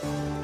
thank 0.00 0.28
you 0.32 0.37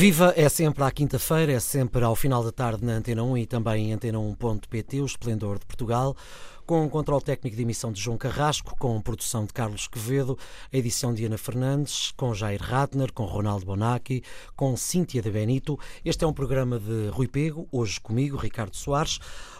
Viva 0.00 0.32
é 0.34 0.48
sempre 0.48 0.82
à 0.82 0.90
quinta-feira, 0.90 1.52
é 1.52 1.60
sempre 1.60 2.02
ao 2.02 2.16
final 2.16 2.42
da 2.42 2.50
tarde 2.50 2.82
na 2.82 2.94
Antena 2.94 3.22
1 3.22 3.36
e 3.36 3.44
também 3.44 3.92
em 3.92 3.94
antena1.pt, 3.94 4.98
o 5.02 5.04
Esplendor 5.04 5.58
de 5.58 5.66
Portugal, 5.66 6.16
com 6.64 6.86
o 6.86 6.88
controle 6.88 7.22
técnico 7.22 7.54
de 7.54 7.60
emissão 7.60 7.92
de 7.92 8.00
João 8.00 8.16
Carrasco, 8.16 8.74
com 8.78 8.98
produção 9.02 9.44
de 9.44 9.52
Carlos 9.52 9.86
Quevedo, 9.86 10.38
a 10.72 10.76
edição 10.78 11.12
de 11.12 11.26
Ana 11.26 11.36
Fernandes, 11.36 12.14
com 12.16 12.32
Jair 12.32 12.62
Ratner, 12.62 13.12
com 13.12 13.26
Ronaldo 13.26 13.66
Bonacci, 13.66 14.22
com 14.56 14.74
Cíntia 14.74 15.20
de 15.20 15.30
Benito. 15.30 15.78
Este 16.02 16.24
é 16.24 16.26
um 16.26 16.32
programa 16.32 16.78
de 16.78 17.10
Rui 17.10 17.28
Pego, 17.28 17.68
hoje 17.70 18.00
comigo, 18.00 18.38
Ricardo 18.38 18.76
Soares. 18.76 19.18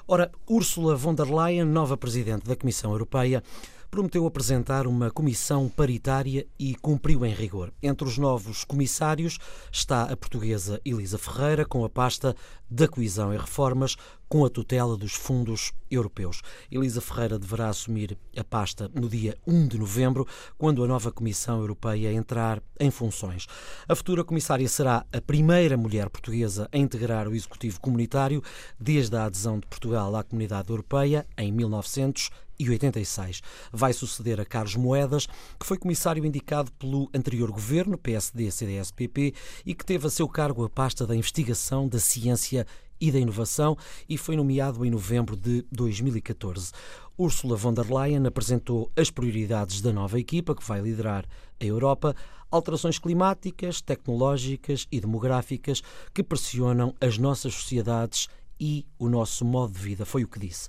Ora, 0.09 0.33
Ursula 0.49 0.97
von 0.97 1.15
der 1.15 1.29
Leyen, 1.29 1.67
nova 1.67 1.99
Presidente 1.99 2.47
da 2.47 2.57
Comissão 2.57 2.93
Europeia, 2.93 3.43
prometeu 3.91 4.27
apresentar 4.27 4.87
uma 4.87 5.11
comissão 5.11 5.69
paritária 5.69 6.47
e 6.59 6.75
cumpriu 6.77 7.27
em 7.27 7.35
rigor. 7.35 7.73
Entre 7.83 8.07
os 8.07 8.17
novos 8.17 8.65
comissários 8.65 9.39
está 9.73 10.05
a 10.05 10.17
portuguesa 10.17 10.81
Elisa 10.85 11.19
Ferreira, 11.19 11.65
com 11.65 11.85
a 11.85 11.89
pasta 11.89 12.37
da 12.71 12.87
coesão 12.87 13.35
e 13.35 13.37
reformas, 13.37 13.97
com 14.31 14.45
a 14.45 14.49
tutela 14.49 14.97
dos 14.97 15.13
fundos 15.13 15.73
europeus. 15.91 16.41
Elisa 16.71 17.01
Ferreira 17.01 17.37
deverá 17.37 17.69
assumir 17.69 18.17
a 18.37 18.45
pasta 18.45 18.89
no 18.95 19.09
dia 19.09 19.37
1 19.45 19.67
de 19.67 19.77
novembro, 19.77 20.25
quando 20.57 20.85
a 20.85 20.87
nova 20.87 21.11
Comissão 21.11 21.59
Europeia 21.59 22.13
entrar 22.13 22.63
em 22.79 22.93
funções. 22.93 23.49
A 23.89 23.95
futura 23.97 24.23
comissária 24.23 24.69
será 24.69 25.05
a 25.13 25.21
primeira 25.21 25.77
mulher 25.77 26.09
portuguesa 26.09 26.69
a 26.71 26.79
integrar 26.79 27.27
o 27.27 27.35
executivo 27.35 27.81
comunitário 27.81 28.41
desde 28.79 29.17
a 29.17 29.25
adesão 29.25 29.59
de 29.59 29.67
Portugal 29.67 30.15
à 30.15 30.23
Comunidade 30.23 30.71
Europeia 30.71 31.27
em 31.37 31.51
1900 31.51 32.31
e 32.57 32.71
86. 32.71 33.41
Vai 33.73 33.93
suceder 33.93 34.39
a 34.39 34.45
Carlos 34.45 34.77
Moedas, 34.77 35.27
que 35.59 35.67
foi 35.67 35.77
comissário 35.77 36.25
indicado 36.25 36.71
pelo 36.73 37.11
anterior 37.13 37.51
governo, 37.51 37.99
PSD-CDS-PP, 37.99 39.35
e 39.67 39.75
que 39.75 39.85
teve 39.85 40.07
a 40.07 40.11
seu 40.11 40.29
cargo 40.29 40.65
a 40.65 40.69
pasta 40.69 41.05
da 41.05 41.17
investigação, 41.17 41.89
da 41.89 41.99
ciência 41.99 42.65
e 43.01 43.11
da 43.11 43.19
inovação 43.19 43.77
e 44.09 44.19
foi 44.19 44.37
nomeado 44.37 44.85
em 44.85 44.91
novembro 44.91 45.37
de 45.37 45.65
2014. 45.73 46.73
Ursula 47.17 47.57
von 47.57 47.73
der 47.73 47.91
Leyen 47.91 48.27
apresentou 48.27 48.91
as 48.97 49.11
prioridades 49.11 49.81
da 49.81 49.93
nova 49.93 50.19
equipa 50.19 50.55
que 50.55 50.65
vai 50.65 50.81
liderar 50.81 51.25
a 51.61 51.65
Europa, 51.65 52.15
alterações 52.51 52.99
climáticas, 52.99 53.81
tecnológicas 53.81 54.87
e 54.91 55.01
demográficas 55.01 55.83
que 56.13 56.23
pressionam 56.23 56.95
as 57.01 57.19
nossas 57.19 57.55
sociedades 57.55 58.29
e 58.59 58.87
o 58.99 59.09
nosso 59.09 59.45
modo 59.45 59.73
de 59.73 59.79
vida, 59.79 60.05
foi 60.05 60.25
o 60.25 60.29
que 60.29 60.39
disse. 60.39 60.69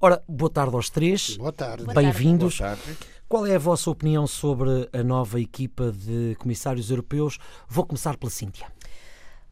Ora, 0.00 0.22
boa 0.28 0.50
tarde 0.50 0.74
aos 0.76 0.90
três. 0.90 1.36
Boa 1.36 1.52
tarde. 1.52 1.84
Bem-vindos. 1.94 2.60
Qual 3.28 3.46
é 3.46 3.56
a 3.56 3.58
vossa 3.58 3.90
opinião 3.90 4.26
sobre 4.26 4.88
a 4.92 5.02
nova 5.02 5.40
equipa 5.40 5.90
de 5.90 6.36
comissários 6.38 6.90
europeus? 6.90 7.38
Vou 7.68 7.86
começar 7.86 8.16
pela 8.16 8.30
Cíntia. 8.30 8.70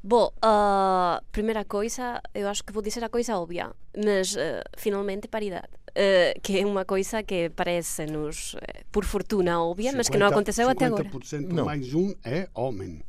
Bom, 0.05 0.33
a 0.43 1.23
primeira 1.31 1.65
coisa, 1.65 2.21
eu 2.35 2.49
acho 2.49 2.65
que 2.65 2.73
vou 2.73 2.83
dizer 2.83 3.05
a 3.05 3.09
coisa 3.09 3.37
óbvia, 3.37 3.71
mas 3.97 4.35
uh, 4.35 4.39
finalmente 4.77 5.29
paridade. 5.29 5.69
Uh, 5.91 6.41
que 6.43 6.59
é 6.59 6.67
uma 6.67 6.85
coisa 6.85 7.23
que 7.23 7.51
parece-nos, 7.51 8.55
uh, 8.55 8.59
por 8.91 9.05
fortuna, 9.05 9.63
óbvia, 9.63 9.91
50, 9.91 9.97
mas 9.99 10.09
que 10.09 10.19
não 10.19 10.27
aconteceu 10.27 10.69
até 10.69 10.87
agora. 10.87 11.05
50% 11.05 11.53
não. 11.53 11.67
mais 11.67 11.95
um 11.95 12.13
é 12.25 12.49
homem. 12.53 13.01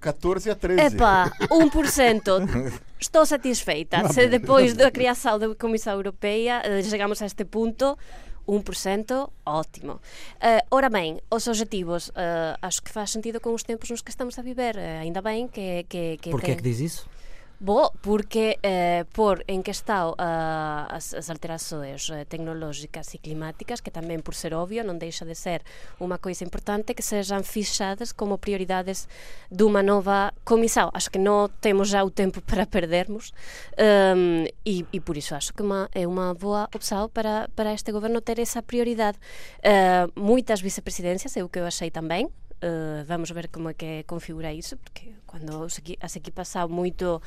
14 0.00 0.50
a 0.50 0.54
13. 0.54 0.94
Epá, 0.94 1.30
1%. 1.50 2.80
Estou 2.98 3.26
satisfeita. 3.26 4.08
Se 4.08 4.28
depois 4.28 4.74
da 4.74 4.90
criação 4.92 5.38
da 5.38 5.54
Comissão 5.56 5.94
Europeia 5.94 6.62
chegamos 6.84 7.20
a 7.20 7.26
este 7.26 7.44
ponto, 7.44 7.98
1%, 8.48 9.30
ótimo. 9.44 9.94
Uh, 9.94 10.62
ora 10.70 10.88
bem, 10.88 11.20
os 11.30 11.46
objetivos, 11.46 12.08
uh, 12.08 12.56
acho 12.62 12.82
que 12.82 12.90
faz 12.90 13.10
sentido 13.10 13.40
com 13.40 13.52
os 13.52 13.62
tempos 13.62 13.90
nos 13.90 14.00
que 14.00 14.10
estamos 14.10 14.38
a 14.38 14.42
viver. 14.42 14.76
Uh, 14.76 15.02
ainda 15.02 15.20
bem 15.20 15.48
que... 15.48 15.84
que, 15.88 16.16
que 16.18 16.30
Porquê 16.30 16.46
tem... 16.46 16.54
é 16.54 16.56
que 16.56 16.62
diz 16.62 16.80
isso? 16.80 17.08
Bo, 17.58 17.92
porque 18.02 18.58
eh, 18.62 19.04
por 19.14 19.42
en 19.48 19.62
que 19.62 19.70
está 19.70 20.08
uh, 20.08 20.14
as, 20.92 21.14
as 21.14 21.30
alterações 21.32 22.10
uh, 22.10 22.20
tecnológicas 22.28 23.14
e 23.14 23.18
climáticas, 23.18 23.80
que 23.80 23.88
tamén, 23.88 24.20
por 24.20 24.36
ser 24.36 24.52
obvio, 24.52 24.84
non 24.84 25.00
deixa 25.00 25.24
de 25.24 25.32
ser 25.32 25.64
unha 25.96 26.20
coisa 26.20 26.44
importante 26.44 26.92
que 26.92 27.00
sejam 27.00 27.40
fixadas 27.40 28.12
como 28.12 28.36
prioridades 28.36 29.08
dunha 29.48 29.80
nova 29.80 30.36
comisión. 30.44 30.92
Acho 30.92 31.08
que 31.08 31.16
non 31.16 31.48
temos 31.64 31.88
já 31.88 32.04
o 32.04 32.12
tempo 32.12 32.44
para 32.48 32.68
perdermos 32.68 33.32
um, 33.80 34.44
e, 34.68 34.84
por 35.00 35.16
iso 35.16 35.32
acho 35.32 35.56
que 35.56 35.64
uma, 35.64 35.88
é 35.96 36.04
unha 36.04 36.36
boa 36.36 36.68
opção 36.76 37.08
para, 37.08 37.48
para 37.56 37.72
este 37.72 37.88
governo 37.88 38.20
ter 38.20 38.36
esa 38.36 38.60
prioridade. 38.60 39.16
Uh, 39.64 40.12
moitas 40.12 40.60
vicepresidencias, 40.60 41.32
é 41.36 41.40
o 41.40 41.48
que 41.48 41.56
eu 41.56 41.64
achei 41.64 41.88
tamén, 41.88 42.28
Uh, 42.62 43.04
vamos 43.06 43.30
ver 43.30 43.48
como 43.48 43.68
é 43.70 43.74
que 43.74 44.04
configura 44.04 44.52
iso, 44.52 44.76
porque 44.78 45.12
quando 45.26 45.66
as 46.00 46.16
equipas 46.16 46.48
xa 46.48 46.66
moito 46.66 47.20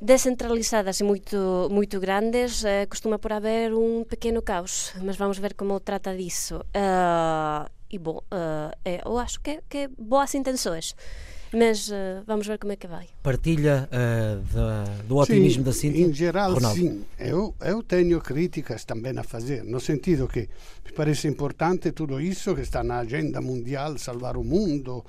descentralizadas 0.00 0.98
e 1.00 1.04
moito 1.04 1.68
moito 1.70 2.00
grandes, 2.00 2.64
eh, 2.64 2.86
costuma 2.86 3.18
por 3.18 3.32
haber 3.32 3.74
un 3.74 4.04
pequeno 4.08 4.40
caos, 4.42 4.94
mas 5.04 5.16
vamos 5.16 5.38
ver 5.38 5.54
como 5.54 5.78
trata 5.78 6.16
diso. 6.16 6.64
Uh, 6.72 7.68
e 7.90 7.98
bo, 7.98 8.24
uh, 8.32 8.72
eh, 8.84 9.02
eu 9.04 9.18
acho 9.18 9.40
que, 9.40 9.60
que 9.68 9.88
boas 9.98 10.34
intenções. 10.34 10.96
Mas 11.52 11.88
uh, 11.88 12.22
vamos 12.26 12.46
ver 12.46 12.58
como 12.58 12.72
é 12.72 12.76
que 12.76 12.86
vai. 12.86 13.08
Partilha 13.22 13.88
uh, 13.90 14.54
da, 14.54 14.84
do 15.06 15.16
otimismo 15.16 15.62
sim, 15.62 15.62
da 15.62 15.72
Cíntia? 15.72 16.06
Em 16.06 16.12
geral, 16.12 16.54
Ronaldo. 16.54 16.78
sim. 16.78 17.04
Eu, 17.18 17.54
eu 17.60 17.82
tenho 17.82 18.20
críticas 18.20 18.84
também 18.84 19.16
a 19.18 19.22
fazer, 19.22 19.64
no 19.64 19.80
sentido 19.80 20.28
que 20.28 20.48
me 20.84 20.92
parece 20.94 21.28
importante 21.28 21.92
tudo 21.92 22.20
isso 22.20 22.54
que 22.54 22.62
está 22.62 22.82
na 22.82 22.98
agenda 22.98 23.40
mundial, 23.40 23.98
salvar 23.98 24.36
o 24.36 24.44
mundo. 24.44 25.04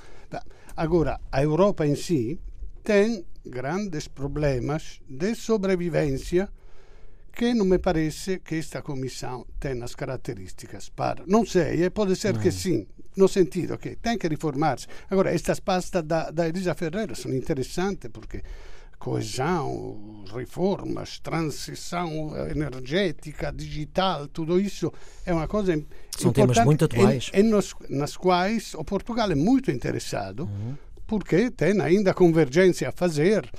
Agora, 0.75 1.19
a 1.31 1.43
Europa 1.43 1.85
em 1.85 1.95
si 1.95 2.39
tem 2.83 3.23
grandes 3.45 4.07
problemas 4.07 5.01
de 5.07 5.35
sobrevivência 5.35 6.49
que 7.31 7.53
não 7.53 7.65
me 7.65 7.79
parece 7.79 8.39
que 8.39 8.55
esta 8.55 8.81
comissão 8.81 9.45
tenha 9.59 9.83
as 9.85 9.95
características 9.95 10.89
para. 10.89 11.23
Não 11.27 11.45
sei, 11.45 11.89
pode 11.89 12.15
ser 12.15 12.37
que 12.37 12.51
sim, 12.51 12.85
no 13.15 13.27
sentido 13.27 13.77
que 13.77 13.95
tem 13.95 14.17
que 14.17 14.27
reformar-se. 14.27 14.87
Agora, 15.09 15.33
estas 15.33 15.59
pastas 15.59 16.03
da, 16.03 16.29
da 16.29 16.47
Elisa 16.47 16.75
Ferreira 16.75 17.15
são 17.15 17.33
interessantes 17.33 18.09
porque 18.11 18.43
coesão, 19.01 20.23
reformas, 20.31 21.17
transição 21.19 22.33
energética, 22.51 23.51
digital, 23.51 24.27
tudo 24.27 24.59
isso 24.59 24.93
é 25.25 25.33
uma 25.33 25.47
coisa 25.47 25.83
São 26.15 26.31
temas 26.31 26.63
muito 26.63 26.85
atuais. 26.85 27.31
Em, 27.33 27.39
em 27.39 27.43
nos, 27.43 27.73
nas 27.89 28.15
quais 28.15 28.75
o 28.75 28.83
Portugal 28.83 29.31
é 29.31 29.35
muito 29.35 29.71
interessado, 29.71 30.43
uhum. 30.43 30.75
porque 31.07 31.49
tem 31.49 31.81
ainda 31.81 32.13
convergência 32.13 32.89
a 32.89 32.91
fazer. 32.91 33.49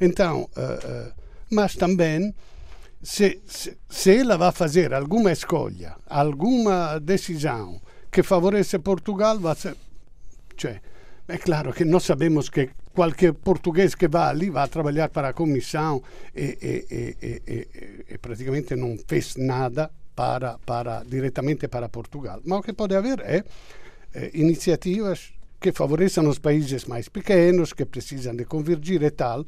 Então, 0.00 0.42
uh, 0.42 1.08
uh, 1.08 1.12
mas 1.50 1.74
também 1.74 2.32
se, 3.02 3.42
se, 3.46 3.78
se 3.88 4.16
ela 4.16 4.36
vai 4.36 4.52
fazer 4.52 4.94
alguma 4.94 5.32
escolha, 5.32 5.96
alguma 6.06 6.98
decisão 7.00 7.80
que 8.10 8.22
favorece 8.22 8.78
Portugal, 8.78 9.38
vai 9.38 9.56
ser. 9.56 9.76
Cioè, 10.56 10.80
é 11.26 11.38
claro 11.38 11.72
que 11.72 11.84
nós 11.84 12.04
sabemos 12.04 12.48
que 12.48 12.70
qualquer 12.94 13.32
português 13.32 13.94
que 13.94 14.06
vá 14.06 14.28
ali 14.28 14.50
vai 14.50 14.68
trabalhar 14.68 15.08
para 15.08 15.30
a 15.30 15.32
comissão 15.32 16.02
e, 16.34 16.58
e, 16.62 17.16
e, 17.26 17.68
e, 18.14 18.18
praticamente 18.18 18.76
não 18.76 18.96
fez 19.08 19.36
nada 19.36 19.90
para, 20.14 20.58
para 20.58 21.02
diretamente 21.04 21.68
para 21.68 21.88
Portugal. 21.88 22.40
Mas 22.44 22.58
o 22.58 22.62
que 22.62 22.72
pode 22.72 22.94
haver 22.94 23.20
é, 23.20 23.42
é 24.14 24.30
iniciativas 24.34 25.32
que 25.58 25.72
favoreçam 25.72 26.28
os 26.28 26.38
países 26.38 26.84
mais 26.84 27.08
pequenos, 27.08 27.72
que 27.72 27.86
precisam 27.86 28.36
de 28.36 28.44
convergir 28.44 29.02
e 29.02 29.10
tal, 29.10 29.44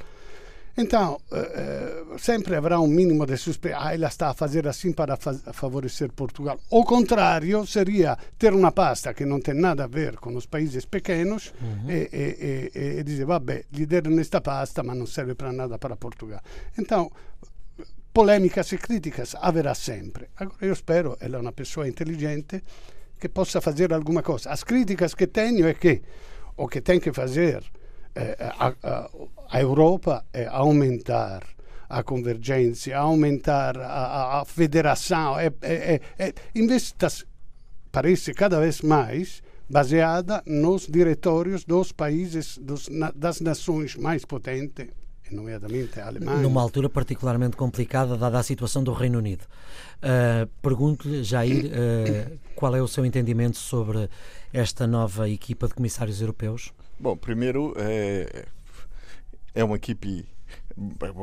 então, 0.76 1.20
uh, 1.30 2.18
sempre 2.18 2.56
haverá 2.56 2.80
um 2.80 2.88
mínimo 2.88 3.24
de 3.26 3.36
suspeita. 3.36 3.78
Ah, 3.80 3.94
ela 3.94 4.08
está 4.08 4.30
a 4.30 4.34
fazer 4.34 4.66
assim 4.66 4.92
para 4.92 5.16
fa 5.16 5.32
favorecer 5.52 6.10
Portugal. 6.12 6.58
O 6.68 6.84
contrário 6.84 7.64
seria 7.66 8.18
ter 8.36 8.52
uma 8.52 8.72
pasta 8.72 9.14
que 9.14 9.24
não 9.24 9.40
tem 9.40 9.54
nada 9.54 9.84
a 9.84 9.86
ver 9.86 10.16
com 10.16 10.34
os 10.34 10.46
países 10.46 10.84
pequenos 10.84 11.52
uhum. 11.60 11.90
e, 11.90 12.08
e, 12.12 12.70
e, 12.74 12.98
e 12.98 13.02
dizer, 13.04 13.24
vabbè, 13.24 13.66
lhe 13.72 13.86
deram 13.86 14.10
nesta 14.10 14.40
pasta, 14.40 14.82
mas 14.82 14.96
não 14.96 15.06
serve 15.06 15.34
para 15.34 15.52
nada 15.52 15.78
para 15.78 15.94
Portugal. 15.96 16.40
Então, 16.76 17.10
polêmicas 18.12 18.72
e 18.72 18.78
críticas 18.78 19.36
haverá 19.40 19.74
sempre. 19.74 20.28
Agora, 20.36 20.58
eu 20.60 20.72
espero, 20.72 21.16
ela 21.20 21.36
é 21.36 21.40
uma 21.40 21.52
pessoa 21.52 21.88
inteligente 21.88 22.62
que 23.18 23.28
possa 23.28 23.60
fazer 23.60 23.92
alguma 23.92 24.22
coisa. 24.22 24.50
As 24.50 24.64
críticas 24.64 25.14
que 25.14 25.28
tenho 25.28 25.68
é 25.68 25.74
que 25.74 26.02
o 26.56 26.68
que 26.68 26.80
tem 26.80 26.98
que 26.98 27.12
fazer 27.12 27.62
a, 28.58 28.74
a, 28.82 29.10
a, 29.50 29.60
Europa 29.60 30.24
é 30.32 30.46
aumentar 30.46 31.42
a 31.88 32.02
convergência, 32.02 32.96
aumentar 32.96 33.76
a, 33.78 34.40
a 34.40 34.44
federação. 34.44 35.38
É, 35.38 35.46
é, 35.62 36.00
é, 36.18 36.34
vez 36.54 36.92
de, 36.92 37.26
parece 37.90 38.32
cada 38.32 38.60
vez 38.60 38.82
mais 38.82 39.42
baseada 39.68 40.42
nos 40.46 40.86
diretórios 40.86 41.64
dos 41.64 41.92
países, 41.92 42.58
dos, 42.58 42.88
das 43.14 43.40
nações 43.40 43.96
mais 43.96 44.24
potentes, 44.24 44.88
nomeadamente 45.30 46.00
a 46.00 46.06
Alemanha. 46.06 46.40
Numa 46.40 46.60
altura 46.60 46.88
particularmente 46.88 47.56
complicada, 47.56 48.16
dada 48.16 48.38
a 48.38 48.42
situação 48.42 48.82
do 48.82 48.92
Reino 48.92 49.18
Unido. 49.18 49.44
Uh, 49.98 50.46
Pergunto-lhe, 50.60 51.22
Jair, 51.22 51.66
uh, 51.66 52.38
qual 52.54 52.74
é 52.74 52.82
o 52.82 52.88
seu 52.88 53.04
entendimento 53.04 53.56
sobre 53.56 54.08
esta 54.52 54.86
nova 54.86 55.28
equipa 55.28 55.66
de 55.66 55.74
comissários 55.74 56.20
europeus? 56.20 56.72
Bom, 56.98 57.16
primeiro, 57.16 57.74
é, 57.76 58.46
é 59.54 59.64
uma 59.64 59.76
equipe 59.76 60.26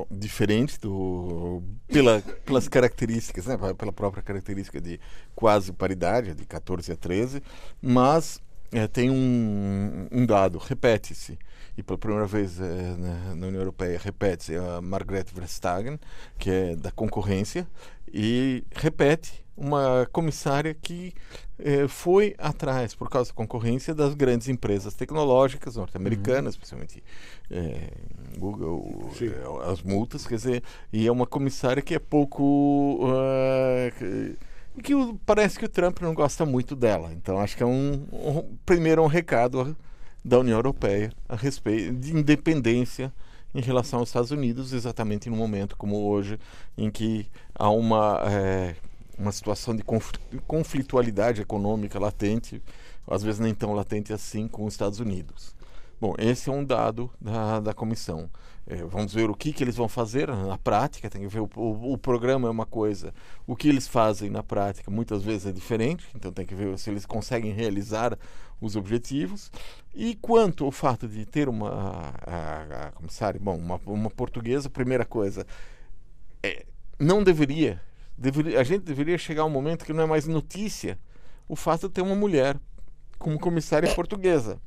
diferente 0.09 0.79
do 0.79 1.61
pela, 1.87 2.21
pelas 2.45 2.67
características, 2.67 3.45
né, 3.45 3.57
pela 3.77 3.91
própria 3.91 4.23
característica 4.23 4.79
de 4.79 4.99
quase 5.35 5.73
paridade, 5.73 6.33
de 6.33 6.45
14 6.45 6.91
a 6.91 6.95
13, 6.95 7.43
mas 7.81 8.39
é, 8.71 8.87
tem 8.87 9.09
um, 9.09 10.07
um 10.11 10.25
dado, 10.25 10.57
repete-se, 10.57 11.37
e 11.77 11.83
pela 11.83 11.97
primeira 11.97 12.25
vez 12.25 12.59
é, 12.59 12.95
na, 12.97 13.35
na, 13.35 13.47
União 13.47 13.61
Europeia 13.61 13.99
repete-se 14.01 14.55
a 14.55 14.81
Margrethe 14.81 15.33
Vestager, 15.33 15.99
que 16.37 16.49
é 16.49 16.75
da 16.75 16.91
concorrência, 16.91 17.67
e 18.13 18.63
repete 18.75 19.43
uma 19.55 20.07
comissária 20.11 20.73
que 20.73 21.13
eh, 21.59 21.87
foi 21.87 22.33
atrás, 22.37 22.95
por 22.95 23.09
causa 23.09 23.29
da 23.29 23.35
concorrência, 23.35 23.93
das 23.93 24.15
grandes 24.15 24.47
empresas 24.49 24.95
tecnológicas 24.95 25.75
norte-americanas, 25.75 26.55
uhum. 26.55 26.61
especialmente 26.61 27.03
eh, 27.49 27.91
Google, 28.37 29.11
eh, 29.21 29.71
as 29.71 29.83
multas, 29.83 30.25
quer 30.25 30.35
dizer, 30.35 30.63
e 30.91 31.05
é 31.05 31.11
uma 31.11 31.27
comissária 31.27 31.81
que 31.81 31.93
é 31.93 31.99
pouco. 31.99 33.05
Uh, 33.05 33.91
que, 33.97 34.37
que 34.81 34.93
parece 35.25 35.59
que 35.59 35.65
o 35.65 35.69
Trump 35.69 35.99
não 36.01 36.13
gosta 36.13 36.45
muito 36.45 36.75
dela. 36.75 37.13
Então 37.13 37.39
acho 37.39 37.55
que 37.55 37.61
é 37.61 37.65
um, 37.65 38.07
um 38.11 38.57
primeiro 38.65 39.03
um 39.03 39.07
recado 39.07 39.75
da 40.23 40.39
União 40.39 40.57
Europeia 40.57 41.11
a 41.27 41.35
respeito 41.35 41.93
de 41.95 42.15
independência 42.15 43.11
em 43.53 43.61
relação 43.61 43.99
aos 43.99 44.09
Estados 44.09 44.31
Unidos, 44.31 44.71
exatamente 44.71 45.29
no 45.29 45.35
momento 45.35 45.75
como 45.75 46.07
hoje, 46.07 46.39
em 46.77 46.89
que 46.89 47.27
há 47.53 47.69
uma 47.69 48.21
é, 48.25 48.75
uma 49.17 49.31
situação 49.31 49.75
de 49.75 49.83
conflitualidade 50.47 51.41
econômica 51.41 51.99
latente, 51.99 52.61
às 53.07 53.21
vezes 53.21 53.39
nem 53.39 53.53
tão 53.53 53.73
latente 53.73 54.11
assim, 54.11 54.47
com 54.47 54.65
os 54.65 54.73
Estados 54.73 54.99
Unidos. 54.99 55.53
Bom, 56.01 56.15
esse 56.17 56.49
é 56.49 56.51
um 56.51 56.65
dado 56.65 57.11
da, 57.21 57.59
da 57.59 57.73
comissão. 57.75 58.27
É, 58.65 58.77
vamos 58.77 59.13
ver 59.13 59.29
o 59.29 59.35
que, 59.35 59.53
que 59.53 59.63
eles 59.63 59.75
vão 59.75 59.87
fazer 59.87 60.29
na 60.29 60.57
prática, 60.57 61.07
tem 61.11 61.21
que 61.21 61.27
ver 61.27 61.41
o, 61.41 61.49
o, 61.55 61.93
o, 61.93 61.97
programa 61.97 62.47
é 62.47 62.51
uma 62.51 62.65
coisa, 62.65 63.13
o 63.45 63.55
que 63.55 63.69
eles 63.69 63.87
fazem 63.87 64.27
na 64.27 64.41
prática 64.41 64.89
muitas 64.89 65.21
vezes 65.21 65.45
é 65.45 65.51
diferente, 65.51 66.07
então 66.15 66.31
tem 66.31 66.43
que 66.43 66.55
ver 66.55 66.75
se 66.79 66.89
eles 66.89 67.05
conseguem 67.05 67.51
realizar 67.51 68.17
os 68.59 68.75
objetivos. 68.75 69.51
E 69.93 70.15
quanto 70.15 70.65
ao 70.65 70.71
fato 70.71 71.07
de 71.07 71.23
ter 71.23 71.47
uma 71.47 71.69
a, 72.25 72.87
a 72.87 72.91
comissária, 72.93 73.39
bom, 73.39 73.55
uma, 73.55 73.79
uma 73.85 74.09
portuguesa, 74.09 74.71
primeira 74.71 75.05
coisa, 75.05 75.45
é, 76.41 76.65
não 76.99 77.23
deveria 77.23 77.79
deveria, 78.17 78.59
a 78.59 78.63
gente 78.63 78.81
deveria 78.81 79.19
chegar 79.19 79.43
a 79.43 79.45
um 79.45 79.49
momento 79.51 79.85
que 79.85 79.93
não 79.93 80.03
é 80.03 80.07
mais 80.07 80.25
notícia 80.25 80.97
o 81.47 81.55
fato 81.55 81.87
de 81.87 81.93
ter 81.93 82.01
uma 82.01 82.15
mulher 82.15 82.57
como 83.19 83.39
comissária 83.39 83.93
portuguesa. 83.93 84.59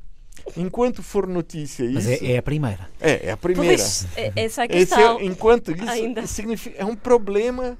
Enquanto 0.56 1.02
for 1.02 1.26
notícia 1.26 1.84
isso. 1.84 1.94
Mas 1.94 2.22
é, 2.22 2.32
é 2.32 2.38
a 2.38 2.42
primeira. 2.42 2.88
É, 3.00 3.28
é 3.28 3.30
a 3.32 3.36
primeira. 3.36 3.76
Pois, 3.76 4.06
é, 4.16 4.32
essa 4.36 4.62
é 4.62 4.64
a 4.64 4.68
questão. 4.68 5.18
É, 5.18 5.24
enquanto 5.24 5.72
isso 5.72 5.88
ainda. 5.88 6.26
significa 6.26 6.76
é 6.78 6.84
um 6.84 6.96
problema 6.96 7.78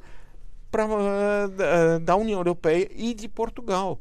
pra, 0.70 1.46
da, 1.48 1.98
da 1.98 2.16
União 2.16 2.38
Europeia 2.38 2.88
e 2.94 3.14
de 3.14 3.28
Portugal. 3.28 4.00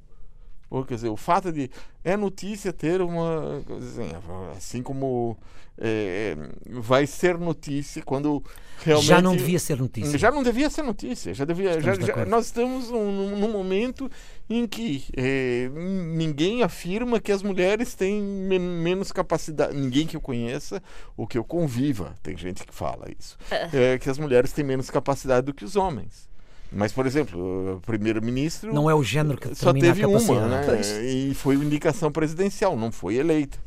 Ou, 0.69 0.83
quer 0.83 0.95
dizer, 0.95 1.09
o 1.09 1.17
fato 1.17 1.51
de 1.51 1.69
é 2.03 2.17
notícia 2.17 2.73
ter 2.73 3.00
uma 3.00 3.63
assim, 3.77 4.11
assim 4.57 4.83
como 4.83 5.38
é, 5.77 6.35
vai 6.67 7.05
ser 7.05 7.38
notícia 7.38 8.01
quando 8.01 8.44
realmente 8.83 9.07
já 9.07 9.21
não 9.21 9.35
devia 9.35 9.59
ser 9.59 9.77
notícia 9.77 10.17
já 10.19 10.31
não 10.31 10.44
devia 10.44 10.69
ser 10.69 10.83
notícia 10.83 11.33
já 11.33 11.45
devia 11.45 11.79
já, 11.79 11.94
já, 11.94 12.25
nós 12.25 12.47
estamos 12.47 12.89
num, 12.89 13.38
num, 13.38 13.51
momento 13.51 14.09
em 14.57 14.67
que 14.67 15.05
é, 15.15 15.69
ninguém 15.73 16.63
afirma 16.63 17.19
que 17.19 17.31
as 17.31 17.41
mulheres 17.41 17.95
têm 17.95 18.21
men 18.21 18.59
menos 18.59 19.11
capacidade 19.11 19.75
ninguém 19.75 20.05
que 20.05 20.15
eu 20.15 20.21
conheça 20.21 20.81
ou 21.17 21.25
que 21.25 21.38
eu 21.38 21.44
conviva 21.44 22.15
tem 22.21 22.38
gente 22.38 22.65
que 22.65 22.73
fala 22.73 23.07
isso 23.17 23.38
é, 23.73 23.97
que 23.97 24.09
as 24.09 24.17
mulheres 24.17 24.51
têm 24.51 24.63
menos 24.63 24.89
capacidade 24.89 25.45
do 25.45 25.53
que 25.53 25.65
os 25.65 25.75
homens 25.75 26.31
mas, 26.75 26.91
por 26.91 27.05
exemplo, 27.05 27.75
o 27.75 27.81
primeiro-ministro. 27.81 28.73
Não 28.73 28.89
é 28.89 28.95
o 28.95 29.03
género 29.03 29.38
que 29.38 29.53
Só 29.53 29.71
teve 29.71 30.03
uma, 30.05 30.47
né? 30.47 30.81
E 31.03 31.33
foi 31.35 31.55
indicação 31.55 32.11
presidencial, 32.11 32.75
não 32.75 32.91
foi 32.91 33.15
eleita. 33.15 33.59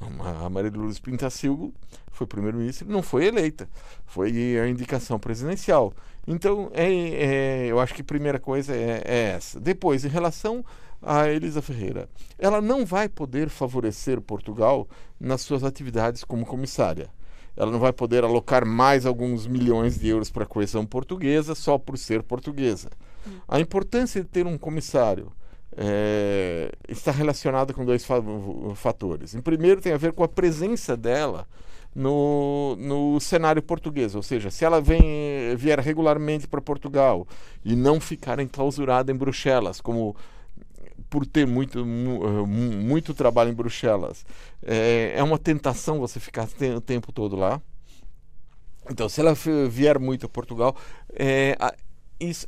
A 0.00 0.50
Maria 0.50 0.70
Lourdes 0.70 0.98
Pintacilgo 0.98 1.72
foi 2.10 2.26
primeiro-ministro 2.26 2.88
não 2.90 3.02
foi 3.02 3.26
eleita. 3.26 3.68
Foi 4.06 4.58
a 4.58 4.68
indicação 4.68 5.18
presidencial. 5.18 5.92
Então, 6.26 6.70
é, 6.72 6.86
é, 6.92 7.66
eu 7.66 7.80
acho 7.80 7.94
que 7.94 8.02
a 8.02 8.04
primeira 8.04 8.38
coisa 8.38 8.74
é, 8.74 9.02
é 9.04 9.18
essa. 9.36 9.60
Depois, 9.60 10.04
em 10.04 10.08
relação 10.08 10.64
a 11.02 11.28
Elisa 11.28 11.60
Ferreira, 11.60 12.08
ela 12.38 12.60
não 12.60 12.84
vai 12.84 13.08
poder 13.08 13.48
favorecer 13.48 14.20
Portugal 14.20 14.88
nas 15.20 15.42
suas 15.42 15.62
atividades 15.62 16.24
como 16.24 16.46
comissária 16.46 17.10
ela 17.56 17.70
não 17.70 17.78
vai 17.78 17.92
poder 17.92 18.24
alocar 18.24 18.66
mais 18.66 19.06
alguns 19.06 19.46
milhões 19.46 19.98
de 19.98 20.08
euros 20.08 20.30
para 20.30 20.44
a 20.44 20.46
coesão 20.46 20.84
portuguesa 20.84 21.54
só 21.54 21.78
por 21.78 21.96
ser 21.96 22.22
portuguesa. 22.22 22.90
Hum. 23.26 23.38
A 23.46 23.60
importância 23.60 24.22
de 24.22 24.28
ter 24.28 24.46
um 24.46 24.58
comissário 24.58 25.30
é, 25.76 26.72
está 26.88 27.10
relacionada 27.10 27.72
com 27.72 27.84
dois 27.84 28.06
fatores. 28.76 29.34
Em 29.34 29.40
primeiro, 29.40 29.80
tem 29.80 29.92
a 29.92 29.96
ver 29.96 30.12
com 30.12 30.22
a 30.22 30.28
presença 30.28 30.96
dela 30.96 31.46
no, 31.94 32.76
no 32.76 33.20
cenário 33.20 33.62
português, 33.62 34.14
ou 34.14 34.22
seja, 34.22 34.50
se 34.50 34.64
ela 34.64 34.80
vem, 34.80 35.54
vier 35.56 35.78
regularmente 35.78 36.48
para 36.48 36.60
Portugal 36.60 37.26
e 37.64 37.76
não 37.76 38.00
ficar 38.00 38.40
enclausurada 38.40 39.12
em 39.12 39.14
Bruxelas, 39.14 39.80
como 39.80 40.16
por 41.08 41.24
ter 41.24 41.46
muito, 41.46 41.78
eh, 41.78 42.46
muito 42.46 43.14
trabalho 43.14 43.50
em 43.50 43.54
Bruxelas, 43.54 44.26
é, 44.62 45.14
é 45.16 45.22
uma 45.22 45.38
tentação 45.38 46.00
você 46.00 46.18
ficar 46.18 46.48
o 46.76 46.80
tempo 46.80 47.12
todo 47.12 47.36
lá. 47.36 47.62
Então, 48.90 49.08
se 49.08 49.20
ela 49.20 49.34
vier 49.70 49.98
muito 49.98 50.26
a 50.26 50.28
Portugal, 50.28 50.76
é, 51.10 51.56
a, 51.58 51.72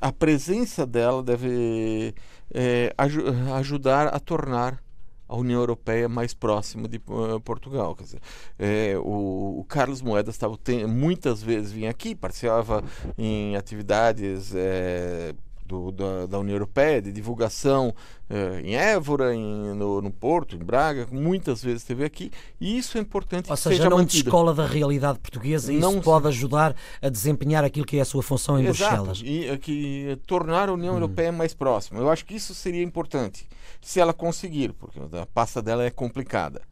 a 0.00 0.12
presença 0.12 0.84
dela 0.84 1.22
deve 1.22 2.14
é, 2.52 2.92
aj 2.96 3.16
ajudar 3.54 4.08
a 4.08 4.18
tornar 4.18 4.82
a 5.28 5.36
União 5.36 5.60
Europeia 5.60 6.08
mais 6.08 6.32
próxima 6.32 6.88
de 6.88 6.98
uh, 7.08 7.40
Portugal. 7.40 7.96
Dizer, 8.00 8.20
é, 8.58 8.94
o, 8.98 9.58
o, 9.60 9.64
Carlos 9.68 10.00
Moedas 10.00 10.34
estava 10.34 10.56
muitas 10.88 11.42
vezes 11.42 11.72
vinha 11.72 11.90
aqui, 11.90 12.14
participava 12.14 12.84
em 13.18 13.56
atividades 13.56 14.54
é, 14.54 15.34
do, 15.66 15.90
da, 15.90 16.26
da, 16.26 16.38
União 16.38 16.54
Europeia, 16.54 17.02
de 17.02 17.10
divulgação 17.12 17.94
eh, 18.30 18.60
em 18.64 18.76
Évora, 18.76 19.34
em, 19.34 19.74
no, 19.74 20.00
no, 20.00 20.10
Porto, 20.10 20.56
em 20.56 20.58
Braga, 20.58 21.06
muitas 21.10 21.62
vezes 21.62 21.82
esteve 21.82 22.04
aqui, 22.04 22.30
e 22.60 22.78
isso 22.78 22.96
é 22.96 23.00
importante 23.00 23.50
Ou 23.50 23.56
que 23.56 23.62
seja, 23.62 23.76
seja 23.76 23.90
não 23.90 23.98
mantido. 23.98 24.28
escola 24.28 24.54
da 24.54 24.66
realidade 24.66 25.18
portuguesa 25.18 25.72
e 25.72 25.78
isso 25.78 26.00
pode 26.00 26.28
ajudar 26.28 26.74
a 27.02 27.08
desempenhar 27.08 27.64
aquilo 27.64 27.84
que 27.84 27.98
é 27.98 28.00
a 28.00 28.04
sua 28.04 28.22
função 28.22 28.58
em 28.58 28.66
Exato, 28.66 29.04
Bruxelas. 29.04 29.22
e 29.24 29.50
aqui, 29.50 30.06
eh, 30.10 30.16
tornar 30.26 30.68
a 30.68 30.72
União 30.72 30.94
hum. 30.94 30.98
Europeia 30.98 31.32
mais 31.32 31.52
próxima. 31.52 32.00
Eu 32.00 32.08
acho 32.08 32.24
que 32.24 32.34
isso 32.34 32.54
seria 32.54 32.82
importante, 32.82 33.46
se 33.80 34.00
ela 34.00 34.12
conseguir, 34.12 34.72
porque 34.72 35.00
a 35.20 35.26
pasta 35.26 35.60
dela 35.60 35.84
é 35.84 35.90
complicada. 35.90 36.62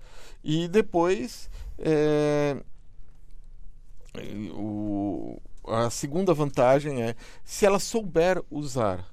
E 0.42 0.68
depois... 0.68 1.50
É, 1.78 2.56
o, 4.52 5.40
a 5.66 5.90
segunda 5.90 6.34
vantagem 6.34 7.02
é 7.02 7.14
se 7.44 7.66
ela 7.66 7.78
souber 7.78 8.42
usar 8.50 9.04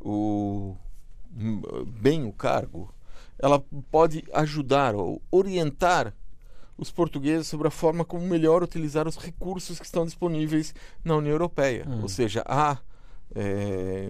o, 0.00 0.76
bem 2.00 2.24
o 2.24 2.32
cargo, 2.32 2.92
ela 3.38 3.62
pode 3.90 4.24
ajudar 4.32 4.94
ou 4.94 5.20
orientar 5.30 6.14
os 6.78 6.90
portugueses 6.90 7.46
sobre 7.46 7.68
a 7.68 7.70
forma 7.70 8.04
como 8.04 8.26
melhor 8.26 8.62
utilizar 8.62 9.08
os 9.08 9.16
recursos 9.16 9.78
que 9.78 9.86
estão 9.86 10.04
disponíveis 10.04 10.74
na 11.04 11.16
União 11.16 11.32
Europeia. 11.32 11.86
Hum. 11.88 12.02
Ou 12.02 12.08
seja, 12.08 12.42
há 12.46 12.78
é, 13.34 14.08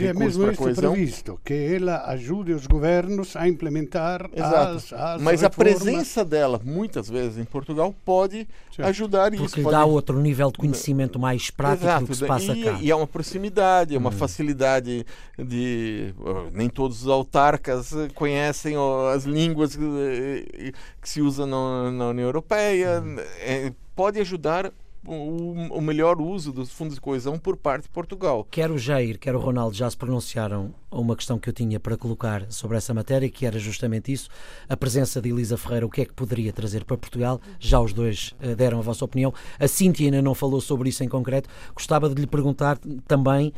é, 0.00 0.04
é 0.06 0.12
mesmo 0.12 0.50
isso 0.50 0.74
previsto, 0.74 1.40
que 1.44 1.54
ela 1.54 2.04
ajude 2.06 2.52
os 2.52 2.66
governos 2.66 3.36
a 3.36 3.46
implementar 3.46 4.28
Exato. 4.34 4.76
as, 4.76 4.92
as 4.92 5.22
Mas 5.22 5.42
reformas. 5.42 5.44
a 5.44 5.50
presença 5.50 6.24
dela, 6.24 6.60
muitas 6.64 7.08
vezes, 7.08 7.38
em 7.38 7.44
Portugal, 7.44 7.94
pode 8.04 8.48
certo. 8.74 8.88
ajudar 8.88 9.30
Porque 9.30 9.44
isso. 9.44 9.54
Porque 9.54 9.62
pode... 9.62 9.76
dá 9.76 9.84
outro 9.84 10.18
nível 10.18 10.50
de 10.50 10.58
conhecimento 10.58 11.20
mais 11.20 11.50
prático 11.50 11.84
Exato. 11.84 12.04
do 12.06 12.08
que 12.08 12.16
se 12.16 12.26
passa 12.26 12.52
e, 12.52 12.64
cá. 12.64 12.78
E 12.80 12.90
é 12.90 12.96
uma 12.96 13.06
proximidade, 13.06 13.94
é 13.94 13.98
uma 13.98 14.08
hum. 14.08 14.12
facilidade 14.12 15.06
de... 15.38 16.12
Nem 16.52 16.68
todos 16.68 17.02
os 17.02 17.08
autarcas 17.08 17.92
conhecem 18.14 18.74
as 19.14 19.24
línguas 19.24 19.76
que, 19.76 20.72
se 21.04 21.20
usam 21.20 21.46
na, 21.46 21.92
na 21.92 22.08
União 22.08 22.26
Europeia. 22.26 23.00
Hum. 23.00 23.16
É, 23.40 23.72
pode 23.94 24.18
ajudar 24.18 24.72
o, 25.08 25.78
o, 25.78 25.80
melhor 25.80 26.20
uso 26.20 26.52
dos 26.52 26.70
fundos 26.70 26.96
de 26.96 27.00
coesão 27.00 27.38
por 27.38 27.56
parte 27.56 27.84
de 27.84 27.88
Portugal. 27.88 28.46
Quer 28.50 28.70
o 28.70 28.76
Jair, 28.76 29.18
quer 29.18 29.34
o 29.34 29.38
Ronaldo 29.38 29.74
já 29.74 29.88
se 29.88 29.96
pronunciaram 29.96 30.74
a 30.90 30.98
uma 31.00 31.16
questão 31.16 31.38
que 31.38 31.48
eu 31.48 31.52
tinha 31.52 31.80
para 31.80 31.96
colocar 31.96 32.50
sobre 32.52 32.76
essa 32.76 32.92
matéria, 32.92 33.28
que 33.30 33.46
era 33.46 33.58
justamente 33.58 34.12
isso, 34.12 34.28
a 34.68 34.76
presença 34.76 35.20
de 35.20 35.30
Elisa 35.30 35.56
Ferreira, 35.56 35.86
o 35.86 35.90
que 35.90 36.02
é 36.02 36.04
que 36.04 36.12
poderia 36.12 36.52
trazer 36.52 36.84
para 36.84 36.96
Portugal? 36.96 37.40
Já 37.58 37.80
os 37.80 37.92
dois 37.92 38.34
uh, 38.42 38.54
deram 38.54 38.78
a 38.78 38.82
vossa 38.82 39.04
opinião. 39.04 39.32
A 39.58 39.66
Cíntia 39.66 40.06
ainda 40.06 40.20
não 40.20 40.34
falou 40.34 40.60
sobre 40.60 40.90
isso 40.90 41.02
em 41.02 41.08
concreto. 41.08 41.48
Gostava 41.74 42.08
de 42.08 42.20
lhe 42.20 42.26
perguntar 42.26 42.78
também 43.06 43.52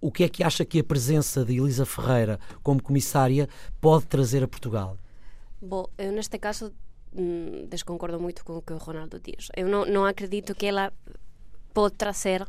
o 0.00 0.10
que 0.10 0.24
é 0.24 0.28
que 0.28 0.42
acha 0.42 0.64
que 0.64 0.78
a 0.78 0.84
presença 0.84 1.44
de 1.44 1.58
Elisa 1.58 1.84
Ferreira 1.84 2.40
como 2.62 2.82
comissária 2.82 3.48
pode 3.80 4.06
trazer 4.06 4.42
a 4.42 4.48
Portugal? 4.48 4.96
Bom, 5.60 5.86
eu 5.98 6.10
neste 6.10 6.38
caso 6.38 6.72
desconcordo 7.68 8.20
muito 8.20 8.44
com 8.44 8.56
o 8.58 8.62
que 8.62 8.72
o 8.72 8.78
Ronaldo 8.78 9.18
diz. 9.18 9.48
Eu 9.56 9.68
não, 9.68 9.84
não 9.84 10.04
acredito 10.04 10.54
que 10.54 10.66
ela 10.66 10.92
pode 11.74 11.94
trazer 11.96 12.42
uh, 12.42 12.48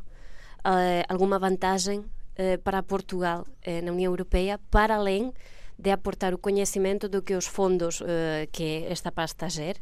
alguma 1.07 1.39
vantagem 1.39 1.99
uh, 1.99 2.57
para 2.63 2.83
Portugal 2.83 3.45
uh, 3.45 3.85
na 3.85 3.91
União 3.91 4.11
Europeia 4.11 4.59
para 4.69 4.95
além 4.95 5.33
de 5.77 5.89
aportar 5.89 6.33
o 6.33 6.37
conhecimento 6.37 7.09
do 7.09 7.23
que 7.23 7.33
os 7.33 7.47
fundos 7.47 8.03
que 8.51 8.85
esta 8.87 9.11
pasta 9.11 9.49
gera 9.49 9.79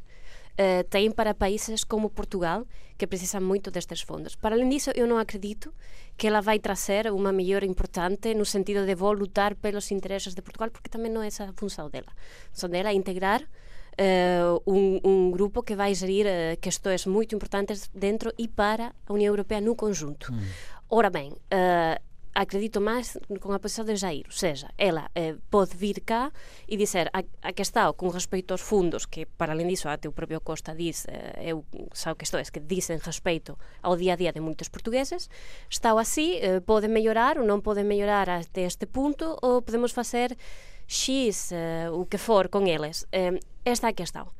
uh, 0.59 0.83
têm 0.89 1.11
para 1.11 1.33
países 1.33 1.83
como 1.83 2.09
Portugal, 2.09 2.65
que 2.97 3.07
precisam 3.07 3.41
muito 3.41 3.71
destes 3.71 4.01
fundos. 4.01 4.35
Para 4.35 4.55
além 4.55 4.69
disso, 4.69 4.91
eu 4.95 5.07
não 5.07 5.17
acredito 5.17 5.73
que 6.17 6.27
ela 6.27 6.41
vai 6.41 6.59
trazer 6.59 7.11
uma 7.11 7.31
melhora 7.31 7.65
importante 7.65 8.33
no 8.33 8.45
sentido 8.45 8.85
de 8.85 8.95
vou 8.95 9.13
lutar 9.13 9.55
pelos 9.55 9.89
interesses 9.91 10.33
de 10.35 10.41
Portugal, 10.41 10.69
porque 10.69 10.89
também 10.89 11.11
não 11.11 11.23
é 11.23 11.27
essa 11.27 11.45
a 11.45 11.53
função 11.53 11.89
dela. 11.89 12.11
A 12.11 12.53
função 12.53 12.69
dela 12.69 12.89
é 12.89 12.93
integrar 12.93 13.41
uh, 13.99 14.61
un, 14.65 14.99
un 15.03 15.31
grupo 15.31 15.61
que 15.61 15.75
vai 15.75 15.93
gerir 15.93 16.25
uh, 16.25 16.29
eh, 16.29 16.57
questões 16.57 17.05
muito 17.05 17.35
importantes 17.35 17.91
dentro 17.93 18.31
e 18.39 18.47
para 18.47 18.95
a 19.05 19.13
Unión 19.13 19.35
Europea 19.35 19.59
no 19.61 19.75
conjunto. 19.75 20.31
Hum. 20.31 20.39
Mm. 20.39 20.51
Ora 20.89 21.09
ben, 21.11 21.35
uh, 21.53 21.99
acredito 22.33 22.79
máis 22.79 23.17
con 23.41 23.51
a 23.51 23.59
posición 23.59 23.89
de 23.89 23.97
Jair, 23.97 24.25
ou 24.29 24.35
seja, 24.35 24.69
ela 24.77 25.09
eh, 25.15 25.35
pode 25.49 25.75
vir 25.75 26.05
cá 26.05 26.31
e 26.69 26.77
dizer 26.77 27.09
a, 27.11 27.25
a 27.41 27.51
que 27.51 27.65
está 27.65 27.91
con 27.93 28.13
respeito 28.13 28.53
aos 28.53 28.61
fundos 28.61 29.09
que 29.09 29.25
para 29.25 29.51
além 29.51 29.67
disso 29.67 29.89
até 29.89 30.07
o 30.07 30.13
propio 30.13 30.39
Costa 30.39 30.77
diz 30.77 31.03
eh, 31.09 31.51
eu 31.51 31.65
xa 31.91 32.13
que 32.13 32.23
estou, 32.23 32.39
é 32.39 32.45
que 32.45 32.61
dicen 32.61 33.01
respeito 33.01 33.57
ao 33.81 33.97
día 33.97 34.13
a 34.13 34.19
día 34.19 34.31
de 34.31 34.39
moitos 34.39 34.69
portugueses 34.69 35.29
está 35.69 35.91
así, 35.97 36.37
eh, 36.39 36.61
pode 36.61 36.87
mellorar 36.87 37.41
ou 37.41 37.45
non 37.45 37.65
pode 37.65 37.83
mellorar 37.83 38.29
até 38.29 38.63
este 38.63 38.85
punto 38.85 39.35
ou 39.41 39.65
podemos 39.65 39.91
facer 39.91 40.37
X 40.89 41.53
eh, 41.53 41.87
o 41.93 42.09
que 42.09 42.17
for 42.17 42.49
con 42.49 42.65
eles 42.65 43.05
eh, 43.13 43.37
esta 43.61 43.87
é 43.87 43.93
a 43.93 43.99
questão 44.01 44.33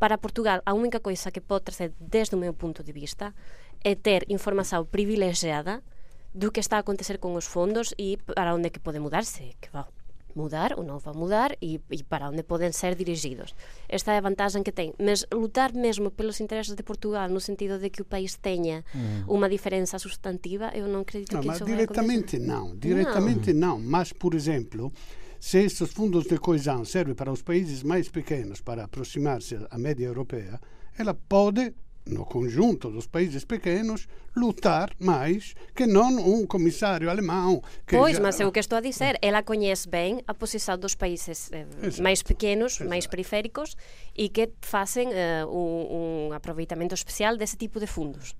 para 0.00 0.16
Portugal 0.16 0.64
a 0.64 0.72
única 0.72 1.04
coisa 1.04 1.28
que 1.28 1.44
pode 1.44 1.68
trazer 1.68 1.92
desde 2.00 2.34
o 2.34 2.40
meu 2.40 2.56
punto 2.56 2.80
de 2.80 2.96
vista 2.96 3.36
é 3.84 3.92
ter 3.92 4.24
información 4.32 4.88
privilegiada 4.88 5.84
do 6.32 6.48
que 6.50 6.60
está 6.64 6.80
a 6.80 6.84
acontecer 6.86 7.20
con 7.20 7.36
os 7.36 7.44
fondos 7.44 7.92
e 8.00 8.16
para 8.16 8.56
onde 8.56 8.72
que 8.72 8.80
pode 8.80 9.02
mudarse, 9.02 9.60
que 9.60 9.68
va 9.68 9.88
mudar 10.34 10.78
ou 10.78 10.86
non 10.86 11.02
va 11.02 11.10
mudar 11.10 11.58
e, 11.58 11.82
e 11.90 12.06
para 12.06 12.30
onde 12.30 12.46
poden 12.46 12.70
ser 12.70 12.94
dirigidos. 12.94 13.54
Esta 13.90 14.14
é 14.14 14.18
a 14.18 14.24
vantagem 14.24 14.62
que 14.62 14.70
ten. 14.70 14.94
Mas 15.02 15.26
lutar 15.34 15.74
mesmo 15.74 16.14
pelos 16.14 16.38
interesses 16.38 16.78
de 16.78 16.82
Portugal 16.86 17.26
no 17.28 17.42
sentido 17.42 17.82
de 17.82 17.90
que 17.90 18.02
o 18.02 18.06
país 18.06 18.38
teña 18.38 18.86
mm. 18.94 19.26
unha 19.26 19.50
diferença 19.50 19.98
substantiva, 19.98 20.70
eu 20.70 20.86
non 20.86 21.02
acredito 21.02 21.34
no, 21.34 21.42
que 21.42 21.50
iso 21.50 21.66
diretamente 21.66 22.38
não, 22.38 22.78
diretamente 22.78 23.50
não. 23.50 23.74
não. 23.74 23.82
Mas, 23.82 24.14
por 24.14 24.38
exemplo, 24.38 24.94
se 25.40 25.64
estes 25.64 25.90
fundos 25.90 26.26
de 26.26 26.38
coesão 26.38 26.84
servem 26.84 27.14
para 27.14 27.32
os 27.32 27.42
países 27.42 27.82
mais 27.82 28.08
pequenos 28.08 28.60
para 28.60 28.84
aproximar-se 28.84 29.56
à 29.70 29.78
média 29.78 30.06
europeia, 30.06 30.60
ela 30.98 31.14
pode 31.14 31.74
no 32.06 32.24
conjunto 32.24 32.90
dos 32.90 33.06
países 33.06 33.44
pequenos, 33.44 34.08
lutar 34.34 34.90
máis 34.98 35.54
que 35.74 35.86
non 35.86 36.18
un 36.18 36.46
comisario 36.46 37.10
alemão. 37.10 37.62
Pois, 37.86 38.16
já... 38.16 38.22
mas 38.22 38.40
é 38.40 38.44
o 38.46 38.52
que 38.52 38.60
estou 38.60 38.78
a 38.78 38.84
dizer. 38.84 39.16
Ela 39.22 39.42
coñece 39.42 39.88
ben 39.88 40.20
a 40.26 40.34
posición 40.34 40.80
dos 40.80 40.96
países 40.96 41.48
eh, 41.52 41.66
máis 42.00 42.22
pequenos, 42.22 42.76
Exato. 42.76 42.90
máis 42.90 43.06
periféricos 43.06 43.76
e 44.16 44.28
que 44.28 44.50
facen 44.60 45.12
eh, 45.12 45.44
un, 45.46 46.28
un 46.28 46.36
aproveitamento 46.36 46.94
especial 46.94 47.36
desse 47.36 47.56
tipo 47.56 47.78
de 47.78 47.86
fundos. 47.86 48.34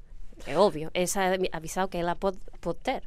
É 0.47 0.59
óbvio, 0.59 0.91
essa 0.95 1.23
é 1.23 1.39
a 1.53 1.59
visão 1.61 1.87
que 1.89 1.97
ela 1.97 2.17
pode, 2.17 2.39
pode 2.61 2.79
ter. 2.79 3.03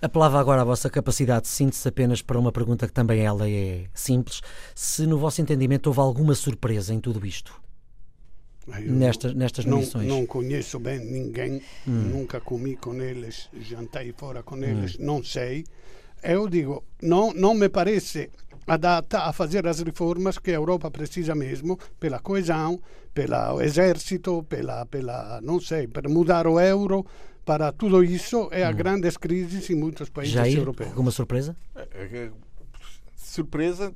Apelava 0.00 0.38
agora 0.38 0.62
a 0.62 0.64
vossa 0.64 0.88
capacidade 0.88 1.42
de 1.42 1.48
síntese 1.48 1.88
apenas 1.88 2.22
para 2.22 2.38
uma 2.38 2.52
pergunta 2.52 2.86
que 2.86 2.92
também 2.92 3.20
ela 3.20 3.48
é 3.48 3.86
simples. 3.94 4.40
Se 4.74 5.06
no 5.06 5.18
vosso 5.18 5.40
entendimento 5.40 5.88
houve 5.88 6.00
alguma 6.00 6.34
surpresa 6.34 6.94
em 6.94 7.00
tudo 7.00 7.24
isto? 7.26 7.60
nestas, 8.66 9.34
nestas 9.34 9.64
não, 9.64 9.78
missões? 9.78 10.08
Não 10.08 10.26
conheço 10.26 10.78
bem 10.78 10.98
ninguém, 10.98 11.62
hum. 11.86 11.92
nunca 11.92 12.40
comi 12.40 12.76
com 12.76 13.00
eles, 13.00 13.48
jantei 13.60 14.12
fora 14.12 14.42
com 14.42 14.56
eles, 14.62 14.96
hum. 14.96 15.04
não 15.04 15.24
sei. 15.24 15.64
Eu 16.22 16.48
digo, 16.48 16.82
não, 17.00 17.32
não 17.32 17.54
me 17.54 17.68
parece 17.68 18.30
adatta 18.66 19.20
a 19.20 19.32
fazer 19.32 19.66
as 19.66 19.80
reformas 19.80 20.38
que 20.38 20.50
a 20.50 20.54
Europa 20.54 20.90
precisa 20.90 21.34
mesmo 21.34 21.78
pela 22.00 22.18
coesão, 22.18 22.80
pelo 23.14 23.60
exército, 23.60 24.42
pela, 24.44 24.84
pela 24.86 25.40
não 25.42 25.60
sei, 25.60 25.86
para 25.86 26.08
mudar 26.08 26.46
o 26.46 26.58
euro, 26.58 27.06
para 27.44 27.70
tudo 27.72 28.02
isso 28.02 28.48
é 28.50 28.64
a 28.64 28.70
hum. 28.70 28.74
grandes 28.74 29.16
crises 29.16 29.70
em 29.70 29.74
muitos 29.74 30.08
países 30.08 30.34
Jair, 30.34 30.58
europeus. 30.58 30.90
Alguma 30.90 31.10
surpresa? 31.10 31.56
É, 31.74 31.80
é, 31.94 32.30
surpresa, 33.16 33.94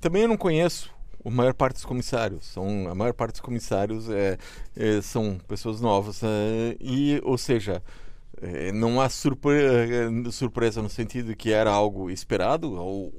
também 0.00 0.22
eu 0.22 0.28
não 0.28 0.36
conheço 0.36 0.94
a 1.24 1.30
maior 1.30 1.54
parte 1.54 1.74
dos 1.74 1.84
comissários 1.84 2.46
são 2.46 2.88
a 2.88 2.94
maior 2.94 3.12
parte 3.12 3.32
dos 3.32 3.40
comissários 3.40 4.08
é, 4.08 4.38
é 4.76 5.00
são 5.02 5.38
pessoas 5.48 5.80
novas 5.80 6.22
é, 6.22 6.76
e 6.80 7.20
ou 7.24 7.36
seja 7.36 7.82
é, 8.40 8.70
não 8.70 9.00
há 9.00 9.08
surpre 9.08 9.56
é, 9.56 10.30
surpresa 10.30 10.80
no 10.80 10.88
sentido 10.88 11.30
de 11.30 11.36
que 11.36 11.52
era 11.52 11.70
algo 11.70 12.10
esperado 12.10 12.74
ou 12.74 13.12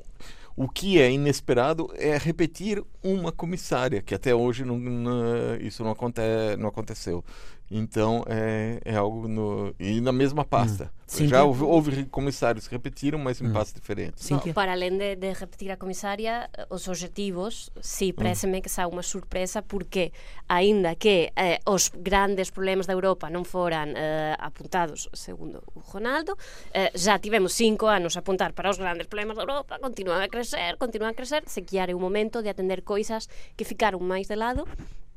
o 0.58 0.68
que 0.68 1.00
é 1.00 1.12
inesperado 1.12 1.88
é 1.96 2.18
repetir 2.18 2.84
uma 3.04 3.32
comissária 3.32 4.02
que 4.02 4.16
até 4.16 4.34
hoje 4.34 4.66
não, 4.66 4.80
não, 4.80 5.56
isso 5.58 5.84
não, 5.84 5.92
aconte, 5.92 6.20
não 6.58 6.68
aconteceu 6.68 7.24
então 7.70 8.24
é, 8.28 8.80
é 8.84 8.96
algo 8.96 9.28
no, 9.28 9.74
e 9.80 10.00
na 10.02 10.12
mesma 10.12 10.46
pasta. 10.46 10.86
Hum. 10.86 11.28
Já 11.28 11.44
houve, 11.44 11.64
houve, 11.64 12.06
comissários 12.06 12.68
que 12.68 12.76
repetiram, 12.76 13.18
mas 13.18 13.42
em 13.42 13.48
hum. 13.48 13.54
pastas 13.54 13.74
diferentes. 13.74 14.30
No, 14.30 14.42
para 14.54 14.74
além 14.74 14.98
de, 14.98 15.16
de, 15.16 15.32
repetir 15.32 15.72
a 15.72 15.78
comissária, 15.78 16.50
os 16.70 16.88
objetivos, 16.88 17.70
sim, 17.82 18.12
parece-me 18.12 18.58
hum. 18.58 18.62
que 18.62 18.70
são 18.70 18.90
uma 18.90 19.04
surpresa, 19.04 19.62
porque 19.62 20.12
ainda 20.50 20.96
que 20.96 21.32
eh, 21.36 21.60
os 21.66 21.90
grandes 21.90 22.50
problemas 22.50 22.86
da 22.86 22.94
Europa 22.94 23.30
não 23.30 23.44
foram 23.46 23.94
eh, 23.96 24.36
apontados, 24.38 25.08
segundo 25.14 25.64
o 25.74 25.80
Ronaldo, 25.80 26.38
eh, 26.74 26.92
já 26.94 27.18
tivemos 27.18 27.54
cinco 27.54 27.86
anos 27.86 28.18
a 28.18 28.20
apontar 28.20 28.52
para 28.52 28.70
os 28.70 28.78
grandes 28.78 29.08
problemas 29.08 29.38
da 29.38 29.44
Europa, 29.44 29.80
continuam 29.80 30.22
a 30.22 30.28
crescer, 30.28 30.76
continuam 30.78 31.12
a 31.12 31.14
crescer, 31.14 31.44
se 31.48 31.62
que 31.62 31.78
é 31.78 31.96
o 31.96 32.00
momento 32.00 32.42
de 32.42 32.50
atender 32.50 32.82
coisas 32.82 33.30
que 33.56 33.64
ficaram 33.64 34.00
mais 34.00 34.28
de 34.28 34.36
lado 34.36 34.68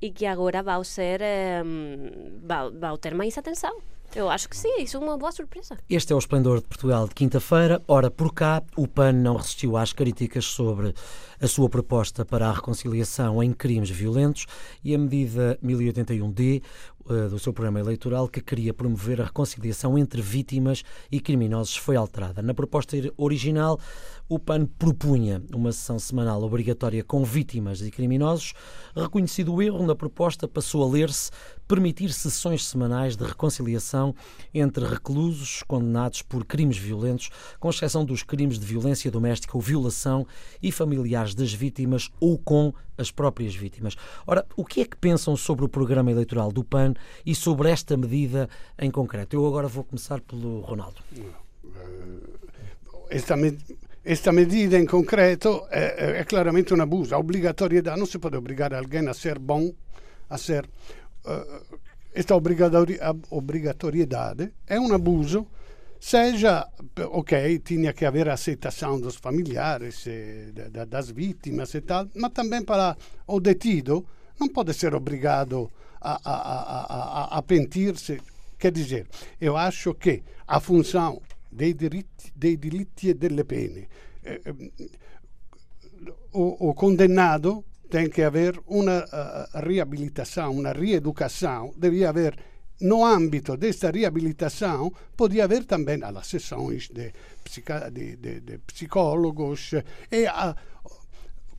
e 0.01 0.11
que 0.11 0.27
agora 0.27 0.63
vai 0.63 0.83
ser 0.85 1.21
um, 1.65 2.39
vai, 2.43 2.71
vai 2.71 2.99
ter 2.99 3.15
mais 3.15 3.37
atenção. 3.37 3.81
Eu 4.15 4.29
acho 4.29 4.49
que 4.49 4.57
sim, 4.57 4.83
isso 4.83 4.97
é 4.97 5.01
uma 5.01 5.17
boa 5.17 5.31
surpresa. 5.31 5.79
Este 5.89 6.13
é 6.13 6.17
o 6.17 6.19
Esplendor 6.19 6.61
de 6.61 6.67
Portugal 6.67 7.07
de 7.07 7.15
quinta-feira. 7.15 7.81
Ora, 7.87 8.11
por 8.11 8.35
cá, 8.35 8.61
o 8.77 8.89
PAN 8.89 9.13
não 9.13 9.37
resistiu 9.37 9.77
às 9.77 9.93
críticas 9.93 10.47
sobre 10.47 10.93
a 11.41 11.47
sua 11.47 11.69
proposta 11.69 12.25
para 12.25 12.49
a 12.49 12.53
reconciliação 12.53 13.41
em 13.41 13.53
crimes 13.53 13.89
violentos 13.89 14.47
e 14.83 14.95
a 14.95 14.99
medida 14.99 15.57
1081D 15.65 16.61
eh, 17.09 17.29
do 17.29 17.39
seu 17.39 17.53
programa 17.53 17.81
eleitoral 17.81 18.29
que 18.29 18.41
queria 18.41 18.75
promover 18.75 19.21
a 19.21 19.25
reconciliação 19.25 19.97
entre 19.97 20.21
vítimas 20.21 20.83
e 21.11 21.21
criminosos 21.21 21.77
foi 21.77 21.97
alterada. 21.97 22.43
Na 22.43 22.53
proposta 22.53 22.97
original, 23.17 23.81
o 24.29 24.39
PAN 24.39 24.67
propunha 24.67 25.43
uma 25.55 25.73
sessão 25.73 25.99
semanal 25.99 26.43
obrigatória 26.43 27.03
com 27.03 27.25
vítimas 27.25 27.81
e 27.81 27.91
criminosos. 27.91 28.55
Reconhecido 28.95 29.55
o 29.55 29.63
erro, 29.63 29.87
na 29.87 29.95
proposta 29.95 30.47
passou 30.47 30.83
a 30.83 30.89
ler-se 30.89 31.31
permitir 31.71 32.13
sessões 32.13 32.67
semanais 32.67 33.17
de 33.17 33.23
reconciliação 33.23 34.13
entre 34.53 34.85
reclusos 34.85 35.63
condenados 35.63 36.21
por 36.21 36.45
crimes 36.45 36.77
violentos, 36.77 37.31
com 37.61 37.71
exceção 37.71 38.05
dos 38.05 38.25
crimes 38.25 38.59
de 38.59 38.67
violência 38.67 39.09
doméstica 39.09 39.57
ou 39.57 39.61
violação 39.61 40.27
e 40.61 40.73
familiares 40.73 41.33
das 41.33 41.53
vítimas 41.53 42.11
ou 42.19 42.37
com 42.37 42.75
as 42.99 43.13
próprias 43.13 43.55
vítimas. 43.55 43.95
Ora, 44.27 44.45
o 44.57 44.65
que 44.65 44.81
é 44.81 44.85
que 44.85 44.97
pensam 44.97 45.37
sobre 45.37 45.65
o 45.65 45.69
programa 45.69 46.11
eleitoral 46.11 46.51
do 46.51 46.65
PAN 46.65 46.93
e 47.25 47.37
sobre 47.37 47.71
esta 47.71 47.97
medida 47.97 48.49
em 48.77 48.91
concreto? 48.91 49.37
Eu 49.37 49.47
agora 49.47 49.69
vou 49.69 49.85
começar 49.85 50.21
pelo 50.23 50.63
Ronaldo. 50.63 50.97
Esta 53.09 53.37
medida 53.37 53.77
esta 54.03 54.33
medida 54.33 54.79
em 54.79 54.87
concreto 54.87 55.63
é, 55.71 56.21
é, 56.21 56.25
claramente 56.25 56.73
um 56.73 56.81
abuso. 56.81 57.15
A 57.15 57.19
obrigatoriedade, 57.19 57.99
não 57.99 58.07
se 58.07 58.19
pode 58.19 58.35
obrigar 58.35 58.73
alguém 58.73 59.07
a 59.07 59.13
ser 59.13 59.39
bom, 59.39 59.73
a 60.29 60.39
ser. 60.39 60.67
Esta 62.13 62.35
obrigatoriedade 62.35 64.53
é 64.67 64.81
um 64.81 64.93
abuso, 64.93 65.47
seja, 66.01 66.67
ok, 67.11 67.59
tinha 67.61 67.93
que 67.93 68.05
haver 68.05 68.29
aceitação 68.29 69.01
dos 69.01 69.15
familiares, 69.17 70.05
das 70.89 71.11
vítimas 71.11 71.73
e 71.75 71.81
tal, 71.81 72.09
mas 72.17 72.33
também 72.33 72.65
para 72.65 72.97
o 73.27 73.39
detido, 73.39 74.05
não 74.39 74.49
pode 74.49 74.75
ser 74.75 74.95
obrigado 74.95 75.71
a, 76.01 76.19
a, 76.25 77.35
a, 77.35 77.39
a, 77.39 77.43
pentir-se 77.43 78.19
Quer 78.61 78.73
dizer, 78.73 79.09
eu 79.41 79.57
acho 79.57 79.95
que 79.95 80.23
a 80.47 80.61
função 80.61 81.23
dei 81.51 81.73
diritti, 81.73 82.31
dei 82.37 82.59
diritti 82.59 83.09
e 83.09 83.15
delle 83.15 83.43
pene, 83.43 83.89
eh, 84.23 84.39
o, 86.31 86.69
o 86.69 86.75
condenado 86.75 87.65
tem 87.91 88.09
que 88.09 88.23
haver 88.23 88.59
uma 88.67 89.05
uh, 89.05 89.59
reabilitação, 89.67 90.53
uma 90.53 90.73
reeducação, 90.73 91.75
devia 91.77 92.09
haver 92.09 92.39
no 92.81 93.05
âmbito 93.05 93.57
desta 93.57 93.91
reabilitação, 93.91 94.91
podia 95.17 95.45
haver 95.45 95.65
também 95.65 96.03
as 96.03 96.27
sessões 96.27 96.89
de, 96.89 97.13
de, 97.91 98.17
de, 98.17 98.41
de 98.41 98.59
psicólogos 98.59 99.73
e 100.11 100.27
a, 100.27 100.57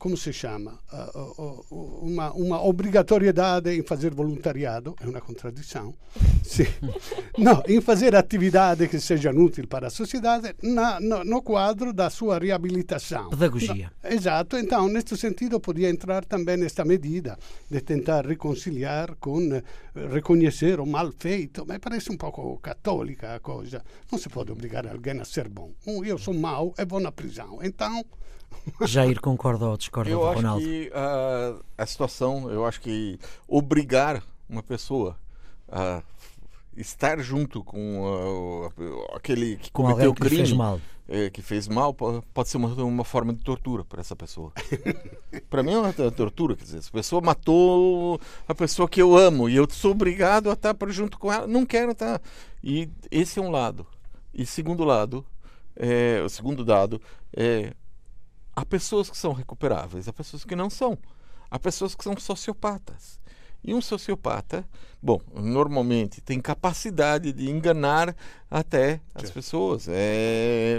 como 0.02 0.16
se 0.16 0.32
chama? 0.32 0.80
Uh, 0.92 2.02
uma, 2.02 2.32
uma 2.32 2.60
obrigatoriedade 2.66 3.70
em 3.70 3.84
fazer 3.84 4.12
voluntariado, 4.12 4.96
é 5.00 5.06
uma 5.06 5.20
contradição, 5.20 5.94
sim. 6.42 6.66
não, 7.38 7.62
em 7.68 7.80
fazer 7.80 8.16
atividade 8.16 8.88
que 8.88 8.98
sejam 8.98 9.32
úteis 9.36 9.64
para 9.64 9.86
a 9.86 9.90
sociedade 9.90 10.56
na, 10.60 10.98
no, 10.98 11.22
no, 11.22 11.40
quadro 11.40 11.92
da 11.92 12.10
sua 12.10 12.36
reabilitação. 12.40 13.30
Pedagogia. 13.30 13.92
Exato, 14.02 14.56
então, 14.56 14.88
neste 14.88 15.16
sentido, 15.16 15.60
podia 15.60 15.88
entrar 15.88 16.24
também 16.24 16.60
esta 16.64 16.84
medida 16.84 17.38
de 17.70 17.80
tentar 17.80 18.26
reconciliar 18.26 19.14
com 19.20 19.38
uh, 19.38 19.62
reconhecer 20.12 20.80
o 20.80 20.86
mal 20.86 21.12
feito, 21.16 21.64
mas 21.64 21.78
parece 21.78 22.10
um 22.10 22.16
pouco 22.16 22.58
católica 22.58 23.36
a 23.36 23.38
coisa. 23.38 23.84
Não 24.10 24.18
se 24.18 24.28
pode 24.28 24.50
obrigar 24.50 24.84
alguém 24.84 25.20
a 25.20 25.24
ser 25.24 25.48
bom. 25.48 25.70
Eu 26.04 26.18
sou 26.18 26.34
mau 26.34 26.74
e 26.76 26.84
vou 26.84 26.98
na 26.98 27.12
prisão. 27.12 27.60
Então, 27.62 28.04
Jair 28.86 29.20
concorda 29.20 29.66
ou 29.66 29.76
discorda 29.76 30.10
eu 30.10 30.20
do 30.20 30.26
acho 30.26 30.36
Ronaldo? 30.36 30.64
que 30.64 30.90
a, 30.94 31.82
a 31.82 31.86
situação, 31.86 32.50
eu 32.50 32.64
acho 32.64 32.80
que 32.80 33.18
obrigar 33.48 34.22
uma 34.48 34.62
pessoa 34.62 35.16
a 35.68 36.02
estar 36.76 37.18
junto 37.20 37.62
com 37.62 38.70
uh, 38.78 39.14
aquele 39.14 39.56
que 39.56 39.70
com 39.70 39.82
cometeu 39.82 40.10
o 40.10 40.14
crime, 40.14 40.30
que 40.30 40.36
fez 40.36 40.52
mal. 40.52 40.80
É, 41.08 41.28
que 41.28 41.42
fez 41.42 41.68
mal, 41.68 41.92
pode 41.92 42.48
ser 42.48 42.56
uma, 42.56 42.68
uma 42.84 43.04
forma 43.04 43.34
de 43.34 43.40
tortura 43.40 43.84
para 43.84 44.00
essa 44.00 44.16
pessoa. 44.16 44.52
para 45.50 45.62
mim 45.62 45.72
é 45.72 45.78
uma 45.78 45.92
tortura, 45.92 46.56
quer 46.56 46.64
dizer, 46.64 46.78
essa 46.78 46.90
pessoa 46.90 47.20
matou 47.20 48.18
a 48.48 48.54
pessoa 48.54 48.88
que 48.88 49.02
eu 49.02 49.16
amo 49.16 49.48
e 49.48 49.56
eu 49.56 49.68
sou 49.70 49.90
obrigado 49.90 50.48
a 50.48 50.54
estar 50.54 50.74
junto 50.88 51.18
com 51.18 51.30
ela, 51.30 51.46
não 51.46 51.66
quero 51.66 51.92
estar. 51.92 52.20
E 52.64 52.88
esse 53.10 53.38
é 53.38 53.42
um 53.42 53.50
lado. 53.50 53.86
E 54.32 54.46
segundo 54.46 54.84
lado, 54.84 55.26
é, 55.76 56.22
o 56.24 56.28
segundo 56.28 56.64
dado 56.64 57.00
é 57.36 57.74
Há 58.54 58.64
pessoas 58.64 59.08
que 59.08 59.16
são 59.16 59.32
recuperáveis, 59.32 60.08
há 60.08 60.12
pessoas 60.12 60.44
que 60.44 60.54
não 60.54 60.68
são. 60.68 60.98
Há 61.50 61.58
pessoas 61.58 61.94
que 61.94 62.04
são 62.04 62.16
sociopatas. 62.18 63.20
E 63.64 63.72
um 63.72 63.80
sociopata, 63.80 64.66
bom, 65.00 65.20
normalmente 65.32 66.20
tem 66.20 66.40
capacidade 66.40 67.32
de 67.32 67.48
enganar 67.48 68.16
até 68.50 69.00
as 69.14 69.28
Sim. 69.28 69.34
pessoas. 69.34 69.86
É, 69.88 70.78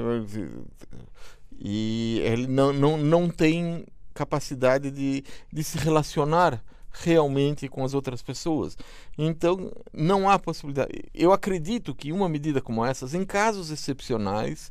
e 1.58 2.20
ele 2.24 2.46
não, 2.48 2.74
não, 2.74 2.98
não 2.98 3.30
tem 3.30 3.86
capacidade 4.14 4.92
de, 4.92 5.24
de 5.52 5.64
se 5.64 5.78
relacionar 5.78 6.62
realmente 6.92 7.68
com 7.68 7.84
as 7.84 7.94
outras 7.94 8.22
pessoas. 8.22 8.78
Então, 9.18 9.72
não 9.92 10.30
há 10.30 10.38
possibilidade. 10.38 10.92
Eu 11.14 11.32
acredito 11.32 11.96
que 11.96 12.12
uma 12.12 12.30
medida 12.30 12.62
como 12.62 12.86
essas, 12.86 13.14
em 13.14 13.26
casos 13.26 13.72
excepcionais, 13.72 14.70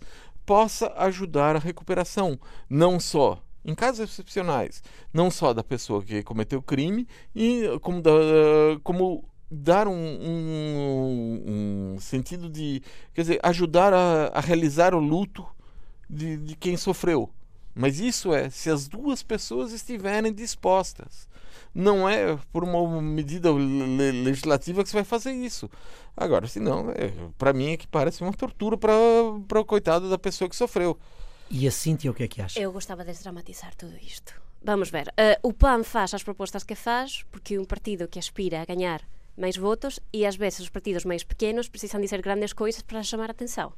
possa 0.52 0.92
ajudar 0.98 1.56
a 1.56 1.58
recuperação, 1.58 2.38
não 2.68 3.00
só 3.00 3.42
em 3.64 3.74
casos 3.74 4.00
excepcionais, 4.00 4.82
não 5.10 5.30
só 5.30 5.54
da 5.54 5.64
pessoa 5.64 6.04
que 6.04 6.22
cometeu 6.22 6.58
o 6.58 6.62
crime, 6.62 7.08
e 7.34 7.62
como, 7.80 8.02
da, 8.02 8.10
como 8.84 9.24
dar 9.50 9.88
um, 9.88 9.94
um, 9.94 11.94
um, 11.94 12.00
sentido 12.00 12.50
de, 12.50 12.82
quer 13.14 13.22
dizer, 13.22 13.40
ajudar 13.42 13.94
a, 13.94 14.26
a 14.26 14.40
realizar 14.40 14.94
o 14.94 14.98
luto 14.98 15.42
de, 16.10 16.36
de 16.36 16.54
quem 16.54 16.76
sofreu. 16.76 17.30
Mas 17.74 17.98
isso 17.98 18.34
é 18.34 18.50
se 18.50 18.68
as 18.68 18.86
duas 18.86 19.22
pessoas 19.22 19.72
estiverem 19.72 20.34
dispostas 20.34 21.26
não 21.74 22.08
é 22.08 22.38
por 22.52 22.64
uma 22.64 23.00
medida 23.00 23.50
legislativa 23.50 24.82
que 24.82 24.90
você 24.90 24.96
vai 24.96 25.04
fazer 25.04 25.32
isso. 25.32 25.70
Agora, 26.16 26.46
se 26.46 26.60
não, 26.60 26.90
é, 26.90 27.10
para 27.38 27.52
mim 27.52 27.72
é 27.72 27.76
que 27.76 27.86
parece 27.86 28.22
uma 28.22 28.32
tortura 28.32 28.76
para 28.76 29.60
o 29.60 29.64
coitado 29.64 30.10
da 30.10 30.18
pessoa 30.18 30.48
que 30.48 30.56
sofreu. 30.56 30.98
E 31.50 31.66
a 31.66 31.70
Cíntia 31.70 32.10
o 32.10 32.14
que 32.14 32.22
é 32.22 32.28
que 32.28 32.40
acha? 32.40 32.58
Eu 32.58 32.72
gostava 32.72 33.04
de 33.04 33.12
desdramatizar 33.12 33.74
tudo 33.74 33.94
isto. 33.96 34.34
Vamos 34.64 34.90
ver. 34.90 35.08
Uh, 35.08 35.48
o 35.48 35.52
PAN 35.52 35.82
faz 35.82 36.14
as 36.14 36.22
propostas 36.22 36.62
que 36.62 36.74
faz 36.74 37.24
porque 37.30 37.58
um 37.58 37.64
partido 37.64 38.06
que 38.06 38.18
aspira 38.18 38.62
a 38.62 38.64
ganhar 38.64 39.02
mais 39.36 39.56
votos 39.56 39.98
e 40.12 40.24
às 40.26 40.36
vezes 40.36 40.60
os 40.60 40.68
partidos 40.68 41.04
mais 41.04 41.24
pequenos 41.24 41.68
precisam 41.68 42.00
dizer 42.00 42.20
grandes 42.22 42.52
coisas 42.52 42.82
para 42.82 43.02
chamar 43.02 43.28
a 43.28 43.32
atenção. 43.32 43.72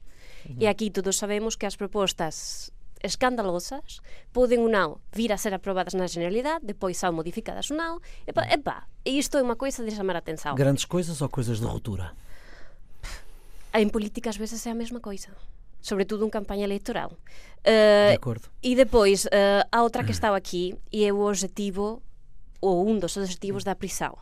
Uhum. 0.49 0.57
E 0.61 0.67
aqui 0.67 0.91
todos 0.91 1.17
sabemos 1.17 1.57
que 1.57 1.65
as 1.65 1.77
propostas 1.77 2.71
escandalosas 3.05 4.01
poden 4.33 4.65
ou 4.65 4.73
non 4.73 4.99
vir 5.13 5.31
a 5.31 5.39
ser 5.39 5.53
aprobadas 5.53 5.93
na 5.93 6.09
Generalidade, 6.09 6.65
depois 6.65 6.97
são 6.97 7.13
modificadas 7.13 7.69
ou 7.69 7.77
non. 7.77 8.01
Epa, 8.25 8.49
epa, 8.49 8.89
isto 9.05 9.37
é 9.37 9.45
unha 9.45 9.61
coisa 9.61 9.85
de 9.85 9.93
chamar 9.93 10.17
a 10.17 10.25
atenção. 10.25 10.57
Grandes 10.57 10.89
coisas 10.89 11.21
ou 11.21 11.29
coisas 11.29 11.61
de 11.61 11.69
ruptura? 11.69 12.17
En 13.77 13.93
política 13.93 14.33
ás 14.33 14.41
veces 14.41 14.65
é 14.65 14.73
a 14.73 14.79
mesma 14.79 15.05
coisa 15.05 15.37
sobretudo 15.85 16.25
en 16.25 16.33
campaña 16.33 16.65
electoral. 16.65 17.13
Uh, 17.61 18.09
de 18.09 18.17
acordo. 18.17 18.49
E 18.65 18.73
depois, 18.73 19.29
uh, 19.29 19.69
a 19.69 19.85
outra 19.85 20.03
que 20.03 20.17
estaba 20.17 20.33
aquí 20.33 20.73
e 20.89 21.05
é 21.05 21.13
o 21.13 21.29
objetivo, 21.29 22.01
ou 22.65 22.89
un 22.89 22.97
dos 22.97 23.21
objetivos 23.21 23.69
da 23.69 23.77
prisão, 23.77 24.17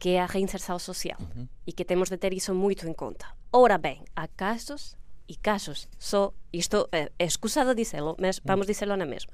que 0.00 0.16
é 0.16 0.24
a 0.24 0.26
reinserção 0.26 0.80
social. 0.80 1.20
Uh 1.20 1.44
-huh. 1.44 1.48
E 1.68 1.76
que 1.76 1.84
temos 1.84 2.08
de 2.08 2.16
ter 2.16 2.32
iso 2.32 2.56
moito 2.56 2.88
en 2.88 2.96
conta. 2.96 3.36
Ora 3.52 3.76
ben, 3.76 4.00
há 4.16 4.26
casos 4.32 4.96
e 5.28 5.36
casos. 5.36 5.88
Só 5.98 6.34
isto 6.52 6.88
é, 6.92 7.10
é 7.18 7.24
excusado 7.24 7.74
dicelo, 7.74 8.16
mas 8.18 8.38
mm. 8.38 8.42
vamos 8.44 8.66
dicelo 8.66 8.96
na 8.96 9.06
mesma. 9.06 9.32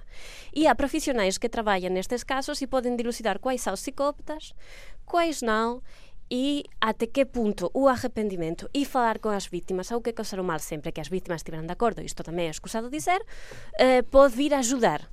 E 0.54 0.66
há 0.66 0.74
profesionais 0.74 1.38
que 1.38 1.48
traballan 1.48 1.90
nestes 1.90 2.24
casos 2.24 2.62
e 2.62 2.66
poden 2.66 2.96
dilucidar 2.96 3.38
quais 3.40 3.62
são 3.62 3.74
os 3.74 3.82
psicópatas, 3.82 4.54
quais 5.04 5.42
non, 5.42 5.80
e 6.30 6.64
até 6.80 7.06
que 7.06 7.24
punto 7.24 7.70
o 7.72 7.88
arrependimento 7.88 8.68
e 8.74 8.84
falar 8.84 9.18
con 9.18 9.32
as 9.32 9.48
vítimas, 9.48 9.88
ao 9.90 10.04
que 10.04 10.12
causaron 10.12 10.44
mal 10.44 10.60
sempre 10.60 10.92
que 10.92 11.00
as 11.00 11.08
vítimas 11.08 11.40
estiveran 11.40 11.64
de 11.64 11.72
acordo, 11.72 12.04
isto 12.04 12.20
tamén 12.20 12.48
é 12.48 12.52
excusado 12.52 12.92
dizer, 12.92 13.24
eh, 13.80 14.04
pode 14.04 14.36
vir 14.36 14.52
a 14.52 14.60
ajudar. 14.60 15.08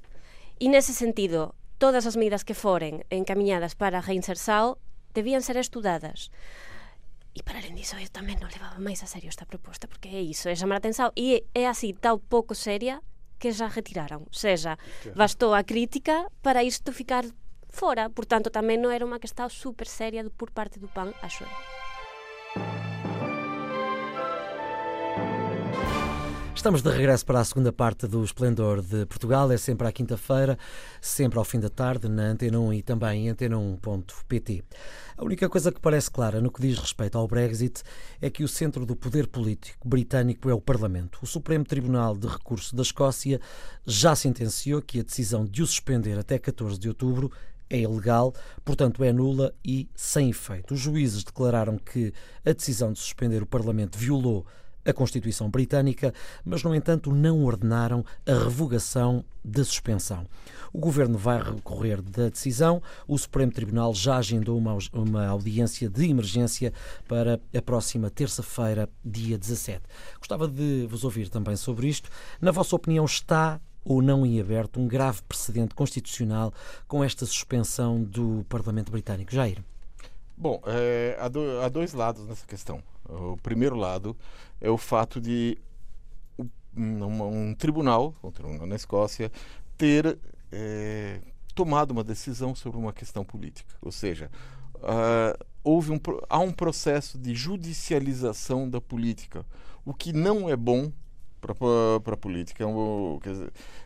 E 0.59 0.67
nese 0.67 0.91
sentido, 0.91 1.55
todas 1.79 2.03
as 2.03 2.19
medidas 2.19 2.43
que 2.43 2.55
foren 2.55 3.07
encaminhadas 3.07 3.75
para 3.75 3.99
a 3.99 4.05
reinserção 4.05 4.75
debían 5.15 5.39
ser 5.39 5.55
estudadas. 5.55 6.31
E 7.35 7.43
para 7.43 7.59
além 7.59 7.75
disso, 7.75 7.99
eu 7.99 8.07
tamén 8.07 8.39
non 8.39 8.47
levaba 8.47 8.79
máis 8.79 9.03
a 9.03 9.07
serio 9.11 9.27
esta 9.27 9.43
proposta, 9.43 9.91
porque 9.91 10.07
é 10.07 10.23
iso, 10.23 10.47
é 10.47 10.55
chamar 10.55 10.79
a 10.79 10.81
atención, 10.81 11.11
e 11.19 11.43
é 11.51 11.67
así 11.67 11.91
tão 11.91 12.15
pouco 12.15 12.55
seria 12.55 13.03
que 13.35 13.51
já 13.51 13.67
retiraron. 13.67 14.23
Ou 14.23 14.33
seja, 14.33 14.79
bastou 15.13 15.51
a 15.51 15.67
crítica 15.67 16.31
para 16.39 16.63
isto 16.63 16.95
ficar 16.95 17.27
fora, 17.67 18.07
portanto 18.07 18.47
tamén 18.47 18.79
non 18.79 18.95
era 18.95 19.03
unha 19.03 19.19
que 19.19 19.27
estaba 19.27 19.51
super 19.51 19.83
seria 19.83 20.23
por 20.31 20.55
parte 20.55 20.79
do 20.79 20.87
PAN, 20.87 21.11
acho 21.19 21.43
eu. 21.43 21.84
Estamos 26.65 26.82
de 26.82 26.89
regresso 26.89 27.23
para 27.23 27.39
a 27.39 27.45
segunda 27.45 27.71
parte 27.71 28.08
do 28.08 28.23
Esplendor 28.23 28.82
de 28.82 29.06
Portugal. 29.06 29.51
É 29.51 29.56
sempre 29.56 29.88
à 29.88 29.91
quinta-feira, 29.91 30.58
sempre 30.99 31.38
ao 31.38 31.45
fim 31.45 31.60
da 31.60 31.69
tarde, 31.69 32.10
na 32.10 32.23
Antena 32.23 32.60
1 32.60 32.73
e 32.73 32.82
também 32.82 33.28
em 33.28 33.32
antena1.pt. 33.32 34.63
A 35.15 35.23
única 35.23 35.47
coisa 35.47 35.71
que 35.71 35.80
parece 35.80 36.10
clara 36.10 36.41
no 36.41 36.49
que 36.49 36.60
diz 36.60 36.80
respeito 36.80 37.19
ao 37.19 37.28
Brexit 37.28 37.84
é 38.19 38.32
que 38.32 38.43
o 38.43 38.47
centro 38.47 38.84
do 38.84 38.95
poder 38.95 39.28
político 39.28 39.88
britânico 39.88 40.49
é 40.49 40.56
o 40.56 40.60
Parlamento. 40.60 41.19
O 41.21 41.28
Supremo 41.28 41.63
Tribunal 41.63 42.17
de 42.17 42.25
Recurso 42.25 42.75
da 42.75 42.82
Escócia 42.82 43.39
já 43.86 44.15
sentenciou 44.15 44.82
que 44.82 45.01
a 45.01 45.04
decisão 45.04 45.45
de 45.45 45.62
o 45.62 45.67
suspender 45.67 46.17
até 46.17 46.39
14 46.39 46.80
de 46.80 46.88
outubro 46.88 47.32
é 47.69 47.82
ilegal, 47.82 48.34
portanto 48.63 49.04
é 49.04 49.13
nula 49.13 49.54
e 49.63 49.88
sem 49.93 50.32
efeito. 50.32 50.73
Os 50.73 50.80
juízes 50.80 51.23
declararam 51.23 51.78
que 51.78 52.12
a 52.43 52.54
decisão 52.54 52.91
de 52.91 52.97
suspender 52.97 53.43
o 53.43 53.45
Parlamento 53.45 53.99
violou 53.99 54.47
a 54.85 54.93
Constituição 54.93 55.49
Britânica, 55.49 56.13
mas, 56.43 56.63
no 56.63 56.75
entanto, 56.75 57.11
não 57.11 57.43
ordenaram 57.43 58.05
a 58.25 58.33
revogação 58.33 59.25
da 59.43 59.63
suspensão. 59.63 60.25
O 60.71 60.79
governo 60.79 61.17
vai 61.17 61.41
recorrer 61.41 62.01
da 62.01 62.29
decisão. 62.29 62.81
O 63.07 63.17
Supremo 63.17 63.51
Tribunal 63.51 63.93
já 63.93 64.17
agendou 64.17 64.57
uma, 64.57 64.77
uma 64.93 65.27
audiência 65.27 65.89
de 65.89 66.09
emergência 66.09 66.73
para 67.07 67.39
a 67.55 67.61
próxima 67.61 68.09
terça-feira, 68.09 68.89
dia 69.03 69.37
17. 69.37 69.81
Gostava 70.19 70.47
de 70.47 70.85
vos 70.89 71.03
ouvir 71.03 71.29
também 71.29 71.55
sobre 71.55 71.87
isto. 71.87 72.09
Na 72.41 72.51
vossa 72.51 72.75
opinião, 72.75 73.05
está 73.05 73.59
ou 73.85 74.01
não 74.01 74.25
em 74.25 74.41
aberto 74.41 74.79
um 74.79 74.87
grave 74.87 75.21
precedente 75.21 75.75
constitucional 75.75 76.51
com 76.87 77.03
esta 77.03 77.25
suspensão 77.25 78.03
do 78.03 78.43
Parlamento 78.49 78.91
Britânico? 78.91 79.31
Jair. 79.31 79.63
Bom, 80.35 80.61
é, 80.65 81.15
há, 81.19 81.29
do, 81.29 81.61
há 81.61 81.69
dois 81.69 81.93
lados 81.93 82.27
nessa 82.27 82.45
questão. 82.45 82.83
O 83.07 83.37
primeiro 83.37 83.75
lado 83.75 84.15
é 84.59 84.69
o 84.69 84.77
fato 84.77 85.21
de 85.21 85.57
um, 86.75 87.49
um 87.49 87.55
tribunal, 87.55 88.15
um 88.23 88.31
tribunal 88.31 88.67
na 88.67 88.75
Escócia, 88.75 89.31
ter 89.77 90.17
é, 90.51 91.21
tomado 91.53 91.91
uma 91.91 92.03
decisão 92.03 92.53
sobre 92.53 92.77
uma 92.77 92.93
questão 92.93 93.23
política. 93.23 93.73
Ou 93.81 93.91
seja, 93.91 94.29
uh, 94.75 95.45
houve 95.63 95.91
um, 95.91 95.99
há 96.29 96.39
um 96.39 96.51
processo 96.51 97.17
de 97.17 97.33
judicialização 97.33 98.69
da 98.69 98.81
política, 98.81 99.45
o 99.85 99.93
que 99.93 100.11
não 100.11 100.49
é 100.49 100.55
bom 100.55 100.91
para 101.39 102.13
a 102.13 102.17
política. 102.17 102.65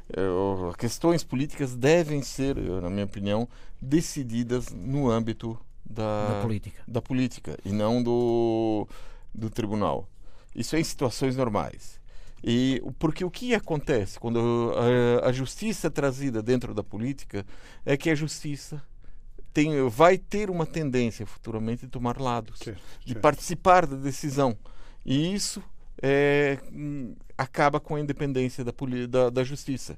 É, 0.09 0.77
questões 0.77 1.23
políticas 1.23 1.75
devem 1.75 2.21
ser, 2.21 2.55
na 2.55 2.89
minha 2.89 3.05
opinião, 3.05 3.47
decididas 3.81 4.69
no 4.71 5.09
âmbito 5.09 5.59
da, 5.89 6.35
da, 6.35 6.41
política. 6.41 6.83
da 6.87 7.01
política 7.01 7.57
e 7.65 7.71
não 7.71 8.03
do, 8.03 8.87
do 9.33 9.49
tribunal. 9.49 10.07
Isso 10.55 10.75
é 10.75 10.79
em 10.79 10.83
situações 10.83 11.35
normais. 11.35 11.99
E 12.43 12.81
porque 12.97 13.25
o 13.25 13.31
que 13.31 13.53
acontece 13.53 14.19
quando 14.19 14.73
a, 15.21 15.27
a 15.27 15.31
justiça 15.31 15.87
é 15.87 15.89
trazida 15.89 16.41
dentro 16.41 16.73
da 16.73 16.83
política 16.83 17.45
é 17.85 17.97
que 17.97 18.09
a 18.09 18.15
justiça 18.15 18.81
tem, 19.53 19.87
vai 19.89 20.17
ter 20.17 20.49
uma 20.49 20.65
tendência 20.65 21.25
futuramente 21.25 21.85
de 21.85 21.91
tomar 21.91 22.19
lados, 22.19 22.59
certo, 22.59 22.81
de 23.01 23.13
certo. 23.13 23.21
participar 23.21 23.85
da 23.85 23.97
decisão. 23.97 24.57
E 25.05 25.33
isso 25.33 25.61
é, 26.01 26.59
acaba 27.37 27.79
com 27.79 27.95
a 27.95 27.99
independência 27.99 28.63
da, 28.63 28.73
da, 29.09 29.29
da 29.29 29.43
justiça. 29.43 29.97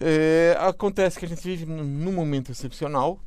É, 0.00 0.56
acontece 0.58 1.18
que 1.18 1.26
a 1.26 1.28
gente 1.28 1.42
vive 1.42 1.66
num 1.66 2.12
momento 2.12 2.50
excepcional, 2.50 3.20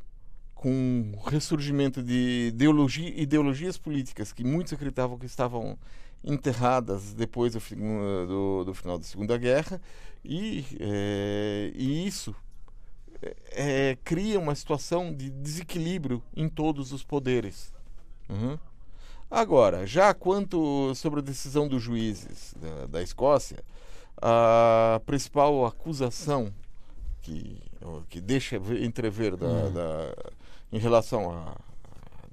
com 0.64 1.12
o 1.12 1.28
ressurgimento 1.28 2.02
de 2.02 2.46
ideologia, 2.48 3.12
ideologias 3.20 3.76
políticas 3.76 4.32
que 4.32 4.42
muitos 4.42 4.72
acreditavam 4.72 5.18
que 5.18 5.26
estavam 5.26 5.76
enterradas 6.24 7.12
depois 7.12 7.52
do, 7.52 7.60
do, 8.26 8.64
do 8.64 8.72
final 8.72 8.96
da 8.96 9.04
Segunda 9.04 9.36
Guerra, 9.36 9.78
e, 10.24 10.64
é, 10.80 11.70
e 11.74 12.06
isso 12.06 12.34
é, 13.50 13.98
cria 14.02 14.40
uma 14.40 14.54
situação 14.54 15.14
de 15.14 15.28
desequilíbrio 15.28 16.22
em 16.34 16.48
todos 16.48 16.94
os 16.94 17.04
poderes. 17.04 17.70
Uhum. 18.26 18.58
Agora, 19.30 19.86
já 19.86 20.14
quanto 20.14 20.94
sobre 20.94 21.20
a 21.20 21.22
decisão 21.22 21.68
dos 21.68 21.82
juízes 21.82 22.54
da, 22.56 22.86
da 22.86 23.02
Escócia, 23.02 23.62
a 24.16 24.98
principal 25.04 25.66
acusação 25.66 26.50
que, 27.20 27.60
que 28.08 28.18
deixa 28.18 28.56
entrever 28.80 29.36
da, 29.36 29.46
uhum. 29.46 29.70
da, 29.70 30.14
em 30.74 30.78
relação 30.78 31.30
a 31.30 31.56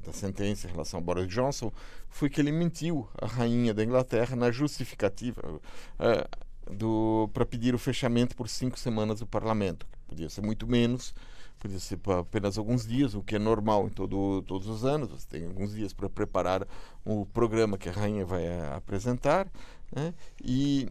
da 0.03 0.11
sentença 0.11 0.67
em 0.67 0.71
relação 0.71 0.99
a 0.99 1.03
Boris 1.03 1.27
Johnson 1.27 1.71
foi 2.09 2.27
que 2.27 2.41
ele 2.41 2.51
mentiu 2.51 3.07
à 3.21 3.27
rainha 3.27 3.71
da 3.71 3.83
Inglaterra 3.83 4.35
na 4.35 4.49
justificativa 4.49 5.41
uh, 5.47 7.27
para 7.27 7.45
pedir 7.45 7.75
o 7.75 7.77
fechamento 7.77 8.35
por 8.35 8.49
cinco 8.49 8.79
semanas 8.79 9.19
do 9.19 9.27
parlamento. 9.27 9.85
Podia 10.07 10.27
ser 10.27 10.41
muito 10.41 10.65
menos, 10.65 11.13
podia 11.59 11.79
ser 11.79 11.99
apenas 12.19 12.57
alguns 12.57 12.87
dias, 12.87 13.13
o 13.13 13.21
que 13.21 13.35
é 13.35 13.39
normal 13.39 13.85
em 13.85 13.89
todo, 13.89 14.41
todos 14.41 14.67
os 14.67 14.83
anos. 14.83 15.09
Você 15.09 15.27
tem 15.27 15.45
alguns 15.45 15.75
dias 15.75 15.93
para 15.93 16.09
preparar 16.09 16.67
o 17.05 17.27
programa 17.27 17.77
que 17.77 17.89
a 17.89 17.91
rainha 17.91 18.25
vai 18.25 18.47
a, 18.47 18.77
apresentar. 18.77 19.47
Né? 19.95 20.15
E, 20.43 20.89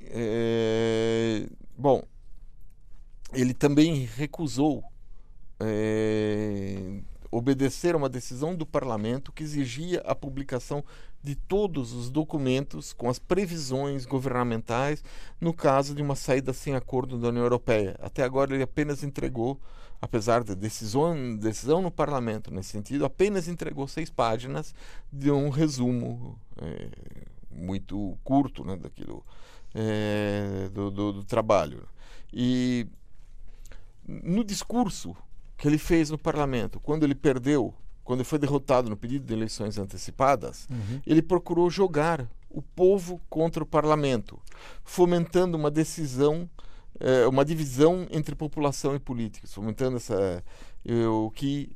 é, 0.00 1.46
bom, 1.76 2.02
ele 3.34 3.52
também 3.52 4.06
recusou 4.06 4.82
é, 5.60 7.00
obedecer 7.30 7.94
a 7.94 7.98
uma 7.98 8.08
decisão 8.08 8.54
do 8.54 8.66
parlamento 8.66 9.32
que 9.32 9.42
exigia 9.42 10.00
a 10.04 10.14
publicação 10.14 10.84
de 11.22 11.34
todos 11.34 11.92
os 11.92 12.10
documentos 12.10 12.92
com 12.92 13.08
as 13.08 13.18
previsões 13.18 14.04
governamentais 14.04 15.02
no 15.40 15.54
caso 15.54 15.94
de 15.94 16.02
uma 16.02 16.16
saída 16.16 16.52
sem 16.52 16.74
acordo 16.74 17.18
da 17.18 17.28
União 17.28 17.44
Europeia. 17.44 17.96
Até 18.00 18.22
agora 18.22 18.52
ele 18.52 18.64
apenas 18.64 19.02
entregou, 19.02 19.58
apesar 20.00 20.44
da 20.44 20.52
decisão, 20.52 21.36
decisão 21.36 21.80
no 21.80 21.90
parlamento 21.90 22.52
nesse 22.52 22.70
sentido, 22.70 23.04
apenas 23.04 23.48
entregou 23.48 23.88
seis 23.88 24.10
páginas 24.10 24.74
de 25.12 25.30
um 25.30 25.48
resumo 25.48 26.38
é, 26.60 26.88
muito 27.50 28.18
curto 28.24 28.64
né, 28.64 28.76
daquilo 28.76 29.24
é, 29.74 30.68
do, 30.72 30.90
do, 30.90 31.12
do 31.12 31.24
trabalho. 31.24 31.88
E 32.32 32.86
no 34.06 34.42
discurso 34.44 35.16
que 35.62 35.68
ele 35.68 35.78
fez 35.78 36.10
no 36.10 36.18
parlamento, 36.18 36.80
quando 36.80 37.04
ele 37.04 37.14
perdeu, 37.14 37.72
quando 38.02 38.18
ele 38.18 38.28
foi 38.28 38.36
derrotado 38.36 38.90
no 38.90 38.96
pedido 38.96 39.24
de 39.24 39.32
eleições 39.32 39.78
antecipadas, 39.78 40.66
uhum. 40.68 41.00
ele 41.06 41.22
procurou 41.22 41.70
jogar 41.70 42.28
o 42.50 42.60
povo 42.60 43.20
contra 43.30 43.62
o 43.62 43.66
parlamento, 43.66 44.42
fomentando 44.82 45.56
uma 45.56 45.70
decisão, 45.70 46.50
eh, 46.98 47.28
uma 47.28 47.44
divisão 47.44 48.08
entre 48.10 48.34
população 48.34 48.96
e 48.96 48.98
políticos, 48.98 49.54
fomentando 49.54 49.98
essa 49.98 50.42
eh, 50.84 51.06
o 51.06 51.30
que 51.30 51.70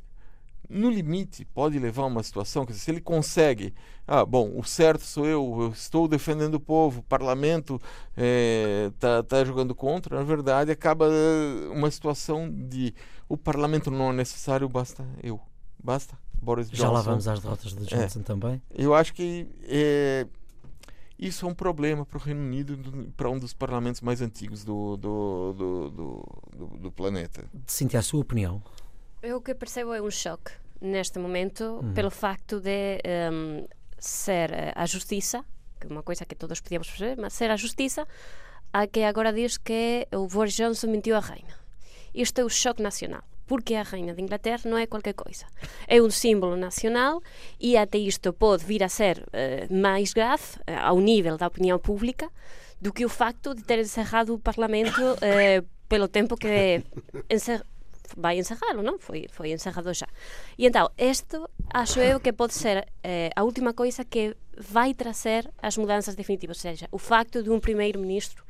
no 0.68 0.90
limite 0.90 1.44
pode 1.44 1.78
levar 1.78 2.02
a 2.02 2.06
uma 2.06 2.22
situação 2.22 2.66
que 2.66 2.72
se 2.72 2.90
ele 2.90 3.00
consegue, 3.00 3.74
ah, 4.06 4.24
bom, 4.24 4.52
o 4.58 4.64
certo 4.64 5.02
sou 5.02 5.26
eu, 5.26 5.56
eu 5.60 5.68
estou 5.70 6.08
defendendo 6.08 6.54
o 6.54 6.60
povo, 6.60 7.00
o 7.00 7.02
parlamento 7.02 7.80
está 8.10 9.08
eh, 9.08 9.18
é, 9.18 9.22
tá 9.22 9.44
jogando 9.44 9.74
contra, 9.74 10.16
na 10.16 10.24
verdade 10.24 10.70
acaba 10.70 11.08
uma 11.72 11.90
situação 11.90 12.50
de 12.50 12.94
o 13.28 13.36
Parlamento 13.36 13.90
não 13.90 14.10
é 14.10 14.12
necessário, 14.12 14.68
basta 14.68 15.04
eu. 15.22 15.40
Basta 15.82 16.18
Boris 16.40 16.68
Johnson. 16.70 16.82
Já 16.82 16.90
lá 16.90 17.00
vamos 17.00 17.26
às 17.26 17.40
derrotas 17.40 17.72
de 17.74 17.84
Johnson 17.86 18.20
é. 18.20 18.22
também. 18.22 18.62
Eu 18.74 18.94
acho 18.94 19.12
que 19.14 19.48
é, 19.62 20.26
isso 21.18 21.46
é 21.46 21.48
um 21.48 21.54
problema 21.54 22.04
para 22.04 22.18
o 22.18 22.20
Reino 22.20 22.40
Unido, 22.40 22.78
para 23.16 23.30
um 23.30 23.38
dos 23.38 23.52
parlamentos 23.52 24.00
mais 24.00 24.20
antigos 24.20 24.64
do, 24.64 24.96
do, 24.96 25.52
do, 25.52 25.90
do, 25.90 26.78
do 26.78 26.92
planeta. 26.92 27.44
Sinta 27.66 27.98
a 27.98 28.02
sua 28.02 28.20
opinião. 28.20 28.62
Eu 29.22 29.40
que 29.40 29.54
percebo 29.54 29.92
é 29.92 30.00
um 30.00 30.10
choque 30.10 30.52
neste 30.80 31.18
momento 31.18 31.80
hum. 31.82 31.92
pelo 31.94 32.10
facto 32.10 32.60
de 32.60 33.00
um, 33.32 33.66
ser 33.98 34.50
a 34.74 34.86
justiça, 34.86 35.44
que 35.80 35.86
é 35.86 35.90
uma 35.90 36.02
coisa 36.02 36.24
que 36.24 36.34
todos 36.34 36.60
podíamos 36.60 36.88
perceber, 36.88 37.20
mas 37.20 37.32
ser 37.32 37.50
a 37.50 37.56
justiça 37.56 38.06
a 38.72 38.86
que 38.86 39.02
agora 39.02 39.32
diz 39.32 39.56
que 39.56 40.06
o 40.12 40.26
Boris 40.26 40.54
Johnson 40.54 40.88
mentiu 40.88 41.16
à 41.16 41.20
rainha. 41.20 41.56
Isto 42.14 42.40
é 42.40 42.44
o 42.44 42.48
choque 42.48 42.82
nacional 42.82 43.22
porque 43.46 43.74
a 43.74 43.82
rainha 43.82 44.12
de 44.12 44.20
Inglaterra 44.20 44.62
não 44.64 44.76
é 44.76 44.86
qualquer 44.86 45.14
coisa. 45.14 45.46
É 45.86 46.02
um 46.02 46.10
símbolo 46.10 46.56
nacional 46.56 47.22
e 47.60 47.76
até 47.76 47.96
isto 47.96 48.32
pode 48.32 48.64
vir 48.64 48.82
a 48.82 48.88
ser 48.88 49.18
uh, 49.18 49.74
mais 49.74 50.12
grave, 50.12 50.42
uh, 50.68 50.80
ao 50.82 50.98
nível 50.98 51.36
da 51.38 51.46
opinião 51.46 51.78
pública, 51.78 52.28
do 52.80 52.92
que 52.92 53.04
o 53.04 53.08
facto 53.08 53.54
de 53.54 53.62
ter 53.62 53.78
encerrado 53.78 54.34
o 54.34 54.38
Parlamento 54.38 55.00
uh, 55.00 55.66
pelo 55.88 56.08
tempo 56.08 56.36
que 56.36 56.82
encer 57.30 57.64
vai 58.16 58.38
ensagalo, 58.38 58.82
non? 58.82 58.98
Foi, 58.98 59.26
foi 59.30 59.50
ensagado 59.50 59.92
xa. 59.94 60.06
E 60.58 60.66
entao, 60.66 60.92
isto 60.96 61.48
acho 61.72 62.00
eu 62.00 62.20
que 62.20 62.32
pode 62.32 62.54
ser 62.54 62.86
eh, 63.02 63.30
a 63.34 63.42
última 63.42 63.72
coisa 63.74 64.04
que 64.04 64.36
vai 64.56 64.94
trazer 64.94 65.50
as 65.60 65.76
mudanzas 65.76 66.14
definitivas, 66.14 66.58
ou 66.58 66.62
seja, 66.62 66.88
o 66.92 66.98
facto 66.98 67.42
de 67.42 67.50
primeiro 67.60 67.98
ministro 68.00 68.44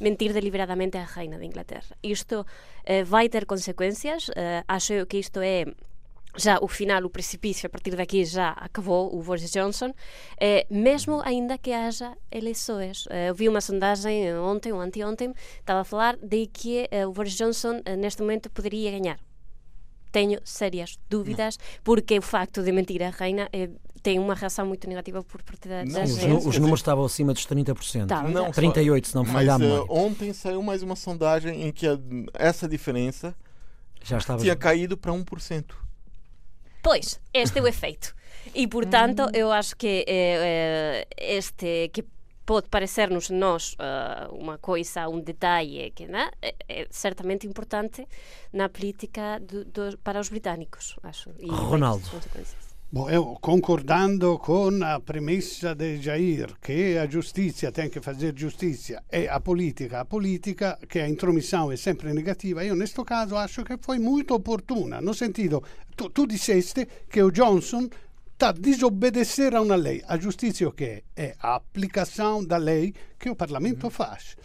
mentir 0.00 0.32
deliberadamente 0.32 0.96
á 0.98 1.04
reina 1.04 1.38
de 1.38 1.46
Inglaterra. 1.46 1.96
Isto 2.02 2.46
eh, 2.84 3.02
vai 3.02 3.28
ter 3.28 3.46
consecuencias, 3.46 4.30
eh, 4.36 4.62
acho 4.68 5.06
que 5.06 5.18
isto 5.18 5.40
é 5.40 5.66
já 6.38 6.58
o 6.60 6.68
final, 6.68 7.04
o 7.04 7.10
precipício, 7.10 7.66
a 7.66 7.70
partir 7.70 7.96
daqui 7.96 8.24
já 8.24 8.50
acabou 8.50 9.14
o 9.14 9.22
Boris 9.22 9.50
Johnson, 9.50 9.92
eh, 10.40 10.66
mesmo 10.70 11.20
ainda 11.24 11.58
que 11.58 11.72
haja 11.72 12.16
eleições. 12.30 13.06
Eh, 13.10 13.30
eu 13.30 13.34
vi 13.34 13.48
uma 13.48 13.60
sondagem 13.60 14.34
ontem 14.38 14.72
ou 14.72 14.80
anteontem, 14.80 15.34
estava 15.60 15.80
a 15.80 15.84
falar 15.84 16.16
de 16.16 16.46
que 16.46 16.88
eh, 16.90 17.06
o 17.06 17.12
Boris 17.12 17.34
Johnson 17.34 17.80
eh, 17.84 17.96
neste 17.96 18.22
momento 18.22 18.50
poderia 18.50 18.90
ganhar. 18.90 19.18
Tenho 20.10 20.40
sérias 20.42 20.98
dúvidas, 21.10 21.58
porque 21.84 22.18
o 22.18 22.22
facto 22.22 22.62
de 22.62 22.72
mentir 22.72 23.02
a 23.02 23.10
reina 23.10 23.48
eh, 23.52 23.68
tem 24.02 24.18
uma 24.18 24.34
reação 24.34 24.66
muito 24.66 24.88
negativa 24.88 25.22
por 25.22 25.42
parte 25.42 25.68
da, 25.68 25.84
não, 25.84 26.02
os, 26.02 26.46
os, 26.46 26.58
números 26.58 26.80
estavam 26.80 27.04
acima 27.04 27.34
dos 27.34 27.46
30%. 27.46 28.06
Tá, 28.06 28.22
não, 28.22 28.50
38%, 28.50 29.04
se 29.04 29.14
não 29.14 29.22
me 29.22 29.30
falhar 29.30 29.58
mas, 29.58 29.68
uh, 29.68 29.86
Ontem 29.88 30.32
saiu 30.32 30.62
mais 30.62 30.82
uma 30.82 30.96
sondagem 30.96 31.64
em 31.64 31.72
que 31.72 31.86
a, 31.86 31.98
essa 32.34 32.68
diferença 32.68 33.34
Já 34.02 34.18
estava... 34.18 34.40
tinha 34.40 34.56
caído 34.56 34.96
para 34.96 35.12
1%. 35.12 35.64
Pois, 36.82 37.20
este 37.32 37.58
é 37.58 37.62
o 37.62 37.66
efeito. 37.66 38.14
E, 38.54 38.66
portanto, 38.66 39.24
hum. 39.24 39.30
eu 39.34 39.52
acho 39.52 39.76
que 39.76 40.04
eh, 40.06 41.06
eh, 41.06 41.36
este 41.36 41.90
que 41.92 42.04
pode 42.48 42.70
parecer-nos 42.70 43.28
nós 43.28 43.74
uh, 43.74 44.34
uma 44.34 44.56
coisa, 44.56 45.06
um 45.06 45.20
detalhe 45.20 45.90
que 45.90 46.06
né, 46.06 46.30
é, 46.40 46.54
é, 46.66 46.86
certamente 46.90 47.46
importante 47.46 48.08
na 48.50 48.70
política 48.70 49.38
do, 49.38 49.66
do, 49.66 49.98
para 49.98 50.18
os 50.18 50.30
britânicos, 50.30 50.96
acho. 51.02 51.28
E 51.38 51.46
Ronaldo. 51.46 52.08
Concordando 53.40 54.38
com 54.38 54.82
a 54.82 54.98
premissa 54.98 55.74
de 55.74 56.00
Jair, 56.00 56.54
que 56.62 56.96
a 56.96 57.06
justiça 57.06 57.70
tem 57.70 57.90
que 57.90 58.00
fazer 58.00 58.32
justiça 58.34 59.02
e 59.12 59.28
a 59.28 59.38
política, 59.38 60.00
a 60.00 60.04
política, 60.06 60.78
que 60.88 60.98
a 60.98 61.08
intromissão 61.08 61.70
é 61.70 61.76
sempre 61.76 62.14
negativa, 62.14 62.64
io 62.64 62.74
neste 62.74 63.04
caso 63.04 63.36
acho 63.36 63.62
que 63.62 63.76
foi 63.76 63.98
muito 63.98 64.34
oportuna, 64.34 65.02
no 65.02 65.12
sentido, 65.12 65.62
tu, 65.94 66.08
tu 66.08 66.26
disseste 66.26 66.88
que 67.10 67.22
o 67.22 67.30
Johnson 67.30 67.88
está 68.32 68.48
a 68.48 68.52
desobedecer 68.52 69.54
a 69.54 69.60
uma 69.60 69.76
lei. 69.76 70.02
A 70.08 70.16
justiça 70.16 70.66
o 70.66 70.72
que 70.72 70.84
é? 70.84 71.02
É 71.14 71.36
a 71.40 71.56
aplicação 71.56 72.42
da 72.42 72.56
lei 72.56 72.94
que 73.18 73.28
o 73.28 73.36
Parlamento 73.36 73.84
uhum. 73.84 73.90
faz. 73.90 74.36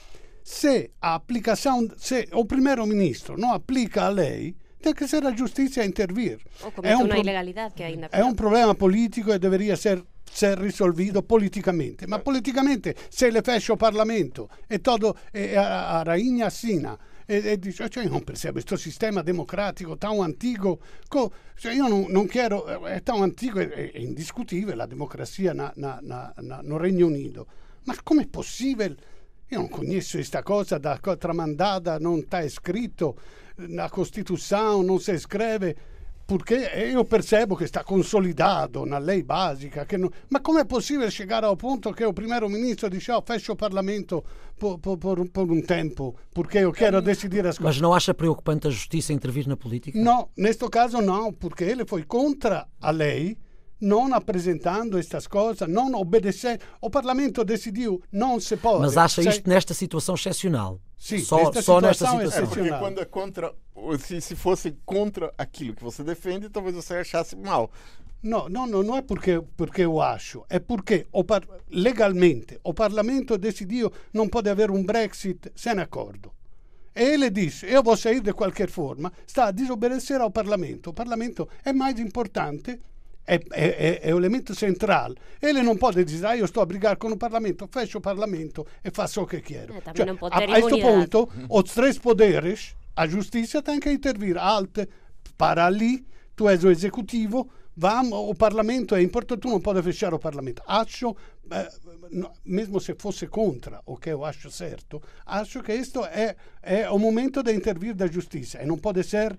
Se 0.44 0.92
a 1.00 1.16
aplicação, 1.16 1.88
se 1.98 2.28
o 2.34 2.44
primeiro-ministro 2.44 3.38
não 3.38 3.54
aplica 3.54 4.04
a 4.04 4.10
lei, 4.10 4.56
tem 4.84 4.94
que 4.94 5.08
ser 5.08 5.24
a 5.26 5.32
justiça 5.34 5.82
a 5.82 5.86
intervir. 5.86 6.38
Ou 6.62 6.72
comete 6.72 6.96
um 6.96 7.06
uma 7.06 7.08
pro- 7.16 7.22
ilegalidade 7.22 7.74
que 7.74 7.84
ainda 7.84 8.10
è 8.10 8.22
un 8.22 8.36
problema 8.36 8.76
politico 8.76 9.32
e 9.34 9.40
deveria 9.40 9.76
ser, 9.76 10.04
ser 10.30 10.60
risolvido 10.60 11.24
politicamente. 11.24 12.06
Ma 12.06 12.20
politicamente, 12.20 12.94
se 13.10 13.32
le 13.32 13.42
fece 13.42 13.72
o 13.72 13.78
Parlamento 13.78 14.50
e 14.68 14.80
todo 14.80 15.16
e 15.32 15.56
a, 15.56 16.00
a 16.00 16.04
rainha 16.04 16.48
assina 16.48 16.98
e, 17.26 17.52
e 17.52 17.58
dice, 17.58 17.88
cioè 17.90 18.04
io 18.04 18.10
non 18.10 18.24
percebo 18.24 18.54
questo 18.54 18.76
sistema 18.76 19.22
democratico 19.22 19.98
tão 19.98 20.22
antigo, 20.22 20.80
co- 21.08 21.32
cioè 21.56 21.74
io 21.74 21.88
non, 21.88 22.08
non 22.10 22.28
quero, 22.28 22.86
è 22.86 23.02
tão 23.02 23.22
antico, 23.24 23.60
è, 23.60 23.70
è 23.70 23.98
indiscutibile 24.00 24.76
la 24.76 24.86
democrazia 24.86 25.54
na, 25.54 25.72
na, 25.78 26.00
na, 26.02 26.34
na- 26.42 26.60
no 26.62 26.78
Regno 26.78 27.08
Unito. 27.08 27.48
Ma 27.86 27.96
com'è 28.04 28.28
possibile? 28.28 28.98
Io 29.50 29.60
non 29.60 29.70
conosco 29.70 30.18
questa 30.18 30.42
cosa 30.42 30.78
da 30.80 30.98
tramandata, 30.98 32.00
non 32.00 32.24
sta 32.26 32.48
scritto 32.50 33.18
na 33.56 33.90
Costituição, 33.90 34.82
non 34.84 35.00
si 35.00 35.18
scrive 35.18 35.76
perché 36.26 36.88
io 36.90 37.04
percebo 37.04 37.54
che 37.54 37.68
sta 37.68 37.84
consolidato 37.84 38.86
na 38.86 38.98
lei 38.98 39.24
basica. 39.24 39.86
Che 39.86 39.98
non- 39.98 40.10
ma 40.30 40.40
com'è 40.40 40.66
possibile 40.66 41.08
arrivare 41.08 41.46
al 41.46 41.58
punto 41.58 41.92
che 41.92 42.06
il 42.06 42.14
primo 42.14 42.48
ministro 42.48 42.88
dice 42.88 43.12
oh, 43.12 43.22
fecho 43.26 43.52
il 43.52 43.58
Parlamento 43.58 44.24
por- 44.58 44.80
por 44.80 45.52
un 45.52 45.66
tempo 45.66 46.16
perché 46.32 46.60
io 46.60 46.72
quero 46.72 47.02
decidir 47.02 47.46
as 47.46 47.58
coisas? 47.58 47.76
Mas 47.76 47.82
não 47.82 47.94
acha 47.94 48.14
preocupante 48.14 48.68
a 48.68 48.72
justiça 48.72 49.12
intervir 49.12 49.48
na 49.48 49.58
política? 49.58 50.00
No, 50.00 50.30
neste 50.38 50.68
caso 50.70 51.02
não, 51.02 51.34
porque 51.34 51.66
ele 51.66 51.86
foi 51.86 52.04
contra 52.04 52.68
a 52.80 52.90
lei, 52.92 53.38
não 53.84 54.14
apresentando 54.14 54.98
estas 54.98 55.28
coisas, 55.28 55.68
não 55.68 55.94
obedecendo. 55.94 56.62
O 56.82 56.90
Parlamento 56.90 57.44
decidiu, 57.44 58.02
não 58.12 58.40
se 58.40 58.56
pode. 58.58 58.82
Mas 58.82 58.98
acha 58.98 59.22
Se- 59.22 59.30
isto 59.30 59.50
nesta 59.50 59.74
situação 59.74 60.16
excepcional? 60.16 60.80
Sim, 60.98 61.20
só, 61.20 61.38
nesta 61.38 61.62
só 61.62 61.82
nesta 61.82 62.06
situação 62.06 62.22
é 62.22 62.24
É, 62.24 62.30
porque 62.30 62.44
Excepcional. 62.44 62.80
quando 62.80 63.02
é 63.02 63.06
contra. 63.06 63.54
Se, 64.00 64.22
se 64.22 64.36
fosse 64.36 64.78
contra 64.86 65.34
aquilo 65.38 65.76
que 65.76 65.84
você 65.84 66.04
defende, 66.04 66.50
talvez 66.50 66.74
você 66.76 66.96
achasse 66.96 67.36
mal. 67.36 67.70
No, 68.22 68.48
no, 68.48 68.66
no, 68.66 68.82
non 68.82 68.98
è 68.98 69.02
perché, 69.02 69.42
perché 69.42 69.82
io 69.82 70.00
ascio, 70.02 70.46
è 70.48 70.62
perché 70.62 71.08
o 71.12 71.26
par- 71.26 71.46
legalmente 71.72 72.58
o 72.62 72.72
Parlamento 72.72 73.36
decidiu 73.36 73.92
non 74.12 74.30
può 74.30 74.40
avere 74.40 74.72
un 74.72 74.86
Brexit 74.86 75.52
sem 75.54 75.78
accordo. 75.80 76.32
E 76.94 77.04
ele 77.04 77.32
dice, 77.32 77.66
io 77.68 77.82
vou 77.82 77.98
sair 77.98 78.22
de 78.22 78.32
qualquer 78.32 78.70
forma, 78.70 79.12
sta 79.26 79.46
a 79.48 79.52
disobedecer 79.52 80.22
ao 80.22 80.30
Parlamento. 80.32 80.92
O 80.92 80.94
Parlamento 80.94 81.50
è 81.64 81.74
mais 81.74 82.00
importante, 82.00 82.80
è, 83.24 83.40
è, 83.40 84.00
è, 84.02 84.12
un 84.12 84.20
elemento 84.20 84.54
centrale. 84.54 85.16
Ele 85.40 85.62
non 85.62 85.78
può 85.78 85.92
dire, 85.92 86.36
io 86.36 86.46
sto 86.46 86.62
a 86.62 86.66
brigare 86.66 86.98
con 86.98 87.12
il 87.12 87.18
Parlamento, 87.18 87.68
fecho 87.70 87.98
il 87.98 88.04
Parlamento 88.04 88.68
e 88.82 88.92
faccio 88.92 89.22
o 89.22 89.26
che 89.26 89.42
quiero. 89.42 89.74
Eh, 89.76 90.16
può 90.16 90.28
a, 90.28 90.38
a 90.38 90.46
questo 90.46 90.78
punto, 90.78 91.32
os 91.48 91.72
três 91.72 91.98
poderes, 91.98 92.76
a 92.96 93.08
justiça 93.08 93.62
tem 93.62 93.80
que 93.80 93.92
intervir. 93.92 94.38
Alte, 94.38 94.88
para 95.38 95.66
ali, 95.66 96.06
tu 96.36 96.48
és 96.48 96.64
o 96.64 96.70
executivo, 96.70 97.50
vamos, 97.76 98.14
o 98.14 98.36
Parlamento 98.36 98.96
é 98.96 99.02
importante, 99.02 99.42
tu 99.42 99.50
não 99.50 99.62
pode 99.62 99.82
fechar 99.82 100.14
o 100.14 100.20
Parlamento. 100.20 100.62
Acho, 100.68 101.16
eh, 101.50 101.70
no, 102.12 102.32
mesmo 102.46 102.80
se 102.80 102.94
fosse 102.96 103.28
contra 103.28 103.82
o 103.86 103.98
que 103.98 104.10
eu 104.10 104.24
acho 104.26 104.52
certo, 104.52 105.02
acho 105.26 105.64
que 105.64 105.74
isto 105.74 106.06
é, 106.06 106.36
é 106.62 106.90
o 106.90 107.00
momento 107.00 107.42
de 107.42 107.54
intervir 107.54 107.96
da 107.96 108.08
justiça 108.08 108.62
e 108.62 108.66
não 108.66 108.78
pode 108.78 109.04
ser 109.04 109.36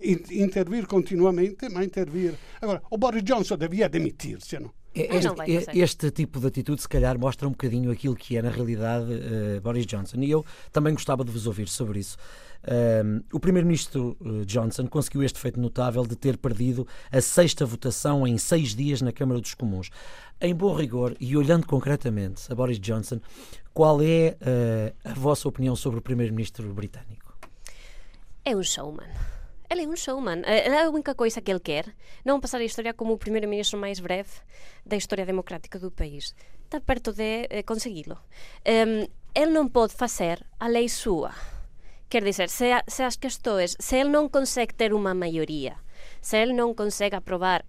intervir 0.00 0.86
continuamente, 0.86 1.68
mas 1.70 1.86
intervir. 1.86 2.34
Agora, 2.60 2.82
o 2.90 2.98
Boris 2.98 3.22
Johnson 3.22 3.56
devia 3.56 3.88
demitir-se, 3.88 4.58
não? 4.58 4.70
É, 4.94 5.16
Este, 5.50 5.80
este 5.80 6.10
tipo 6.12 6.38
de 6.38 6.46
atitude, 6.46 6.80
se 6.80 6.88
calhar, 6.88 7.18
mostra 7.18 7.48
um 7.48 7.50
bocadinho 7.50 7.90
aquilo 7.90 8.14
que 8.14 8.36
é, 8.36 8.42
na 8.42 8.50
realidade, 8.50 9.12
eh, 9.12 9.60
Boris 9.60 9.86
Johnson. 9.86 10.18
E 10.18 10.30
eu 10.30 10.44
também 10.70 10.94
gostava 10.94 11.24
de 11.24 11.32
vos 11.32 11.48
ouvir 11.48 11.68
sobre 11.68 11.98
isso. 11.98 12.16
Ahm, 12.66 13.20
o 13.32 13.40
primeiro-ministro 13.40 14.16
eh, 14.24 14.44
Johnson 14.46 14.86
conseguiu 14.86 15.24
este 15.24 15.38
feito 15.40 15.58
notável 15.58 16.06
de 16.06 16.14
ter 16.14 16.38
perdido 16.38 16.86
a 17.10 17.20
sexta 17.20 17.66
votação 17.66 18.24
em 18.24 18.38
seis 18.38 18.74
dias 18.74 19.02
na 19.02 19.12
Câmara 19.12 19.40
dos 19.40 19.52
Comuns. 19.52 19.90
Em 20.40 20.54
bom 20.54 20.72
rigor, 20.74 21.16
e 21.18 21.36
olhando 21.36 21.66
concretamente 21.66 22.42
a 22.50 22.54
Boris 22.54 22.78
Johnson, 22.78 23.20
qual 23.72 24.00
é 24.00 24.36
eh, 24.40 24.92
a 25.04 25.12
vossa 25.12 25.48
opinião 25.48 25.74
sobre 25.74 25.98
o 25.98 26.02
primeiro-ministro 26.02 26.72
britânico? 26.72 27.36
É 28.44 28.54
um 28.54 28.62
showman. 28.62 29.08
Ele 29.74 29.82
é 29.84 29.88
um 29.88 29.96
showman. 29.96 30.42
Eh, 30.46 30.68
É 30.68 30.84
a 30.84 30.88
única 30.88 31.14
coisa 31.16 31.40
que 31.40 31.50
ele 31.50 31.58
quer. 31.58 31.84
Não 32.24 32.40
passar 32.40 32.60
a 32.60 32.64
história 32.64 32.94
como 32.94 33.12
o 33.12 33.18
primeiro-ministro 33.18 33.76
mais 33.78 33.98
breve 33.98 34.30
da 34.86 34.96
história 34.96 35.26
democrática 35.26 35.80
do 35.80 35.90
país. 35.90 36.32
Está 36.64 36.80
perto 36.80 37.12
de 37.12 37.48
eh, 37.50 37.62
consegui-lo. 37.64 38.16
Em, 38.64 39.08
ele 39.34 39.50
não 39.50 39.66
pode 39.68 39.92
fazer 39.94 40.46
a 40.60 40.68
lei 40.68 40.88
sua. 40.88 41.32
Quer 42.08 42.22
dizer, 42.22 42.48
se, 42.48 42.70
a- 42.70 42.84
se 42.86 43.02
as 43.02 43.16
questões, 43.16 43.76
se 43.80 43.96
ele 43.96 44.10
não 44.10 44.28
consegue 44.28 44.72
ter 44.72 44.92
uma 44.92 45.12
maioria, 45.12 45.74
se 46.20 46.36
ele 46.36 46.52
não 46.52 46.72
consegue 46.72 47.16
aprovar, 47.16 47.64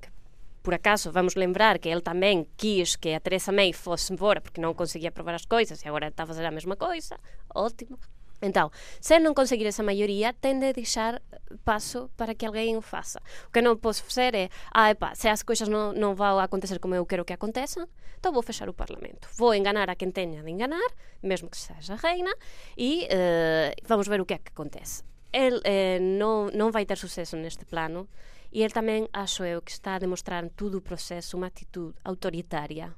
por 0.62 0.74
acaso, 0.76 1.12
vamos 1.12 1.34
lembrar 1.36 1.80
que 1.80 1.90
ele 1.90 2.02
também 2.02 2.48
quis 2.56 2.96
que 2.96 3.14
a 3.16 3.20
Theresa 3.20 3.52
May 3.52 3.74
fosse 3.74 4.14
embora 4.14 4.40
porque 4.42 4.62
não 4.62 4.76
conseguia 4.76 5.10
aprovar 5.10 5.34
as 5.34 5.46
coisas 5.46 5.82
e 5.84 5.88
agora 5.88 6.10
está 6.10 6.22
a 6.24 6.28
fazer 6.28 6.46
a 6.46 6.52
mesma 6.52 6.76
coisa, 6.76 7.18
ótimo. 7.54 7.98
Então, 8.42 8.70
se 9.00 9.18
não 9.20 9.34
conseguir 9.34 9.66
essa 9.66 9.82
maioria, 9.82 10.34
tem 10.34 10.60
de 10.60 10.74
deixar 10.74 11.22
passo 11.64 12.10
para 12.18 12.36
que 12.36 12.46
alguém 12.46 12.76
o 12.76 12.82
faça. 12.82 13.20
O 13.48 13.52
que 13.52 13.62
não 13.62 13.78
posso 13.78 14.04
fazer 14.04 14.36
é, 14.36 14.50
ah, 14.74 14.90
se 15.16 15.28
as 15.28 15.42
coisas 15.42 15.68
não, 15.68 15.94
não 15.94 16.14
vão 16.14 16.40
acontecer 16.40 16.80
como 16.80 16.96
eu 16.96 17.06
quero 17.06 17.24
que 17.24 17.34
aconteçam, 17.34 17.88
então 18.20 18.34
vou 18.34 18.44
fechar 18.44 18.68
o 18.70 18.74
Parlamento. 18.74 19.30
Vou 19.38 19.54
enganar 19.54 19.90
a 19.90 19.96
quem 19.96 20.12
tenha 20.12 20.44
de 20.44 20.50
enganar, 20.50 20.88
mesmo 21.24 21.50
que 21.50 21.58
seja 21.58 21.94
a 21.94 21.98
reina, 21.98 22.34
e 22.78 23.08
eh, 23.10 23.74
vamos 23.86 24.08
ver 24.08 24.20
o 24.20 24.26
que 24.26 24.34
é 24.34 24.38
que 24.38 24.52
acontece. 24.52 25.04
Ele 25.32 25.62
eh, 25.64 26.00
não, 26.00 26.48
não 26.48 26.72
vai 26.72 26.86
ter 26.86 26.98
sucesso 26.98 27.36
neste 27.38 27.66
plano, 27.66 28.08
e 28.52 28.62
ele 28.64 28.74
também, 28.74 29.08
acho 29.12 29.44
eu, 29.44 29.62
que 29.62 29.72
está 29.72 29.96
a 29.96 30.00
demonstrar 30.00 30.44
em 30.44 30.50
todo 30.50 30.76
o 30.76 30.82
processo 30.82 31.36
uma 31.36 31.48
atitude 31.48 31.94
autoritária 32.04 32.94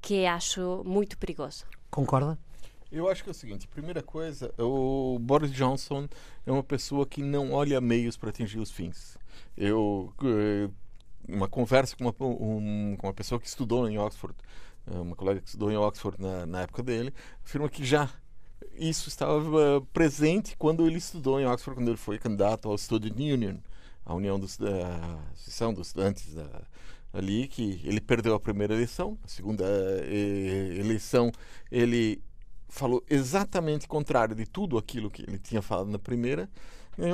que 0.00 0.26
acho 0.26 0.82
muito 0.84 1.18
perigosa. 1.18 1.66
Concorda? 1.90 2.38
Eu 2.90 3.08
acho 3.08 3.22
que 3.22 3.30
é 3.30 3.32
o 3.32 3.34
seguinte: 3.34 3.68
primeira 3.68 4.02
coisa, 4.02 4.52
o 4.58 5.18
Boris 5.20 5.52
Johnson 5.52 6.08
é 6.46 6.50
uma 6.52 6.62
pessoa 6.62 7.06
que 7.06 7.22
não 7.22 7.52
olha 7.52 7.80
meios 7.80 8.16
para 8.16 8.30
atingir 8.30 8.58
os 8.58 8.70
fins. 8.70 9.16
Eu. 9.56 10.12
eh, 10.24 10.68
Uma 11.28 11.48
conversa 11.48 11.94
com 11.96 12.04
uma, 12.04 12.14
um- 12.20 12.96
com 12.98 13.06
uma 13.06 13.14
pessoa 13.14 13.40
que 13.40 13.46
estudou 13.46 13.88
em 13.88 13.98
Oxford, 13.98 14.34
eh, 14.90 14.98
uma 14.98 15.14
colega 15.14 15.40
que 15.40 15.46
estudou 15.48 15.70
em 15.70 15.76
Oxford 15.76 16.20
na, 16.20 16.44
na 16.46 16.62
época 16.62 16.82
dele, 16.82 17.12
afirma 17.44 17.68
que 17.68 17.84
já 17.84 18.08
isso 18.76 19.08
estava 19.08 19.38
eh, 19.78 19.82
presente 19.92 20.56
quando 20.56 20.84
ele 20.86 20.96
estudou 20.98 21.38
em 21.40 21.46
Oxford, 21.46 21.78
quando 21.78 21.88
ele 21.88 21.96
foi 21.98 22.18
candidato 22.18 22.68
ao 22.68 22.76
Student 22.76 23.14
Union, 23.16 23.58
a 24.04 24.14
união 24.14 24.40
dos, 24.40 24.56
da 24.56 25.20
Associação 25.34 25.72
dos 25.74 25.88
Estudantes 25.88 26.34
da, 26.34 26.62
ali, 27.12 27.46
que 27.46 27.80
ele 27.84 28.00
perdeu 28.00 28.34
a 28.34 28.40
primeira 28.40 28.74
eleição, 28.74 29.16
a 29.22 29.28
segunda 29.28 29.64
eleição 30.80 31.30
ele 31.70 32.20
falou 32.70 33.04
exatamente 33.10 33.86
contrário 33.86 34.34
de 34.34 34.46
tudo 34.46 34.78
aquilo 34.78 35.10
que 35.10 35.22
ele 35.22 35.38
tinha 35.38 35.60
falado 35.60 35.90
na 35.90 35.98
primeira. 35.98 36.48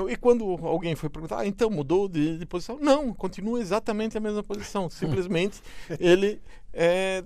E 0.08 0.16
quando 0.16 0.44
alguém 0.66 0.96
foi 0.96 1.08
perguntar, 1.08 1.40
ah, 1.40 1.46
então 1.46 1.70
mudou 1.70 2.08
de, 2.08 2.38
de 2.38 2.46
posição? 2.46 2.78
Não, 2.80 3.12
continua 3.14 3.60
exatamente 3.60 4.16
a 4.16 4.20
mesma 4.20 4.42
posição. 4.42 4.88
Simplesmente 4.90 5.60
ele 6.00 6.40
é, 6.72 7.22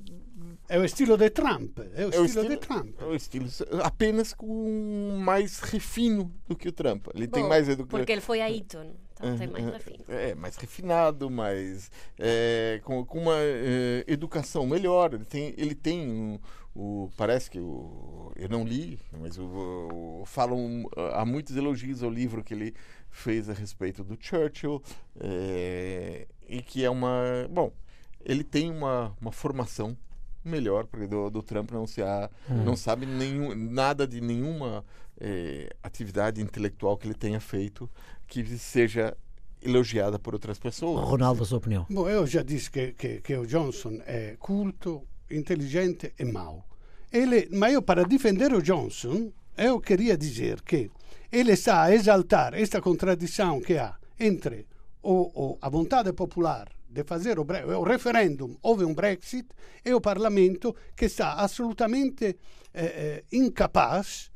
È 0.68 0.78
o 0.78 0.84
estilo 0.84 1.16
di 1.16 1.30
Trump. 1.30 1.78
È 1.78 2.06
o 2.06 2.10
é 2.10 2.20
o 2.20 2.24
estilo 2.24 2.52
estilo, 2.52 2.56
Trump. 2.58 3.00
é 3.00 3.04
o 3.04 3.14
estilo 3.14 3.48
apenas 3.82 4.32
com 4.32 5.18
mais 5.20 5.60
refino 5.60 6.32
do 6.46 6.54
que 6.54 6.68
o 6.68 6.72
Trump. 6.72 7.08
Ele 7.14 7.26
tem 7.26 7.42
Bom, 7.42 7.48
mais 7.48 7.68
educação. 7.68 7.98
Porque 7.98 8.12
ele 8.12 8.20
foi 8.20 8.40
a 8.40 8.50
Eton, 8.50 8.94
então 9.28 9.52
mais 9.52 9.64
É. 10.08 10.30
É, 10.30 10.34
mais 10.34 10.56
refinado, 10.56 11.30
mais 11.30 11.90
é, 12.18 12.80
com, 12.84 13.04
com 13.04 13.18
uma 13.20 13.36
é, 13.36 14.04
educação 14.06 14.66
melhor. 14.66 15.14
Ele 15.14 15.24
tem, 15.24 15.54
ele 15.56 15.74
tem 15.74 16.00
um, 16.08 16.38
o 16.74 17.10
parece 17.16 17.50
que 17.50 17.58
o, 17.58 18.32
eu 18.36 18.48
não 18.48 18.64
li, 18.64 18.98
mas 19.20 19.38
o, 19.38 19.44
o- 20.22 20.22
falam 20.26 20.88
há 21.14 21.24
muitos 21.24 21.56
elogios 21.56 22.02
ao 22.02 22.10
livro 22.10 22.42
que 22.44 22.54
ele 22.54 22.74
fez 23.10 23.48
a 23.48 23.52
respeito 23.52 24.04
do 24.04 24.16
Churchill 24.20 24.80
é, 25.18 26.26
e 26.48 26.62
que 26.62 26.84
é 26.84 26.90
uma 26.90 27.46
bom, 27.50 27.72
ele 28.24 28.44
tem 28.44 28.70
uma, 28.70 29.16
uma 29.20 29.32
formação 29.32 29.96
melhor 30.44 30.86
porque 30.86 31.06
do, 31.06 31.28
do 31.28 31.42
Trump 31.42 31.70
não 31.72 31.86
se 31.86 32.02
há, 32.02 32.30
não 32.48 32.74
sabe 32.76 33.04
nenhum, 33.04 33.54
nada 33.54 34.06
de 34.06 34.20
nenhuma 34.20 34.84
é, 35.20 35.68
atividade 35.82 36.40
intelectual 36.40 36.96
que 36.96 37.06
ele 37.06 37.14
tenha 37.14 37.40
feito 37.40 37.90
que 38.30 38.44
seja 38.56 39.16
elogiada 39.60 40.18
por 40.18 40.34
outras 40.34 40.58
pessoas. 40.58 41.04
Ronaldo, 41.06 41.42
a 41.42 41.46
sua 41.46 41.58
opinião? 41.58 41.84
Bom, 41.90 42.08
eu 42.08 42.24
já 42.26 42.42
disse 42.42 42.70
que, 42.70 42.92
que, 42.92 43.20
que 43.20 43.36
o 43.36 43.44
Johnson 43.44 44.00
é 44.06 44.36
culto, 44.38 45.02
inteligente 45.30 46.14
e 46.18 46.24
mau. 46.24 46.64
Ele, 47.12 47.48
mas 47.52 47.74
eu, 47.74 47.82
para 47.82 48.04
defender 48.04 48.54
o 48.54 48.62
Johnson, 48.62 49.32
eu 49.58 49.80
queria 49.80 50.16
dizer 50.16 50.62
que 50.62 50.90
ele 51.30 51.52
está 51.52 51.82
a 51.82 51.92
exaltar 51.92 52.54
esta 52.54 52.80
contradição 52.80 53.60
que 53.60 53.76
há 53.76 53.96
entre 54.18 54.66
o, 55.02 55.14
o, 55.34 55.58
a 55.60 55.68
vontade 55.68 56.12
popular 56.12 56.68
de 56.88 57.04
fazer 57.04 57.38
o, 57.38 57.46
o 57.78 57.82
referendum, 57.82 58.56
houve 58.62 58.84
um 58.84 58.94
Brexit, 58.94 59.48
e 59.84 59.92
o 59.92 60.00
Parlamento 60.00 60.74
que 60.96 61.06
está 61.06 61.34
absolutamente 61.34 62.24
eh, 62.24 62.34
eh, 62.74 63.24
incapaz 63.32 64.29